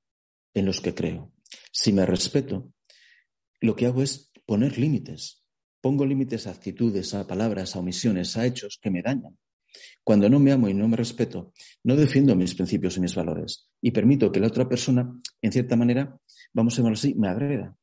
en 0.53 0.65
los 0.65 0.81
que 0.81 0.93
creo, 0.93 1.31
si 1.71 1.93
me 1.93 2.05
respeto, 2.05 2.73
lo 3.61 3.77
que 3.77 3.85
hago 3.85 4.01
es 4.03 4.29
poner 4.45 4.77
límites. 4.77 5.41
Pongo 5.79 6.05
límites 6.05 6.47
a 6.47 6.51
actitudes, 6.51 7.13
a 7.13 7.25
palabras, 7.25 7.77
a 7.77 7.79
omisiones, 7.79 8.35
a 8.35 8.45
hechos 8.45 8.77
que 8.81 8.91
me 8.91 9.01
dañan. 9.01 9.37
Cuando 10.03 10.27
no 10.27 10.37
me 10.41 10.51
amo 10.51 10.67
y 10.67 10.73
no 10.73 10.89
me 10.89 10.97
respeto, 10.97 11.53
no 11.85 11.95
defiendo 11.95 12.35
mis 12.35 12.55
principios 12.55 12.97
y 12.97 12.99
mis 12.99 13.15
valores 13.15 13.69
y 13.81 13.91
permito 13.91 14.33
que 14.33 14.41
la 14.41 14.47
otra 14.47 14.67
persona, 14.67 15.09
en 15.41 15.51
cierta 15.53 15.77
manera, 15.77 16.19
vamos 16.51 16.73
a 16.73 16.77
llamarlo 16.79 16.95
así, 16.95 17.15
me 17.15 17.29
agreda. 17.29 17.73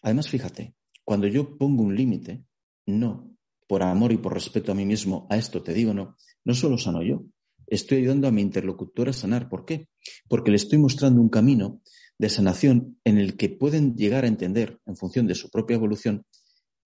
Además, 0.00 0.28
fíjate, 0.28 0.76
cuando 1.02 1.26
yo 1.26 1.58
pongo 1.58 1.82
un 1.82 1.96
límite, 1.96 2.44
no 2.86 3.31
por 3.66 3.82
amor 3.82 4.12
y 4.12 4.18
por 4.18 4.34
respeto 4.34 4.72
a 4.72 4.74
mí 4.74 4.84
mismo, 4.84 5.26
a 5.30 5.36
esto 5.36 5.62
te 5.62 5.74
digo 5.74 5.94
no, 5.94 6.16
no 6.44 6.54
solo 6.54 6.78
sano 6.78 7.02
yo, 7.02 7.24
estoy 7.66 7.98
ayudando 7.98 8.28
a 8.28 8.32
mi 8.32 8.42
interlocutor 8.42 9.08
a 9.08 9.12
sanar. 9.12 9.48
¿Por 9.48 9.64
qué? 9.64 9.88
Porque 10.28 10.50
le 10.50 10.56
estoy 10.56 10.78
mostrando 10.78 11.20
un 11.20 11.28
camino 11.28 11.80
de 12.18 12.28
sanación 12.28 12.98
en 13.04 13.18
el 13.18 13.36
que 13.36 13.48
pueden 13.48 13.96
llegar 13.96 14.24
a 14.24 14.28
entender, 14.28 14.78
en 14.86 14.96
función 14.96 15.26
de 15.26 15.34
su 15.34 15.50
propia 15.50 15.76
evolución, 15.76 16.26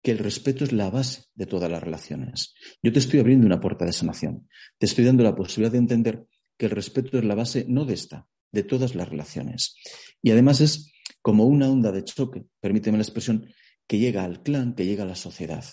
que 0.03 0.13
el 0.13 0.19
respeto 0.19 0.65
es 0.65 0.73
la 0.73 0.89
base 0.89 1.25
de 1.35 1.47
todas 1.47 1.71
las 1.71 1.83
relaciones. 1.83 2.55
Yo 2.83 2.93
te 2.93 3.01
estoy 3.01 3.19
abriendo 3.19 3.47
una 3.47 3.61
puerta 3.61 3.85
de 3.85 3.93
sanación. 3.93 4.49
Te 4.79 4.87
estoy 4.87 5.05
dando 5.05 5.25
la 5.25 5.35
posibilidad 5.35 5.73
de 5.73 5.79
entender 5.79 6.27
que 6.57 6.67
el 6.67 6.71
respeto 6.71 7.19
es 7.19 7.25
la 7.25 7.35
base 7.35 7.67
no 7.69 7.85
de 7.85 7.95
esta, 7.95 8.29
de 8.53 8.63
todas 8.63 8.95
las 8.95 9.09
relaciones. 9.09 9.77
Y 10.23 10.31
además 10.31 10.61
es 10.61 10.93
como 11.23 11.45
una 11.45 11.69
onda 11.69 11.91
de 11.91 12.05
choque, 12.05 12.45
permíteme 12.61 12.99
la 12.99 13.03
expresión, 13.03 13.49
que 13.89 13.99
llega 13.99 14.25
al 14.25 14.43
clan, 14.43 14.75
que 14.75 14.87
llega 14.87 15.03
a 15.03 15.09
la 15.09 15.17
sociedad. 15.17 15.65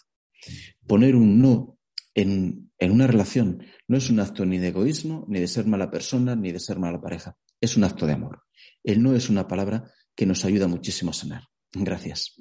Poner 0.87 1.15
un 1.15 1.39
no 1.39 1.77
en, 2.13 2.71
una 2.79 3.07
relación 3.07 3.63
no 3.87 3.97
es 3.97 4.09
un 4.09 4.19
acto 4.19 4.45
ni 4.45 4.59
de 4.59 4.69
egoísmo, 4.69 5.25
ni 5.27 5.39
de 5.39 5.47
ser 5.47 5.65
mala 5.65 5.89
persona, 5.89 6.35
ni 6.35 6.51
de 6.51 6.59
ser 6.59 6.79
mala 6.79 7.01
pareja. 7.01 7.37
Es 7.59 7.77
un 7.77 7.83
acto 7.83 8.05
de 8.05 8.13
amor. 8.13 8.43
El 8.83 9.01
no 9.01 9.15
es 9.15 9.29
una 9.29 9.47
palabra 9.47 9.91
que 10.15 10.25
nos 10.25 10.45
ayuda 10.45 10.67
muchísimo 10.67 11.11
a 11.11 11.13
sanar. 11.13 11.43
Gracias. 11.73 12.35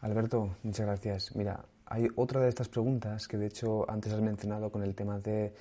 Alberto, 0.00 0.56
muchas 0.62 0.86
gracias. 0.86 1.34
Mira, 1.34 1.64
hay 1.86 2.08
otra 2.16 2.40
de 2.40 2.48
estas 2.48 2.68
preguntas 2.68 3.26
que 3.26 3.38
de 3.38 3.46
hecho 3.46 3.88
antes 3.90 4.12
has 4.12 4.20
mencionado 4.20 4.70
con 4.70 4.82
el 4.82 4.94
tema 4.94 5.18
de 5.18 5.54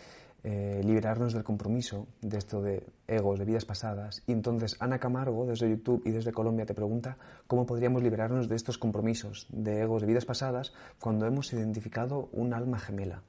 eh, 0.44 0.82
liberarnos 0.84 1.34
del 1.34 1.44
compromiso, 1.44 2.08
de 2.22 2.38
esto 2.38 2.62
de 2.62 2.84
egos, 3.08 3.40
de 3.40 3.46
vidas 3.46 3.66
pasadas. 3.66 4.24
Y 4.28 4.32
entonces 4.32 4.78
Ana 4.80 5.00
Camargo, 5.00 5.46
desde 5.46 5.70
YouTube 5.70 6.04
y 6.06 6.12
desde 6.12 6.32
Colombia, 6.32 6.66
te 6.66 6.74
pregunta 6.74 7.18
cómo 7.48 7.66
podríamos 7.66 8.04
liberarnos 8.04 8.48
de 8.48 8.56
estos 8.56 8.78
compromisos, 8.78 9.48
de 9.50 9.82
egos, 9.82 10.02
de 10.02 10.08
vidas 10.08 10.26
pasadas, 10.26 10.74
cuando 11.00 11.26
hemos 11.26 11.52
identificado 11.54 12.30
un 12.32 12.54
alma 12.54 12.80
gemela. 12.80 13.24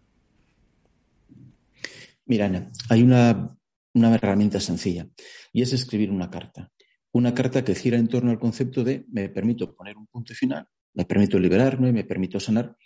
Mira, 2.27 2.47
Ana, 2.47 2.71
hay 2.91 3.03
una, 3.03 3.57
una 3.95 4.15
herramienta 4.15 4.61
sencilla 4.61 5.09
y 5.53 5.63
es 5.63 5.73
escribir 5.73 6.11
una 6.11 6.31
carta. 6.31 6.71
Una 7.13 7.35
carta 7.35 7.65
que 7.65 7.75
gira 7.75 7.97
en 7.97 8.09
torno 8.09 8.31
al 8.31 8.39
concepto 8.39 8.85
de 8.85 9.07
me 9.11 9.29
permito 9.31 9.75
poner 9.75 9.97
un 9.97 10.07
punto 10.07 10.35
final, 10.35 10.69
me 10.93 11.07
permito 11.07 11.39
liberarme, 11.39 11.91
me 11.91 12.05
permito 12.05 12.39
sanar 12.39 12.77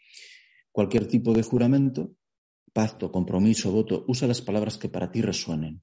cualquier 0.71 1.07
tipo 1.07 1.35
de 1.35 1.43
juramento 1.43 2.13
pacto, 2.73 3.11
compromiso, 3.11 3.71
voto, 3.71 4.05
usa 4.09 4.29
las 4.29 4.41
palabras 4.41 4.79
que 4.79 4.89
para 4.89 5.11
ti 5.11 5.23
resuenen. 5.23 5.83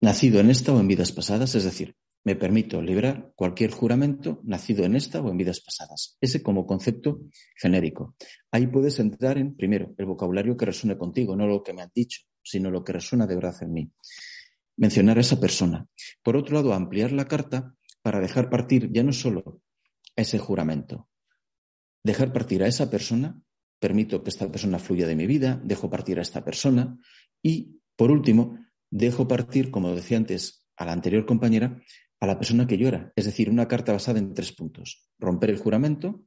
Nacido 0.00 0.40
en 0.40 0.50
esta 0.50 0.72
o 0.72 0.80
en 0.80 0.88
vidas 0.88 1.12
pasadas, 1.12 1.54
es 1.54 1.64
decir, 1.64 1.96
me 2.24 2.36
permito 2.36 2.80
librar 2.80 3.32
cualquier 3.34 3.70
juramento 3.70 4.40
nacido 4.44 4.84
en 4.84 4.96
esta 4.96 5.20
o 5.20 5.30
en 5.30 5.36
vidas 5.36 5.60
pasadas. 5.60 6.16
Ese 6.20 6.42
como 6.42 6.66
concepto 6.66 7.20
genérico. 7.60 8.16
Ahí 8.50 8.66
puedes 8.66 8.98
entrar 8.98 9.36
en, 9.36 9.54
primero, 9.54 9.94
el 9.98 10.06
vocabulario 10.06 10.56
que 10.56 10.64
resuene 10.64 10.96
contigo, 10.96 11.36
no 11.36 11.46
lo 11.46 11.62
que 11.62 11.74
me 11.74 11.82
han 11.82 11.90
dicho, 11.94 12.22
sino 12.42 12.70
lo 12.70 12.82
que 12.82 12.94
resuena 12.94 13.26
de 13.26 13.34
verdad 13.34 13.54
en 13.60 13.72
mí. 13.72 13.92
Mencionar 14.76 15.18
a 15.18 15.20
esa 15.20 15.38
persona. 15.38 15.86
Por 16.22 16.36
otro 16.36 16.54
lado, 16.54 16.72
ampliar 16.72 17.12
la 17.12 17.26
carta 17.26 17.74
para 18.00 18.20
dejar 18.20 18.48
partir 18.48 18.90
ya 18.90 19.02
no 19.02 19.12
solo 19.12 19.60
ese 20.16 20.38
juramento, 20.38 21.08
dejar 22.02 22.32
partir 22.32 22.62
a 22.62 22.68
esa 22.68 22.90
persona 22.90 23.40
permito 23.84 24.22
que 24.22 24.30
esta 24.30 24.50
persona 24.50 24.78
fluya 24.78 25.06
de 25.06 25.14
mi 25.14 25.26
vida, 25.26 25.60
dejo 25.62 25.90
partir 25.90 26.18
a 26.18 26.22
esta 26.22 26.42
persona 26.42 26.96
y, 27.42 27.82
por 27.96 28.10
último, 28.10 28.58
dejo 28.90 29.28
partir, 29.28 29.70
como 29.70 29.94
decía 29.94 30.16
antes 30.16 30.64
a 30.78 30.86
la 30.86 30.92
anterior 30.92 31.26
compañera, 31.26 31.82
a 32.18 32.26
la 32.26 32.38
persona 32.38 32.66
que 32.66 32.78
llora. 32.78 33.12
Es 33.14 33.26
decir, 33.26 33.50
una 33.50 33.68
carta 33.68 33.92
basada 33.92 34.20
en 34.20 34.32
tres 34.32 34.52
puntos. 34.52 35.06
Romper 35.18 35.50
el 35.50 35.58
juramento, 35.58 36.24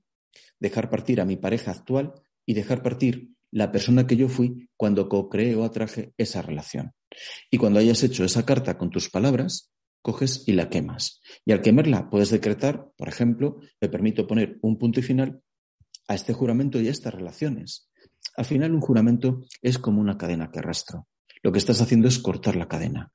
dejar 0.60 0.92
partir 0.92 1.20
a 1.20 1.26
mi 1.26 1.36
pareja 1.36 1.72
actual 1.72 2.14
y 2.46 2.54
dejar 2.54 2.84
partir 2.84 3.32
la 3.50 3.72
persona 3.72 4.06
que 4.06 4.18
yo 4.18 4.30
fui 4.30 4.70
cuando 4.78 5.10
co-creé 5.10 5.56
o 5.56 5.64
atraje 5.64 6.14
esa 6.16 6.44
relación. 6.44 6.94
Y 7.50 7.58
cuando 7.58 7.80
hayas 7.80 8.04
hecho 8.04 8.24
esa 8.24 8.46
carta 8.46 8.78
con 8.78 8.92
tus 8.92 9.10
palabras, 9.10 9.74
coges 10.04 10.48
y 10.48 10.52
la 10.52 10.70
quemas. 10.70 11.22
Y 11.44 11.54
al 11.54 11.62
quemarla 11.62 12.12
puedes 12.12 12.30
decretar, 12.30 12.92
por 12.96 13.10
ejemplo, 13.10 13.58
me 13.82 13.90
permito 13.90 14.28
poner 14.28 14.60
un 14.62 14.78
punto 14.78 15.00
y 15.00 15.04
final 15.04 15.42
a 16.08 16.16
este 16.16 16.34
juramento 16.34 16.80
y 16.80 16.88
a 16.88 16.92
estas 16.92 17.14
relaciones. 17.14 17.90
Al 18.36 18.46
final 18.46 18.74
un 18.74 18.82
juramento 18.82 19.46
es 19.62 19.78
como 19.78 20.02
una 20.02 20.18
cadena 20.18 20.50
que 20.52 20.60
arrastro. 20.60 21.08
Lo 21.44 21.52
que 21.52 21.60
estás 21.60 21.82
haciendo 21.82 22.08
es 22.08 22.20
cortar 22.20 22.56
la 22.56 22.68
cadena. 22.68 23.12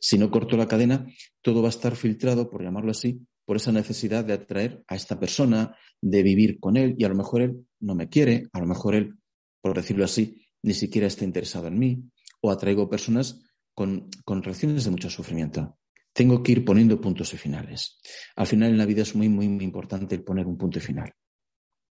Si 0.00 0.18
no 0.18 0.30
corto 0.30 0.56
la 0.56 0.68
cadena, 0.68 1.06
todo 1.40 1.62
va 1.62 1.68
a 1.68 1.70
estar 1.70 1.96
filtrado, 1.96 2.50
por 2.50 2.62
llamarlo 2.62 2.90
así, 2.90 3.26
por 3.44 3.56
esa 3.56 3.72
necesidad 3.72 4.24
de 4.24 4.34
atraer 4.34 4.82
a 4.88 4.96
esta 4.96 5.18
persona, 5.18 5.76
de 6.00 6.22
vivir 6.22 6.58
con 6.58 6.76
él, 6.76 6.94
y 6.98 7.04
a 7.04 7.08
lo 7.08 7.14
mejor 7.14 7.42
él 7.42 7.66
no 7.80 7.94
me 7.94 8.08
quiere, 8.08 8.48
a 8.52 8.60
lo 8.60 8.66
mejor 8.66 8.94
él, 8.94 9.14
por 9.60 9.74
decirlo 9.74 10.04
así, 10.04 10.44
ni 10.62 10.74
siquiera 10.74 11.06
está 11.06 11.24
interesado 11.24 11.66
en 11.66 11.78
mí, 11.78 12.02
o 12.40 12.50
atraigo 12.50 12.88
personas 12.88 13.42
con, 13.74 14.08
con 14.24 14.42
reacciones 14.42 14.84
de 14.84 14.90
mucho 14.90 15.10
sufrimiento. 15.10 15.78
Tengo 16.12 16.42
que 16.42 16.52
ir 16.52 16.64
poniendo 16.64 17.00
puntos 17.00 17.32
y 17.34 17.36
finales. 17.36 17.98
Al 18.36 18.46
final 18.46 18.70
en 18.70 18.78
la 18.78 18.86
vida 18.86 19.02
es 19.02 19.14
muy, 19.14 19.28
muy, 19.28 19.48
muy 19.48 19.64
importante 19.64 20.14
el 20.14 20.22
poner 20.22 20.46
un 20.46 20.58
punto 20.58 20.78
y 20.78 20.82
final. 20.82 21.12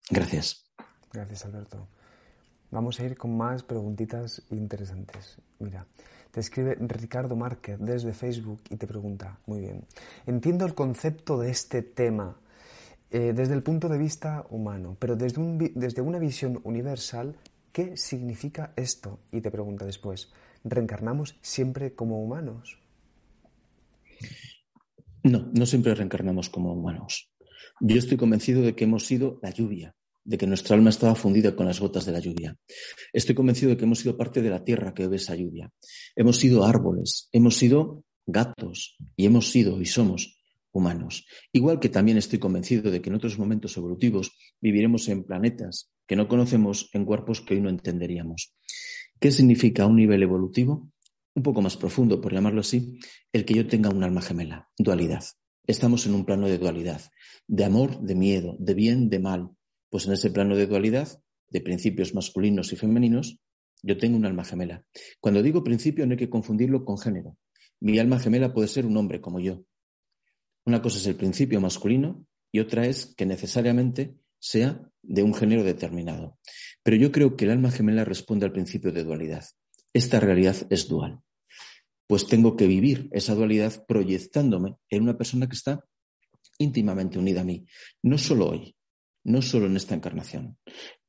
Gracias. 0.09 0.65
Gracias, 1.11 1.45
Alberto. 1.45 1.87
Vamos 2.71 2.99
a 2.99 3.05
ir 3.05 3.17
con 3.17 3.35
más 3.37 3.63
preguntitas 3.63 4.41
interesantes. 4.51 5.37
Mira, 5.59 5.85
te 6.31 6.41
escribe 6.41 6.75
Ricardo 6.79 7.35
Márquez 7.35 7.77
desde 7.79 8.13
Facebook 8.13 8.61
y 8.69 8.75
te 8.75 8.87
pregunta, 8.87 9.39
muy 9.45 9.61
bien, 9.61 9.85
entiendo 10.25 10.65
el 10.65 10.75
concepto 10.75 11.39
de 11.39 11.49
este 11.49 11.81
tema 11.81 12.37
eh, 13.09 13.31
desde 13.33 13.53
el 13.53 13.63
punto 13.63 13.87
de 13.87 13.97
vista 13.97 14.45
humano, 14.49 14.97
pero 14.99 15.15
desde, 15.15 15.39
un, 15.39 15.57
desde 15.75 16.01
una 16.01 16.19
visión 16.19 16.59
universal, 16.63 17.37
¿qué 17.71 17.95
significa 17.95 18.73
esto? 18.75 19.19
Y 19.31 19.39
te 19.39 19.49
pregunta 19.49 19.85
después, 19.85 20.31
¿reencarnamos 20.65 21.37
siempre 21.41 21.95
como 21.95 22.21
humanos? 22.21 22.79
No, 25.23 25.47
no 25.53 25.65
siempre 25.65 25.95
reencarnamos 25.95 26.49
como 26.49 26.73
humanos. 26.73 27.29
Yo 27.79 27.97
estoy 27.97 28.17
convencido 28.17 28.61
de 28.61 28.75
que 28.75 28.85
hemos 28.85 29.05
sido 29.05 29.39
la 29.43 29.51
lluvia, 29.51 29.95
de 30.23 30.37
que 30.37 30.47
nuestra 30.47 30.75
alma 30.75 30.89
estaba 30.89 31.15
fundida 31.15 31.55
con 31.55 31.67
las 31.67 31.79
gotas 31.79 32.05
de 32.05 32.11
la 32.11 32.19
lluvia. 32.19 32.57
Estoy 33.13 33.35
convencido 33.35 33.69
de 33.69 33.77
que 33.77 33.85
hemos 33.85 33.99
sido 33.99 34.17
parte 34.17 34.41
de 34.41 34.49
la 34.49 34.63
tierra 34.63 34.93
que 34.93 35.03
bebe 35.03 35.17
esa 35.17 35.35
lluvia. 35.35 35.71
Hemos 36.15 36.37
sido 36.37 36.65
árboles, 36.65 37.29
hemos 37.31 37.55
sido 37.55 38.03
gatos 38.25 38.97
y 39.15 39.25
hemos 39.25 39.51
sido 39.51 39.79
y 39.79 39.85
somos 39.85 40.37
humanos. 40.71 41.25
Igual 41.51 41.79
que 41.79 41.89
también 41.89 42.17
estoy 42.17 42.39
convencido 42.39 42.91
de 42.91 43.01
que 43.01 43.09
en 43.09 43.15
otros 43.15 43.37
momentos 43.37 43.77
evolutivos 43.77 44.31
viviremos 44.59 45.07
en 45.07 45.23
planetas 45.23 45.91
que 46.07 46.15
no 46.15 46.27
conocemos, 46.27 46.89
en 46.93 47.05
cuerpos 47.05 47.41
que 47.41 47.55
hoy 47.55 47.61
no 47.61 47.69
entenderíamos. 47.69 48.55
¿Qué 49.19 49.31
significa 49.31 49.85
un 49.85 49.95
nivel 49.95 50.23
evolutivo? 50.23 50.89
Un 51.35 51.43
poco 51.43 51.61
más 51.61 51.77
profundo, 51.77 52.19
por 52.19 52.33
llamarlo 52.33 52.61
así, 52.61 52.99
el 53.31 53.45
que 53.45 53.53
yo 53.53 53.67
tenga 53.67 53.89
un 53.89 54.03
alma 54.03 54.21
gemela, 54.21 54.69
dualidad. 54.77 55.23
Estamos 55.67 56.05
en 56.05 56.15
un 56.15 56.23
plano 56.23 56.47
de 56.47 56.57
dualidad, 56.57 57.01
de 57.45 57.65
amor, 57.65 57.99
de 57.99 58.15
miedo, 58.15 58.55
de 58.57 58.73
bien, 58.73 59.09
de 59.09 59.19
mal. 59.19 59.49
Pues 59.89 60.07
en 60.07 60.13
ese 60.13 60.31
plano 60.31 60.55
de 60.55 60.65
dualidad, 60.65 61.21
de 61.49 61.59
principios 61.59 62.15
masculinos 62.15 62.71
y 62.71 62.77
femeninos, 62.77 63.41
yo 63.83 63.97
tengo 63.97 64.15
un 64.15 64.25
alma 64.25 64.45
gemela. 64.45 64.85
Cuando 65.19 65.43
digo 65.43 65.65
principio 65.65 66.05
no 66.05 66.13
hay 66.13 66.17
que 66.17 66.29
confundirlo 66.29 66.85
con 66.85 66.97
género. 66.97 67.37
Mi 67.81 67.99
alma 67.99 68.17
gemela 68.17 68.53
puede 68.53 68.69
ser 68.69 68.85
un 68.85 68.95
hombre 68.95 69.19
como 69.19 69.41
yo. 69.41 69.65
Una 70.65 70.81
cosa 70.81 70.99
es 70.99 71.07
el 71.07 71.15
principio 71.15 71.59
masculino 71.59 72.25
y 72.49 72.59
otra 72.59 72.85
es 72.85 73.13
que 73.17 73.25
necesariamente 73.25 74.15
sea 74.39 74.81
de 75.01 75.21
un 75.21 75.33
género 75.33 75.65
determinado. 75.65 76.39
Pero 76.81 76.95
yo 76.95 77.11
creo 77.11 77.35
que 77.35 77.43
el 77.43 77.51
alma 77.51 77.71
gemela 77.71 78.05
responde 78.05 78.45
al 78.45 78.53
principio 78.53 78.93
de 78.93 79.03
dualidad. 79.03 79.43
Esta 79.91 80.21
realidad 80.21 80.55
es 80.69 80.87
dual 80.87 81.21
pues 82.07 82.27
tengo 82.27 82.55
que 82.55 82.67
vivir 82.67 83.09
esa 83.11 83.35
dualidad 83.35 83.85
proyectándome 83.85 84.75
en 84.89 85.03
una 85.03 85.17
persona 85.17 85.47
que 85.47 85.55
está 85.55 85.83
íntimamente 86.57 87.19
unida 87.19 87.41
a 87.41 87.43
mí, 87.43 87.65
no 88.03 88.17
solo 88.17 88.49
hoy, 88.49 88.75
no 89.25 89.41
solo 89.41 89.67
en 89.67 89.75
esta 89.75 89.93
encarnación, 89.93 90.57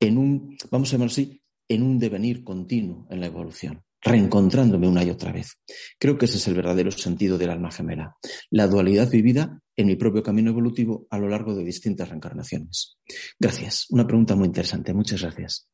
en 0.01 0.19
un, 0.19 0.57
vamos 0.71 0.89
a 0.89 0.93
llamarlo 0.93 1.13
así, 1.13 1.41
en 1.69 1.83
un 1.83 1.99
devenir 1.99 2.45
continuo 2.45 3.07
en 3.11 3.21
la 3.21 3.27
evolución, 3.27 3.83
reencontrándome 4.03 4.89
una 4.89 5.05
y 5.05 5.11
otra 5.11 5.33
vez. 5.33 5.59
Creo 5.99 6.19
que 6.19 6.25
ese 6.25 6.39
es 6.39 6.49
el 6.49 6.55
verdadero 6.55 6.91
sentido 6.91 7.39
del 7.39 7.51
alma 7.51 7.71
gemela, 7.71 8.17
la 8.51 8.67
dualidad 8.67 9.11
vivida 9.11 9.61
en 9.77 9.87
mi 9.87 9.97
propio 9.97 10.23
camino 10.23 10.51
evolutivo 10.51 11.07
a 11.11 11.19
lo 11.19 11.29
largo 11.29 11.55
de 11.55 11.65
distintas 11.65 12.09
reencarnaciones. 12.09 12.99
Gracias. 13.39 13.87
Una 13.91 14.07
pregunta 14.07 14.35
muy 14.35 14.47
interesante. 14.47 14.93
Muchas 14.93 15.23
gracias. 15.23 15.69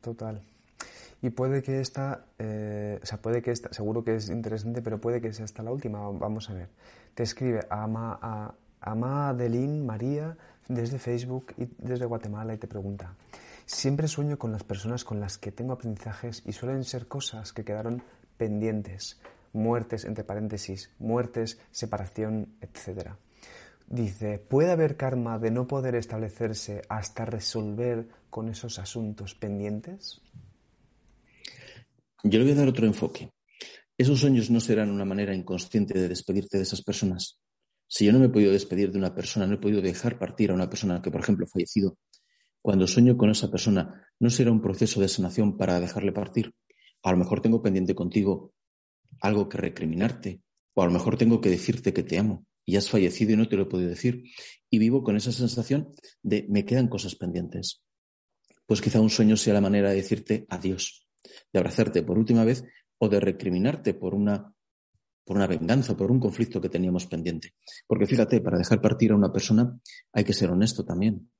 Total. 0.00 0.55
Y 1.22 1.30
puede 1.30 1.62
que 1.62 1.80
esta, 1.80 2.26
eh, 2.38 3.00
o 3.02 3.06
sea, 3.06 3.18
puede 3.18 3.42
que 3.42 3.50
esta, 3.50 3.72
seguro 3.72 4.04
que 4.04 4.16
es 4.16 4.28
interesante, 4.28 4.82
pero 4.82 5.00
puede 5.00 5.20
que 5.20 5.32
sea 5.32 5.44
hasta 5.44 5.62
la 5.62 5.72
última. 5.72 6.00
Vamos 6.10 6.50
a 6.50 6.54
ver. 6.54 6.68
Te 7.14 7.22
escribe 7.22 7.66
Ama, 7.70 8.18
a, 8.20 8.54
Ama 8.80 9.30
Adeline 9.30 9.84
María 9.84 10.36
desde 10.68 10.98
Facebook 10.98 11.54
y 11.56 11.68
desde 11.78 12.04
Guatemala 12.04 12.54
y 12.54 12.58
te 12.58 12.66
pregunta. 12.66 13.14
Siempre 13.64 14.08
sueño 14.08 14.38
con 14.38 14.52
las 14.52 14.62
personas 14.62 15.04
con 15.04 15.18
las 15.18 15.38
que 15.38 15.50
tengo 15.52 15.72
aprendizajes 15.72 16.42
y 16.46 16.52
suelen 16.52 16.84
ser 16.84 17.08
cosas 17.08 17.52
que 17.52 17.64
quedaron 17.64 18.02
pendientes. 18.36 19.20
Muertes, 19.52 20.04
entre 20.04 20.22
paréntesis, 20.22 20.90
muertes, 20.98 21.58
separación, 21.70 22.54
etc. 22.60 23.12
Dice, 23.88 24.38
¿puede 24.38 24.72
haber 24.72 24.96
karma 24.96 25.38
de 25.38 25.50
no 25.50 25.66
poder 25.66 25.94
establecerse 25.94 26.82
hasta 26.88 27.24
resolver 27.24 28.08
con 28.30 28.48
esos 28.48 28.78
asuntos 28.78 29.34
pendientes? 29.34 30.20
Yo 32.28 32.40
le 32.40 32.44
voy 32.44 32.54
a 32.54 32.56
dar 32.56 32.68
otro 32.68 32.86
enfoque. 32.86 33.30
Esos 33.96 34.18
sueños 34.18 34.50
no 34.50 34.58
serán 34.58 34.90
una 34.90 35.04
manera 35.04 35.32
inconsciente 35.32 35.96
de 35.96 36.08
despedirte 36.08 36.56
de 36.56 36.64
esas 36.64 36.82
personas. 36.82 37.38
Si 37.86 38.04
yo 38.04 38.12
no 38.12 38.18
me 38.18 38.26
he 38.26 38.30
podido 38.30 38.50
despedir 38.50 38.90
de 38.90 38.98
una 38.98 39.14
persona, 39.14 39.46
no 39.46 39.54
he 39.54 39.58
podido 39.58 39.80
dejar 39.80 40.18
partir 40.18 40.50
a 40.50 40.54
una 40.54 40.68
persona 40.68 41.00
que, 41.00 41.12
por 41.12 41.20
ejemplo, 41.20 41.46
ha 41.46 41.48
fallecido, 41.48 41.96
cuando 42.60 42.88
sueño 42.88 43.16
con 43.16 43.30
esa 43.30 43.48
persona, 43.48 44.08
¿no 44.18 44.28
será 44.28 44.50
un 44.50 44.60
proceso 44.60 45.00
de 45.00 45.06
sanación 45.06 45.56
para 45.56 45.78
dejarle 45.78 46.10
partir? 46.10 46.52
A 47.04 47.12
lo 47.12 47.18
mejor 47.18 47.40
tengo 47.40 47.62
pendiente 47.62 47.94
contigo 47.94 48.52
algo 49.20 49.48
que 49.48 49.58
recriminarte, 49.58 50.40
o 50.74 50.82
a 50.82 50.86
lo 50.86 50.90
mejor 50.90 51.16
tengo 51.16 51.40
que 51.40 51.50
decirte 51.50 51.92
que 51.92 52.02
te 52.02 52.18
amo 52.18 52.44
y 52.64 52.74
has 52.74 52.90
fallecido 52.90 53.34
y 53.34 53.36
no 53.36 53.48
te 53.48 53.54
lo 53.54 53.62
he 53.62 53.66
podido 53.66 53.90
decir, 53.90 54.24
y 54.68 54.80
vivo 54.80 55.04
con 55.04 55.14
esa 55.14 55.30
sensación 55.30 55.92
de 56.24 56.44
me 56.48 56.64
quedan 56.64 56.88
cosas 56.88 57.14
pendientes. 57.14 57.84
Pues 58.66 58.80
quizá 58.80 59.00
un 59.00 59.10
sueño 59.10 59.36
sea 59.36 59.54
la 59.54 59.60
manera 59.60 59.90
de 59.90 59.96
decirte 59.96 60.44
adiós, 60.48 61.05
de 61.52 61.58
abrazarte 61.58 62.02
por 62.02 62.18
última 62.18 62.44
vez 62.44 62.64
o 62.98 63.08
de 63.08 63.20
recriminarte 63.20 63.94
por 63.94 64.14
una, 64.14 64.52
por 65.24 65.36
una 65.36 65.46
venganza, 65.46 65.96
por 65.96 66.10
un 66.10 66.20
conflicto 66.20 66.60
que 66.60 66.68
teníamos 66.68 67.06
pendiente. 67.06 67.54
Porque 67.86 68.06
fíjate, 68.06 68.40
para 68.40 68.58
dejar 68.58 68.80
partir 68.80 69.12
a 69.12 69.16
una 69.16 69.32
persona 69.32 69.78
hay 70.12 70.24
que 70.24 70.32
ser 70.32 70.50
honesto 70.50 70.84
también. 70.84 71.30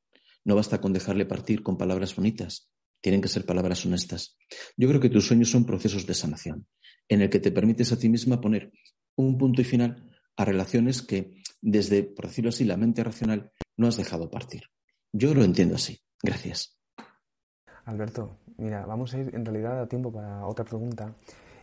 No 0.45 0.55
basta 0.55 0.81
con 0.81 0.93
dejarle 0.93 1.27
partir 1.27 1.63
con 1.63 1.77
palabras 1.77 2.15
bonitas, 2.15 2.71
tienen 3.01 3.21
que 3.21 3.29
ser 3.29 3.45
palabras 3.45 3.85
honestas. 3.85 4.37
Yo 4.77 4.89
creo 4.89 5.01
que 5.01 5.11
tus 5.11 5.27
sueños 5.27 5.51
son 5.51 5.65
procesos 5.65 6.07
de 6.07 6.15
sanación, 6.15 6.67
en 7.09 7.23
el 7.23 7.31
que 7.31 7.41
te 7.41 7.53
permites 7.53 7.93
a 7.93 7.99
ti 7.99 8.09
misma 8.09 8.41
poner 8.41 8.73
un 9.17 9.39
punto 9.39 9.61
y 9.61 9.65
final 9.65 10.11
a 10.37 10.45
relaciones 10.45 11.03
que, 11.03 11.35
desde, 11.61 12.03
por 12.03 12.29
decirlo 12.29 12.51
así, 12.51 12.65
la 12.65 12.77
mente 12.77 13.03
racional, 13.03 13.53
no 13.77 13.89
has 13.89 13.97
dejado 13.97 14.31
partir. 14.31 14.65
Yo 15.13 15.35
lo 15.35 15.45
entiendo 15.45 15.77
así. 15.77 16.01
Gracias. 16.23 16.79
Alberto, 17.85 18.41
mira, 18.59 18.85
vamos 18.87 19.15
a 19.15 19.19
ir 19.19 19.35
en 19.35 19.45
realidad 19.45 19.81
a 19.81 19.87
tiempo 19.87 20.13
para 20.13 20.47
otra 20.47 20.65
pregunta. 20.65 21.13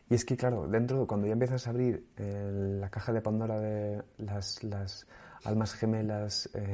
Y 0.09 0.15
es 0.15 0.25
que, 0.25 0.35
claro, 0.35 0.67
dentro, 0.67 1.07
cuando 1.07 1.27
ya 1.27 1.33
empiezas 1.33 1.65
a 1.67 1.69
abrir 1.69 2.05
eh, 2.17 2.77
la 2.79 2.89
caja 2.89 3.13
de 3.13 3.21
Pandora 3.21 3.59
de 3.59 4.03
las, 4.17 5.07
almas 5.43 5.73
gemelas, 5.73 6.49
eh, 6.53 6.73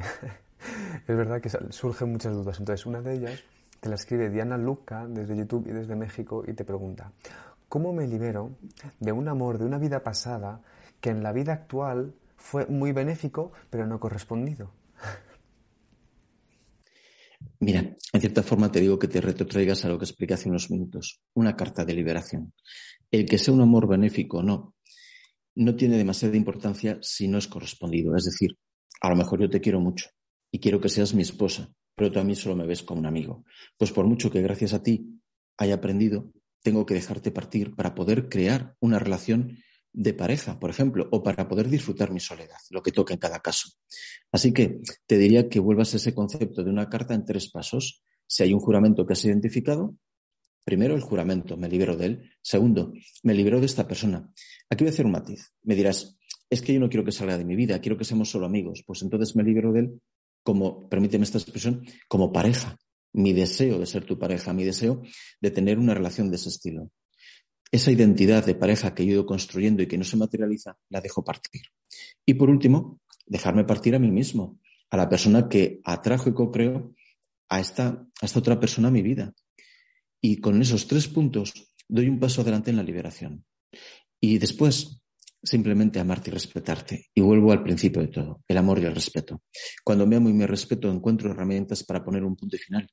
es 1.06 1.16
verdad 1.16 1.40
que 1.40 1.50
surgen 1.70 2.12
muchas 2.12 2.34
dudas. 2.34 2.58
Entonces, 2.58 2.86
una 2.86 3.00
de 3.00 3.14
ellas 3.14 3.44
te 3.80 3.88
la 3.88 3.94
escribe 3.94 4.30
Diana 4.30 4.58
Luca 4.58 5.06
desde 5.08 5.36
YouTube 5.36 5.66
y 5.68 5.72
desde 5.72 5.96
México 5.96 6.44
y 6.46 6.52
te 6.52 6.64
pregunta, 6.64 7.12
¿cómo 7.68 7.92
me 7.92 8.06
libero 8.06 8.50
de 8.98 9.12
un 9.12 9.28
amor 9.28 9.58
de 9.58 9.64
una 9.64 9.78
vida 9.78 10.02
pasada 10.02 10.60
que 11.00 11.10
en 11.10 11.22
la 11.22 11.32
vida 11.32 11.54
actual 11.54 12.14
fue 12.36 12.66
muy 12.66 12.92
benéfico 12.92 13.52
pero 13.70 13.86
no 13.86 13.98
correspondido? 13.98 14.70
Mira, 17.60 17.94
en 18.12 18.20
cierta 18.20 18.42
forma 18.42 18.72
te 18.72 18.80
digo 18.80 18.98
que 18.98 19.06
te 19.06 19.20
retrotraigas 19.20 19.84
a 19.84 19.88
lo 19.88 19.98
que 19.98 20.06
expliqué 20.06 20.32
hace 20.32 20.48
unos 20.48 20.70
minutos, 20.70 21.20
una 21.34 21.56
carta 21.56 21.84
de 21.84 21.92
liberación. 21.92 22.54
El 23.10 23.26
que 23.26 23.36
sea 23.36 23.52
un 23.52 23.60
amor 23.60 23.86
benéfico 23.86 24.38
o 24.38 24.42
no, 24.42 24.74
no 25.56 25.76
tiene 25.76 25.98
demasiada 25.98 26.36
importancia 26.38 26.98
si 27.02 27.28
no 27.28 27.36
es 27.36 27.46
correspondido. 27.48 28.16
Es 28.16 28.24
decir, 28.24 28.56
a 29.02 29.10
lo 29.10 29.16
mejor 29.16 29.42
yo 29.42 29.50
te 29.50 29.60
quiero 29.60 29.78
mucho 29.78 30.08
y 30.50 30.58
quiero 30.58 30.80
que 30.80 30.88
seas 30.88 31.12
mi 31.12 31.20
esposa, 31.20 31.70
pero 31.94 32.10
tú 32.10 32.18
a 32.18 32.24
mí 32.24 32.34
solo 32.34 32.56
me 32.56 32.66
ves 32.66 32.82
como 32.82 33.00
un 33.00 33.06
amigo. 33.06 33.44
Pues 33.76 33.92
por 33.92 34.06
mucho 34.06 34.30
que 34.30 34.40
gracias 34.40 34.72
a 34.72 34.82
ti 34.82 35.20
haya 35.58 35.74
aprendido, 35.74 36.32
tengo 36.62 36.86
que 36.86 36.94
dejarte 36.94 37.30
partir 37.30 37.76
para 37.76 37.94
poder 37.94 38.30
crear 38.30 38.74
una 38.80 38.98
relación 38.98 39.58
de 39.92 40.14
pareja, 40.14 40.58
por 40.58 40.70
ejemplo, 40.70 41.08
o 41.10 41.22
para 41.22 41.48
poder 41.48 41.68
disfrutar 41.68 42.12
mi 42.12 42.20
soledad, 42.20 42.58
lo 42.70 42.82
que 42.82 42.92
toca 42.92 43.14
en 43.14 43.20
cada 43.20 43.40
caso. 43.40 43.68
Así 44.30 44.52
que 44.52 44.80
te 45.06 45.18
diría 45.18 45.48
que 45.48 45.60
vuelvas 45.60 45.94
a 45.94 45.96
ese 45.96 46.14
concepto 46.14 46.62
de 46.62 46.70
una 46.70 46.88
carta 46.88 47.14
en 47.14 47.24
tres 47.24 47.50
pasos. 47.50 48.02
Si 48.26 48.42
hay 48.42 48.52
un 48.52 48.60
juramento 48.60 49.04
que 49.04 49.14
has 49.14 49.24
identificado, 49.24 49.96
primero 50.64 50.94
el 50.94 51.00
juramento, 51.00 51.56
me 51.56 51.68
libero 51.68 51.96
de 51.96 52.06
él. 52.06 52.30
Segundo, 52.42 52.92
me 53.22 53.34
libero 53.34 53.58
de 53.58 53.66
esta 53.66 53.88
persona. 53.88 54.30
Aquí 54.68 54.84
voy 54.84 54.90
a 54.90 54.92
hacer 54.92 55.06
un 55.06 55.12
matiz. 55.12 55.52
Me 55.62 55.74
dirás, 55.74 56.16
es 56.48 56.62
que 56.62 56.72
yo 56.72 56.80
no 56.80 56.88
quiero 56.88 57.04
que 57.04 57.12
salga 57.12 57.36
de 57.36 57.44
mi 57.44 57.56
vida, 57.56 57.80
quiero 57.80 57.96
que 57.96 58.04
seamos 58.04 58.30
solo 58.30 58.46
amigos. 58.46 58.84
Pues 58.86 59.02
entonces 59.02 59.34
me 59.34 59.42
libero 59.42 59.72
de 59.72 59.80
él 59.80 60.00
como, 60.42 60.88
permíteme 60.88 61.24
esta 61.24 61.38
expresión, 61.38 61.84
como 62.08 62.32
pareja. 62.32 62.76
Mi 63.12 63.32
deseo 63.32 63.80
de 63.80 63.86
ser 63.86 64.04
tu 64.04 64.18
pareja, 64.18 64.52
mi 64.52 64.64
deseo 64.64 65.02
de 65.40 65.50
tener 65.50 65.78
una 65.78 65.94
relación 65.94 66.30
de 66.30 66.36
ese 66.36 66.48
estilo. 66.48 66.92
Esa 67.72 67.92
identidad 67.92 68.44
de 68.44 68.54
pareja 68.54 68.94
que 68.94 69.04
yo 69.04 69.10
he 69.10 69.14
ido 69.14 69.26
construyendo 69.26 69.82
y 69.82 69.86
que 69.86 69.98
no 69.98 70.04
se 70.04 70.16
materializa, 70.16 70.76
la 70.88 71.00
dejo 71.00 71.22
partir. 71.22 71.62
Y 72.26 72.34
por 72.34 72.50
último, 72.50 73.00
dejarme 73.26 73.64
partir 73.64 73.94
a 73.94 73.98
mí 73.98 74.10
mismo, 74.10 74.58
a 74.90 74.96
la 74.96 75.08
persona 75.08 75.48
que 75.48 75.80
atrajo 75.84 76.30
y 76.30 76.34
co-creo 76.34 76.94
a 77.48 77.60
esta, 77.60 78.06
a 78.20 78.26
esta 78.26 78.38
otra 78.38 78.58
persona 78.58 78.88
a 78.88 78.90
mi 78.90 79.02
vida. 79.02 79.32
Y 80.20 80.38
con 80.38 80.60
esos 80.60 80.86
tres 80.86 81.08
puntos 81.08 81.70
doy 81.88 82.08
un 82.08 82.18
paso 82.18 82.42
adelante 82.42 82.70
en 82.70 82.76
la 82.76 82.82
liberación. 82.82 83.44
Y 84.20 84.38
después 84.38 85.00
simplemente 85.42 86.00
amarte 86.00 86.30
y 86.30 86.34
respetarte. 86.34 87.06
Y 87.14 87.20
vuelvo 87.20 87.52
al 87.52 87.62
principio 87.62 88.02
de 88.02 88.08
todo, 88.08 88.42
el 88.46 88.58
amor 88.58 88.78
y 88.80 88.84
el 88.84 88.94
respeto. 88.94 89.42
Cuando 89.84 90.06
me 90.06 90.16
amo 90.16 90.28
y 90.28 90.34
me 90.34 90.46
respeto, 90.46 90.90
encuentro 90.90 91.30
herramientas 91.30 91.84
para 91.84 92.04
poner 92.04 92.24
un 92.24 92.36
punto 92.36 92.58
final 92.58 92.86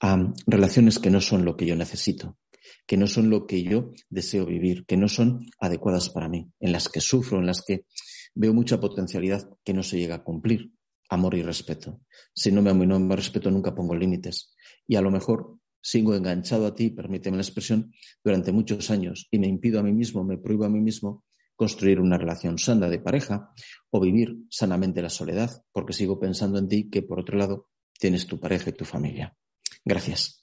a 0.00 0.32
relaciones 0.46 0.98
que 0.98 1.10
no 1.10 1.20
son 1.20 1.44
lo 1.44 1.56
que 1.56 1.66
yo 1.66 1.76
necesito, 1.76 2.38
que 2.86 2.96
no 2.96 3.06
son 3.06 3.30
lo 3.30 3.46
que 3.46 3.62
yo 3.62 3.92
deseo 4.10 4.46
vivir, 4.46 4.84
que 4.86 4.96
no 4.96 5.08
son 5.08 5.46
adecuadas 5.60 6.10
para 6.10 6.28
mí, 6.28 6.50
en 6.60 6.72
las 6.72 6.88
que 6.88 7.00
sufro, 7.00 7.38
en 7.38 7.46
las 7.46 7.62
que 7.62 7.86
veo 8.34 8.52
mucha 8.52 8.80
potencialidad 8.80 9.48
que 9.64 9.74
no 9.74 9.82
se 9.82 9.98
llega 9.98 10.16
a 10.16 10.24
cumplir. 10.24 10.72
Amor 11.10 11.34
y 11.34 11.42
respeto. 11.42 12.00
Si 12.34 12.50
no 12.50 12.62
me 12.62 12.70
amo 12.70 12.84
y 12.84 12.86
no 12.86 12.98
me 12.98 13.14
respeto, 13.14 13.50
nunca 13.50 13.74
pongo 13.74 13.94
límites. 13.94 14.54
Y 14.86 14.96
a 14.96 15.02
lo 15.02 15.10
mejor 15.10 15.58
sigo 15.80 16.14
enganchado 16.14 16.66
a 16.66 16.74
ti, 16.74 16.90
permíteme 16.90 17.36
la 17.36 17.42
expresión, 17.42 17.92
durante 18.24 18.52
muchos 18.52 18.90
años 18.90 19.28
y 19.30 19.38
me 19.38 19.46
impido 19.46 19.78
a 19.78 19.82
mí 19.82 19.92
mismo, 19.92 20.24
me 20.24 20.38
prohíbo 20.38 20.64
a 20.64 20.70
mí 20.70 20.80
mismo 20.80 21.24
construir 21.56 22.00
una 22.00 22.18
relación 22.18 22.58
sana 22.58 22.88
de 22.88 22.98
pareja 22.98 23.52
o 23.90 24.00
vivir 24.00 24.34
sanamente 24.48 25.02
la 25.02 25.10
soledad, 25.10 25.62
porque 25.72 25.92
sigo 25.92 26.18
pensando 26.18 26.58
en 26.58 26.68
ti 26.68 26.90
que 26.90 27.02
por 27.02 27.20
otro 27.20 27.38
lado 27.38 27.68
tienes 27.98 28.26
tu 28.26 28.40
pareja 28.40 28.70
y 28.70 28.72
tu 28.72 28.84
familia. 28.84 29.36
Gracias. 29.84 30.42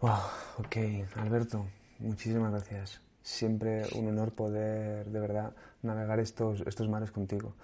Wow, 0.00 0.18
ok, 0.58 0.76
Alberto, 1.16 1.66
muchísimas 1.98 2.52
gracias. 2.52 3.00
Siempre 3.22 3.82
un 3.94 4.08
honor 4.08 4.32
poder 4.32 5.06
de 5.06 5.20
verdad 5.20 5.54
navegar 5.82 6.20
estos, 6.20 6.62
estos 6.66 6.88
mares 6.88 7.10
contigo. 7.10 7.54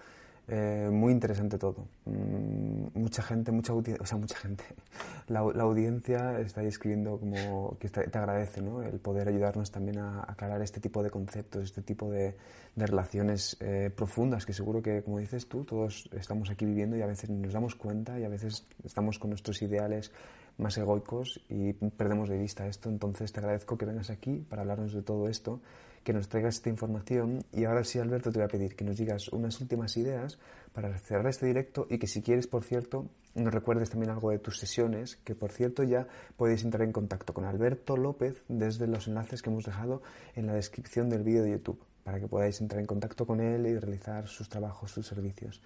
Eh, 0.51 0.89
muy 0.91 1.13
interesante 1.13 1.59
todo. 1.59 1.87
Mm, 2.07 2.99
mucha 2.99 3.23
gente, 3.23 3.53
mucha 3.53 3.75
o 3.75 3.83
sea, 4.07 4.17
mucha 4.17 4.37
gente. 4.37 4.65
La, 5.29 5.41
audiencia 5.41 6.41
está 6.41 6.63
escribiendo 6.63 7.21
como 7.21 7.77
que 7.79 7.91
te 7.91 8.19
agradece 8.19 8.63
¿no? 8.63 8.83
el 8.83 8.99
poder 8.99 9.29
ayudarnos 9.29 9.71
también 9.71 9.99
a, 9.99 10.23
aclarar 10.27 10.63
este 10.63 10.81
tipo 10.81 11.03
de 11.03 11.11
conceptos, 11.11 11.65
este 11.65 11.83
tipo 11.83 12.11
de, 12.11 12.35
de 12.75 12.87
relaciones 12.87 13.59
eh, 13.61 13.91
profundas 13.95 14.47
que 14.47 14.55
seguro 14.55 14.81
que, 14.81 15.03
como 15.03 15.19
dices 15.19 15.49
tú, 15.49 15.65
todos 15.65 16.09
estamos 16.13 16.49
aquí 16.49 16.65
viviendo 16.65 16.97
y 16.97 17.03
a 17.03 17.07
veces 17.07 17.29
nos 17.29 17.53
damos 17.53 17.75
cuenta 17.75 18.19
y 18.19 18.25
a 18.25 18.29
veces 18.31 18.67
estamos 18.85 19.19
con 19.19 19.31
nuestros 19.31 19.61
ideales 19.61 20.13
más 20.59 20.77
egoicos 20.77 21.41
y 21.49 21.73
perdemos 21.73 22.29
de 22.29 22.39
vista 22.39 22.67
esto. 22.67 22.89
Entonces 22.89 23.33
te 23.33 23.41
agradezco 23.41 23.79
que 23.79 23.87
vengas 23.87 24.11
aquí 24.11 24.45
para 24.49 24.63
hablarnos 24.63 24.93
de 24.93 25.03
todo 25.03 25.29
esto 25.29 25.61
que 26.05 26.13
nos 26.13 26.29
traigas 26.29 26.55
esta 26.57 26.71
información 26.71 27.45
y 27.53 27.65
ahora 27.65 27.85
sí, 27.85 27.99
Alberto, 27.99 28.33
te 28.33 28.39
voy 28.39 28.47
a 28.47 28.49
pedir 28.49 28.75
que 28.77 28.85
nos 28.85 28.97
digas 28.97 29.29
unas 29.29 29.61
últimas 29.61 29.97
ideas 29.97 30.39
para 30.73 30.97
cerrar 30.99 31.27
este 31.27 31.47
directo 31.47 31.87
y 31.91 31.99
que 31.99 32.07
si 32.07 32.23
quieres, 32.23 32.47
por 32.47 32.65
cierto, 32.65 33.11
nos 33.35 33.53
recuerdes 33.53 33.91
también 33.91 34.11
algo 34.11 34.31
de 34.31 34.39
tus 34.39 34.59
sesiones, 34.59 35.17
que 35.17 35.35
por 35.35 35.53
cierto 35.53 35.83
ya 35.83 36.07
podéis 36.37 36.65
entrar 36.65 36.83
en 36.83 36.93
contacto 36.93 37.35
con 37.35 37.45
Alberto 37.45 37.97
López 37.97 38.43
desde 38.49 38.87
los 38.87 39.07
enlaces 39.07 39.43
que 39.43 39.51
hemos 39.51 39.65
dejado 39.65 40.03
en 40.35 40.47
la 40.47 40.55
descripción 40.55 41.11
del 41.11 41.23
vídeo 41.23 41.43
de 41.43 41.51
YouTube, 41.51 41.81
para 42.05 42.19
que 42.21 42.27
podáis 42.27 42.61
entrar 42.61 42.81
en 42.81 42.87
contacto 42.87 43.27
con 43.27 43.41
él 43.41 43.67
y 43.67 43.79
realizar 43.79 44.27
sus 44.29 44.49
trabajos, 44.49 44.91
sus 44.91 45.07
servicios. 45.07 45.61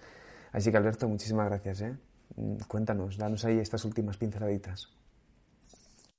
Así 0.51 0.71
que 0.71 0.77
Alberto, 0.77 1.07
muchísimas 1.07 1.47
gracias. 1.47 1.81
¿eh? 1.81 1.95
Mm, 2.35 2.57
cuéntanos, 2.67 3.17
danos 3.17 3.45
ahí 3.45 3.57
estas 3.59 3.85
últimas 3.85 4.17
pinceladitas. 4.17 4.89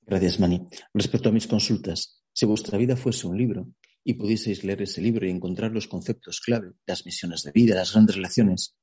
Gracias, 0.07 0.38
Mani. 0.38 0.66
Respecto 0.92 1.28
a 1.28 1.32
mis 1.32 1.46
consultas, 1.46 2.22
si 2.32 2.46
vuestra 2.46 2.78
vida 2.78 2.96
fuese 2.96 3.26
un 3.26 3.38
libro, 3.38 3.68
y 4.05 4.14
pudieseis 4.14 4.62
leer 4.64 4.82
ese 4.82 5.00
libro 5.00 5.26
y 5.26 5.30
encontrar 5.30 5.72
los 5.72 5.88
conceptos 5.88 6.40
clave, 6.40 6.72
las 6.86 7.07
misiones 7.07 7.42
de 7.42 7.52
vida, 7.52 7.74
las 7.74 7.92
grandes 7.92 8.16
relaciones. 8.16 8.76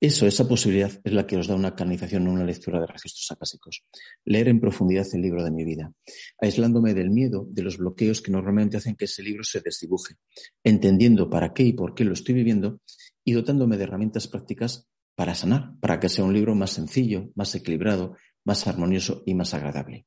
Eso, 0.00 0.26
esa 0.26 0.48
posibilidad 0.48 0.90
es 1.04 1.12
la 1.12 1.26
que 1.26 1.36
os 1.36 1.46
da 1.46 1.54
una 1.54 1.74
canalización 1.74 2.26
o 2.26 2.32
una 2.32 2.44
lectura 2.44 2.80
de 2.80 2.86
registros 2.86 3.30
acásicos. 3.30 3.84
Leer 4.24 4.48
en 4.48 4.60
profundidad 4.60 5.06
el 5.12 5.22
libro 5.22 5.44
de 5.44 5.50
mi 5.50 5.64
vida, 5.64 5.92
aislándome 6.40 6.94
del 6.94 7.10
miedo, 7.10 7.46
de 7.50 7.62
los 7.62 7.78
bloqueos 7.78 8.20
que 8.20 8.32
normalmente 8.32 8.76
hacen 8.76 8.96
que 8.96 9.04
ese 9.04 9.22
libro 9.22 9.44
se 9.44 9.60
desdibuje, 9.60 10.14
entendiendo 10.62 11.30
para 11.30 11.54
qué 11.54 11.62
y 11.62 11.72
por 11.74 11.94
qué 11.94 12.04
lo 12.04 12.12
estoy 12.12 12.34
viviendo 12.34 12.80
y 13.22 13.32
dotándome 13.32 13.76
de 13.76 13.84
herramientas 13.84 14.28
prácticas 14.28 14.88
para 15.14 15.34
sanar, 15.34 15.78
para 15.80 16.00
que 16.00 16.08
sea 16.08 16.24
un 16.24 16.34
libro 16.34 16.54
más 16.54 16.70
sencillo, 16.70 17.30
más 17.34 17.54
equilibrado, 17.54 18.16
más 18.44 18.66
armonioso 18.66 19.22
y 19.26 19.34
más 19.34 19.54
agradable. 19.54 20.06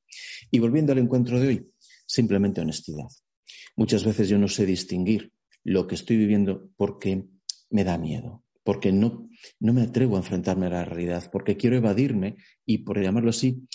Y 0.52 0.60
volviendo 0.60 0.92
al 0.92 1.00
encuentro 1.00 1.40
de 1.40 1.48
hoy, 1.48 1.72
simplemente 2.06 2.62
honestidad. 2.62 3.08
Muchas 3.76 4.04
veces 4.04 4.30
yo 4.30 4.38
no 4.38 4.48
sé 4.48 4.66
distinguir 4.66 5.32
lo 5.64 5.88
que 5.88 5.96
estoy 5.96 6.18
viviendo 6.18 6.70
porque 6.78 7.26
me 7.70 7.84
da 7.84 7.98
miedo, 7.98 8.44
porque 8.64 8.92
no, 8.92 9.30
no 9.60 9.74
me 9.74 9.82
atrevo 9.82 10.16
a 10.16 10.20
enfrentarme 10.20 10.68
a 10.68 10.70
la 10.70 10.86
realidad, 10.86 11.30
porque 11.32 11.58
quiero 11.58 11.78
evadirme 11.78 12.38
y, 12.66 12.80
por 12.80 13.02
llamarlo 13.02 13.30
así, 13.30 13.68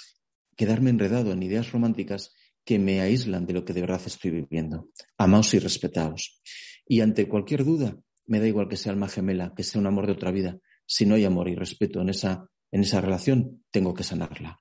quedarme 0.56 0.90
enredado 0.90 1.32
en 1.32 1.42
ideas 1.42 1.72
románticas 1.72 2.34
que 2.64 2.78
me 2.78 3.00
aíslan 3.00 3.46
de 3.46 3.52
lo 3.52 3.64
que 3.64 3.72
de 3.72 3.80
verdad 3.80 4.00
estoy 4.04 4.30
viviendo. 4.30 4.88
Amaos 5.18 5.52
y 5.54 5.58
respetaos. 5.58 6.40
Y 6.86 7.00
ante 7.00 7.28
cualquier 7.28 7.64
duda, 7.64 7.98
me 8.26 8.40
da 8.40 8.46
igual 8.46 8.68
que 8.68 8.76
sea 8.76 8.92
alma 8.92 9.08
gemela, 9.08 9.52
que 9.56 9.64
sea 9.64 9.80
un 9.80 9.86
amor 9.86 10.06
de 10.06 10.12
otra 10.12 10.30
vida. 10.30 10.58
Si 10.94 11.06
no 11.06 11.14
hay 11.14 11.24
amor 11.24 11.48
y 11.48 11.54
respeto 11.54 12.02
en 12.02 12.10
esa, 12.10 12.46
en 12.70 12.82
esa 12.82 13.00
relación, 13.00 13.64
tengo 13.70 13.94
que 13.94 14.04
sanarla. 14.04 14.60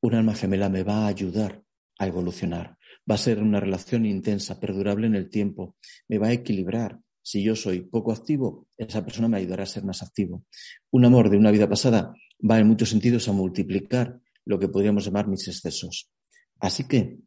Un 0.00 0.16
alma 0.16 0.34
gemela 0.34 0.68
me 0.68 0.82
va 0.82 1.04
a 1.04 1.06
ayudar 1.06 1.62
a 2.00 2.08
evolucionar. 2.08 2.76
Va 3.08 3.14
a 3.14 3.18
ser 3.18 3.40
una 3.40 3.60
relación 3.60 4.06
intensa, 4.06 4.58
perdurable 4.58 5.06
en 5.06 5.14
el 5.14 5.30
tiempo. 5.30 5.76
Me 6.08 6.18
va 6.18 6.26
a 6.26 6.32
equilibrar. 6.32 6.98
Si 7.22 7.44
yo 7.44 7.54
soy 7.54 7.82
poco 7.82 8.10
activo, 8.10 8.66
esa 8.76 9.04
persona 9.04 9.28
me 9.28 9.36
ayudará 9.36 9.62
a 9.62 9.66
ser 9.66 9.84
más 9.84 10.02
activo. 10.02 10.42
Un 10.90 11.04
amor 11.04 11.30
de 11.30 11.36
una 11.36 11.52
vida 11.52 11.68
pasada 11.68 12.12
va 12.38 12.58
en 12.58 12.66
muchos 12.66 12.90
sentidos 12.90 13.28
a 13.28 13.32
multiplicar 13.32 14.18
lo 14.46 14.58
que 14.58 14.66
podríamos 14.66 15.04
llamar 15.04 15.28
mis 15.28 15.46
excesos. 15.46 16.10
Así 16.58 16.88
que, 16.88 17.18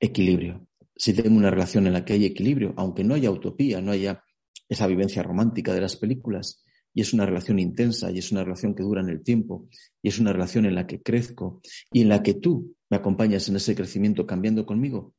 equilibrio. 0.00 0.66
Si 0.96 1.12
tengo 1.12 1.36
una 1.36 1.50
relación 1.52 1.86
en 1.86 1.92
la 1.92 2.04
que 2.04 2.14
hay 2.14 2.24
equilibrio, 2.24 2.74
aunque 2.76 3.04
no 3.04 3.14
haya 3.14 3.30
utopía, 3.30 3.80
no 3.80 3.92
haya 3.92 4.24
esa 4.68 4.88
vivencia 4.88 5.22
romántica 5.22 5.72
de 5.72 5.80
las 5.80 5.94
películas, 5.94 6.64
y 6.94 7.00
es 7.00 7.12
una 7.12 7.26
relación 7.26 7.58
intensa 7.58 8.10
y 8.10 8.18
es 8.18 8.32
una 8.32 8.44
relación 8.44 8.74
que 8.74 8.82
dura 8.82 9.00
en 9.00 9.08
el 9.08 9.22
tiempo 9.22 9.68
y 10.02 10.08
es 10.08 10.18
una 10.18 10.32
relación 10.32 10.66
en 10.66 10.74
la 10.74 10.86
que 10.86 11.02
crezco 11.02 11.60
y 11.92 12.02
en 12.02 12.08
la 12.08 12.22
que 12.22 12.34
tú 12.34 12.74
me 12.90 12.96
acompañas 12.96 13.48
en 13.48 13.56
ese 13.56 13.74
crecimiento 13.74 14.26
cambiando 14.26 14.64
conmigo, 14.64 15.14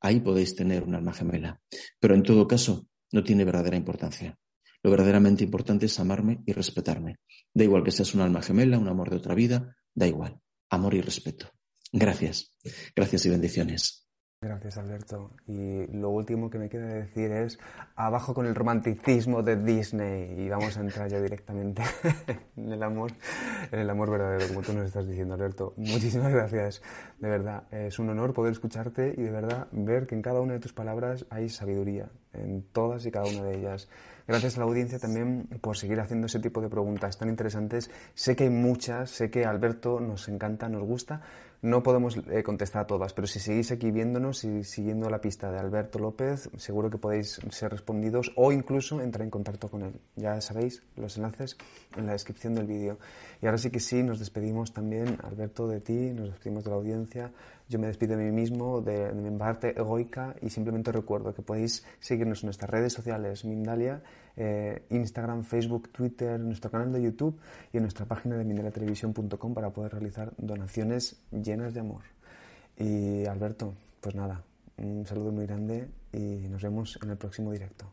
ahí 0.00 0.20
podéis 0.20 0.54
tener 0.54 0.84
un 0.84 0.94
alma 0.94 1.12
gemela. 1.12 1.60
Pero 1.98 2.14
en 2.14 2.22
todo 2.22 2.46
caso, 2.46 2.86
no 3.12 3.22
tiene 3.24 3.44
verdadera 3.44 3.76
importancia. 3.76 4.38
Lo 4.82 4.90
verdaderamente 4.90 5.44
importante 5.44 5.86
es 5.86 5.98
amarme 5.98 6.42
y 6.44 6.52
respetarme. 6.52 7.16
Da 7.54 7.64
igual 7.64 7.82
que 7.82 7.90
seas 7.90 8.14
un 8.14 8.20
alma 8.20 8.42
gemela, 8.42 8.78
un 8.78 8.88
amor 8.88 9.08
de 9.08 9.16
otra 9.16 9.34
vida, 9.34 9.76
da 9.94 10.06
igual. 10.06 10.38
Amor 10.68 10.94
y 10.94 11.00
respeto. 11.00 11.50
Gracias. 11.90 12.52
Gracias 12.94 13.24
y 13.24 13.30
bendiciones. 13.30 14.03
Gracias, 14.44 14.76
Alberto. 14.76 15.30
Y 15.46 15.86
lo 15.86 16.10
último 16.10 16.50
que 16.50 16.58
me 16.58 16.68
queda 16.68 16.86
decir 16.86 17.30
es, 17.30 17.58
abajo 17.96 18.34
con 18.34 18.44
el 18.44 18.54
romanticismo 18.54 19.42
de 19.42 19.56
Disney 19.56 20.38
y 20.38 20.50
vamos 20.50 20.76
a 20.76 20.82
entrar 20.82 21.08
ya 21.08 21.18
directamente 21.18 21.82
en 22.56 22.70
el 22.70 22.82
amor, 22.82 23.12
en 23.72 23.78
el 23.78 23.88
amor 23.88 24.10
verdadero, 24.10 24.46
como 24.48 24.60
tú 24.60 24.74
nos 24.74 24.84
estás 24.84 25.08
diciendo, 25.08 25.32
Alberto. 25.32 25.72
Muchísimas 25.78 26.30
gracias, 26.30 26.82
de 27.20 27.28
verdad. 27.30 27.62
Es 27.72 27.98
un 27.98 28.10
honor 28.10 28.34
poder 28.34 28.52
escucharte 28.52 29.14
y 29.16 29.22
de 29.22 29.30
verdad 29.30 29.66
ver 29.72 30.06
que 30.06 30.14
en 30.14 30.20
cada 30.20 30.42
una 30.42 30.52
de 30.52 30.60
tus 30.60 30.74
palabras 30.74 31.24
hay 31.30 31.48
sabiduría, 31.48 32.10
en 32.34 32.64
todas 32.70 33.06
y 33.06 33.10
cada 33.10 33.24
una 33.24 33.44
de 33.44 33.56
ellas. 33.56 33.88
Gracias 34.28 34.56
a 34.56 34.60
la 34.60 34.66
audiencia 34.66 34.98
también 34.98 35.48
por 35.62 35.78
seguir 35.78 36.00
haciendo 36.00 36.26
ese 36.26 36.38
tipo 36.38 36.60
de 36.60 36.68
preguntas 36.68 37.16
tan 37.16 37.30
interesantes. 37.30 37.90
Sé 38.14 38.36
que 38.36 38.44
hay 38.44 38.50
muchas, 38.50 39.08
sé 39.08 39.30
que 39.30 39.46
Alberto 39.46 40.00
nos 40.00 40.28
encanta, 40.28 40.68
nos 40.68 40.82
gusta, 40.82 41.22
no 41.64 41.82
podemos 41.82 42.18
eh, 42.30 42.42
contestar 42.42 42.82
a 42.82 42.86
todas, 42.86 43.14
pero 43.14 43.26
si 43.26 43.40
seguís 43.40 43.72
aquí 43.72 43.90
viéndonos 43.90 44.44
y 44.44 44.64
siguiendo 44.64 45.08
la 45.08 45.22
pista 45.22 45.50
de 45.50 45.58
Alberto 45.58 45.98
López, 45.98 46.50
seguro 46.58 46.90
que 46.90 46.98
podéis 46.98 47.40
ser 47.48 47.70
respondidos 47.70 48.32
o 48.36 48.52
incluso 48.52 49.00
entrar 49.00 49.24
en 49.24 49.30
contacto 49.30 49.70
con 49.70 49.82
él. 49.82 49.98
Ya 50.14 50.38
sabéis 50.42 50.82
los 50.96 51.16
enlaces 51.16 51.56
en 51.96 52.04
la 52.04 52.12
descripción 52.12 52.54
del 52.54 52.66
vídeo. 52.66 52.98
Y 53.40 53.46
ahora 53.46 53.56
sí 53.56 53.70
que 53.70 53.80
sí, 53.80 54.02
nos 54.02 54.18
despedimos 54.18 54.74
también, 54.74 55.16
Alberto, 55.22 55.66
de 55.66 55.80
ti, 55.80 56.12
nos 56.12 56.28
despedimos 56.32 56.64
de 56.64 56.70
la 56.70 56.76
audiencia. 56.76 57.32
Yo 57.68 57.78
me 57.78 57.86
despido 57.86 58.16
de 58.16 58.24
mí 58.24 58.30
mismo, 58.30 58.82
de, 58.82 59.12
mi 59.12 59.36
parte 59.38 59.78
egoica 59.78 60.36
y 60.42 60.50
simplemente 60.50 60.92
recuerdo 60.92 61.34
que 61.34 61.40
podéis 61.40 61.84
seguirnos 61.98 62.42
en 62.42 62.48
nuestras 62.48 62.70
redes 62.70 62.92
sociales, 62.92 63.44
Mindalia, 63.44 64.02
eh, 64.36 64.84
Instagram, 64.90 65.44
Facebook, 65.44 65.90
Twitter, 65.90 66.38
nuestro 66.38 66.70
canal 66.70 66.92
de 66.92 67.02
YouTube 67.02 67.40
y 67.72 67.78
en 67.78 67.84
nuestra 67.84 68.04
página 68.04 68.36
de 68.36 68.44
mindaliatelevisión.com 68.44 69.54
para 69.54 69.70
poder 69.70 69.92
realizar 69.92 70.34
donaciones 70.36 71.22
llenas 71.30 71.72
de 71.72 71.80
amor. 71.80 72.02
Y 72.76 73.24
Alberto, 73.24 73.74
pues 74.00 74.14
nada, 74.14 74.42
un 74.76 75.06
saludo 75.06 75.32
muy 75.32 75.46
grande 75.46 75.88
y 76.12 76.48
nos 76.48 76.62
vemos 76.62 76.98
en 77.02 77.10
el 77.10 77.16
próximo 77.16 77.50
directo. 77.52 77.86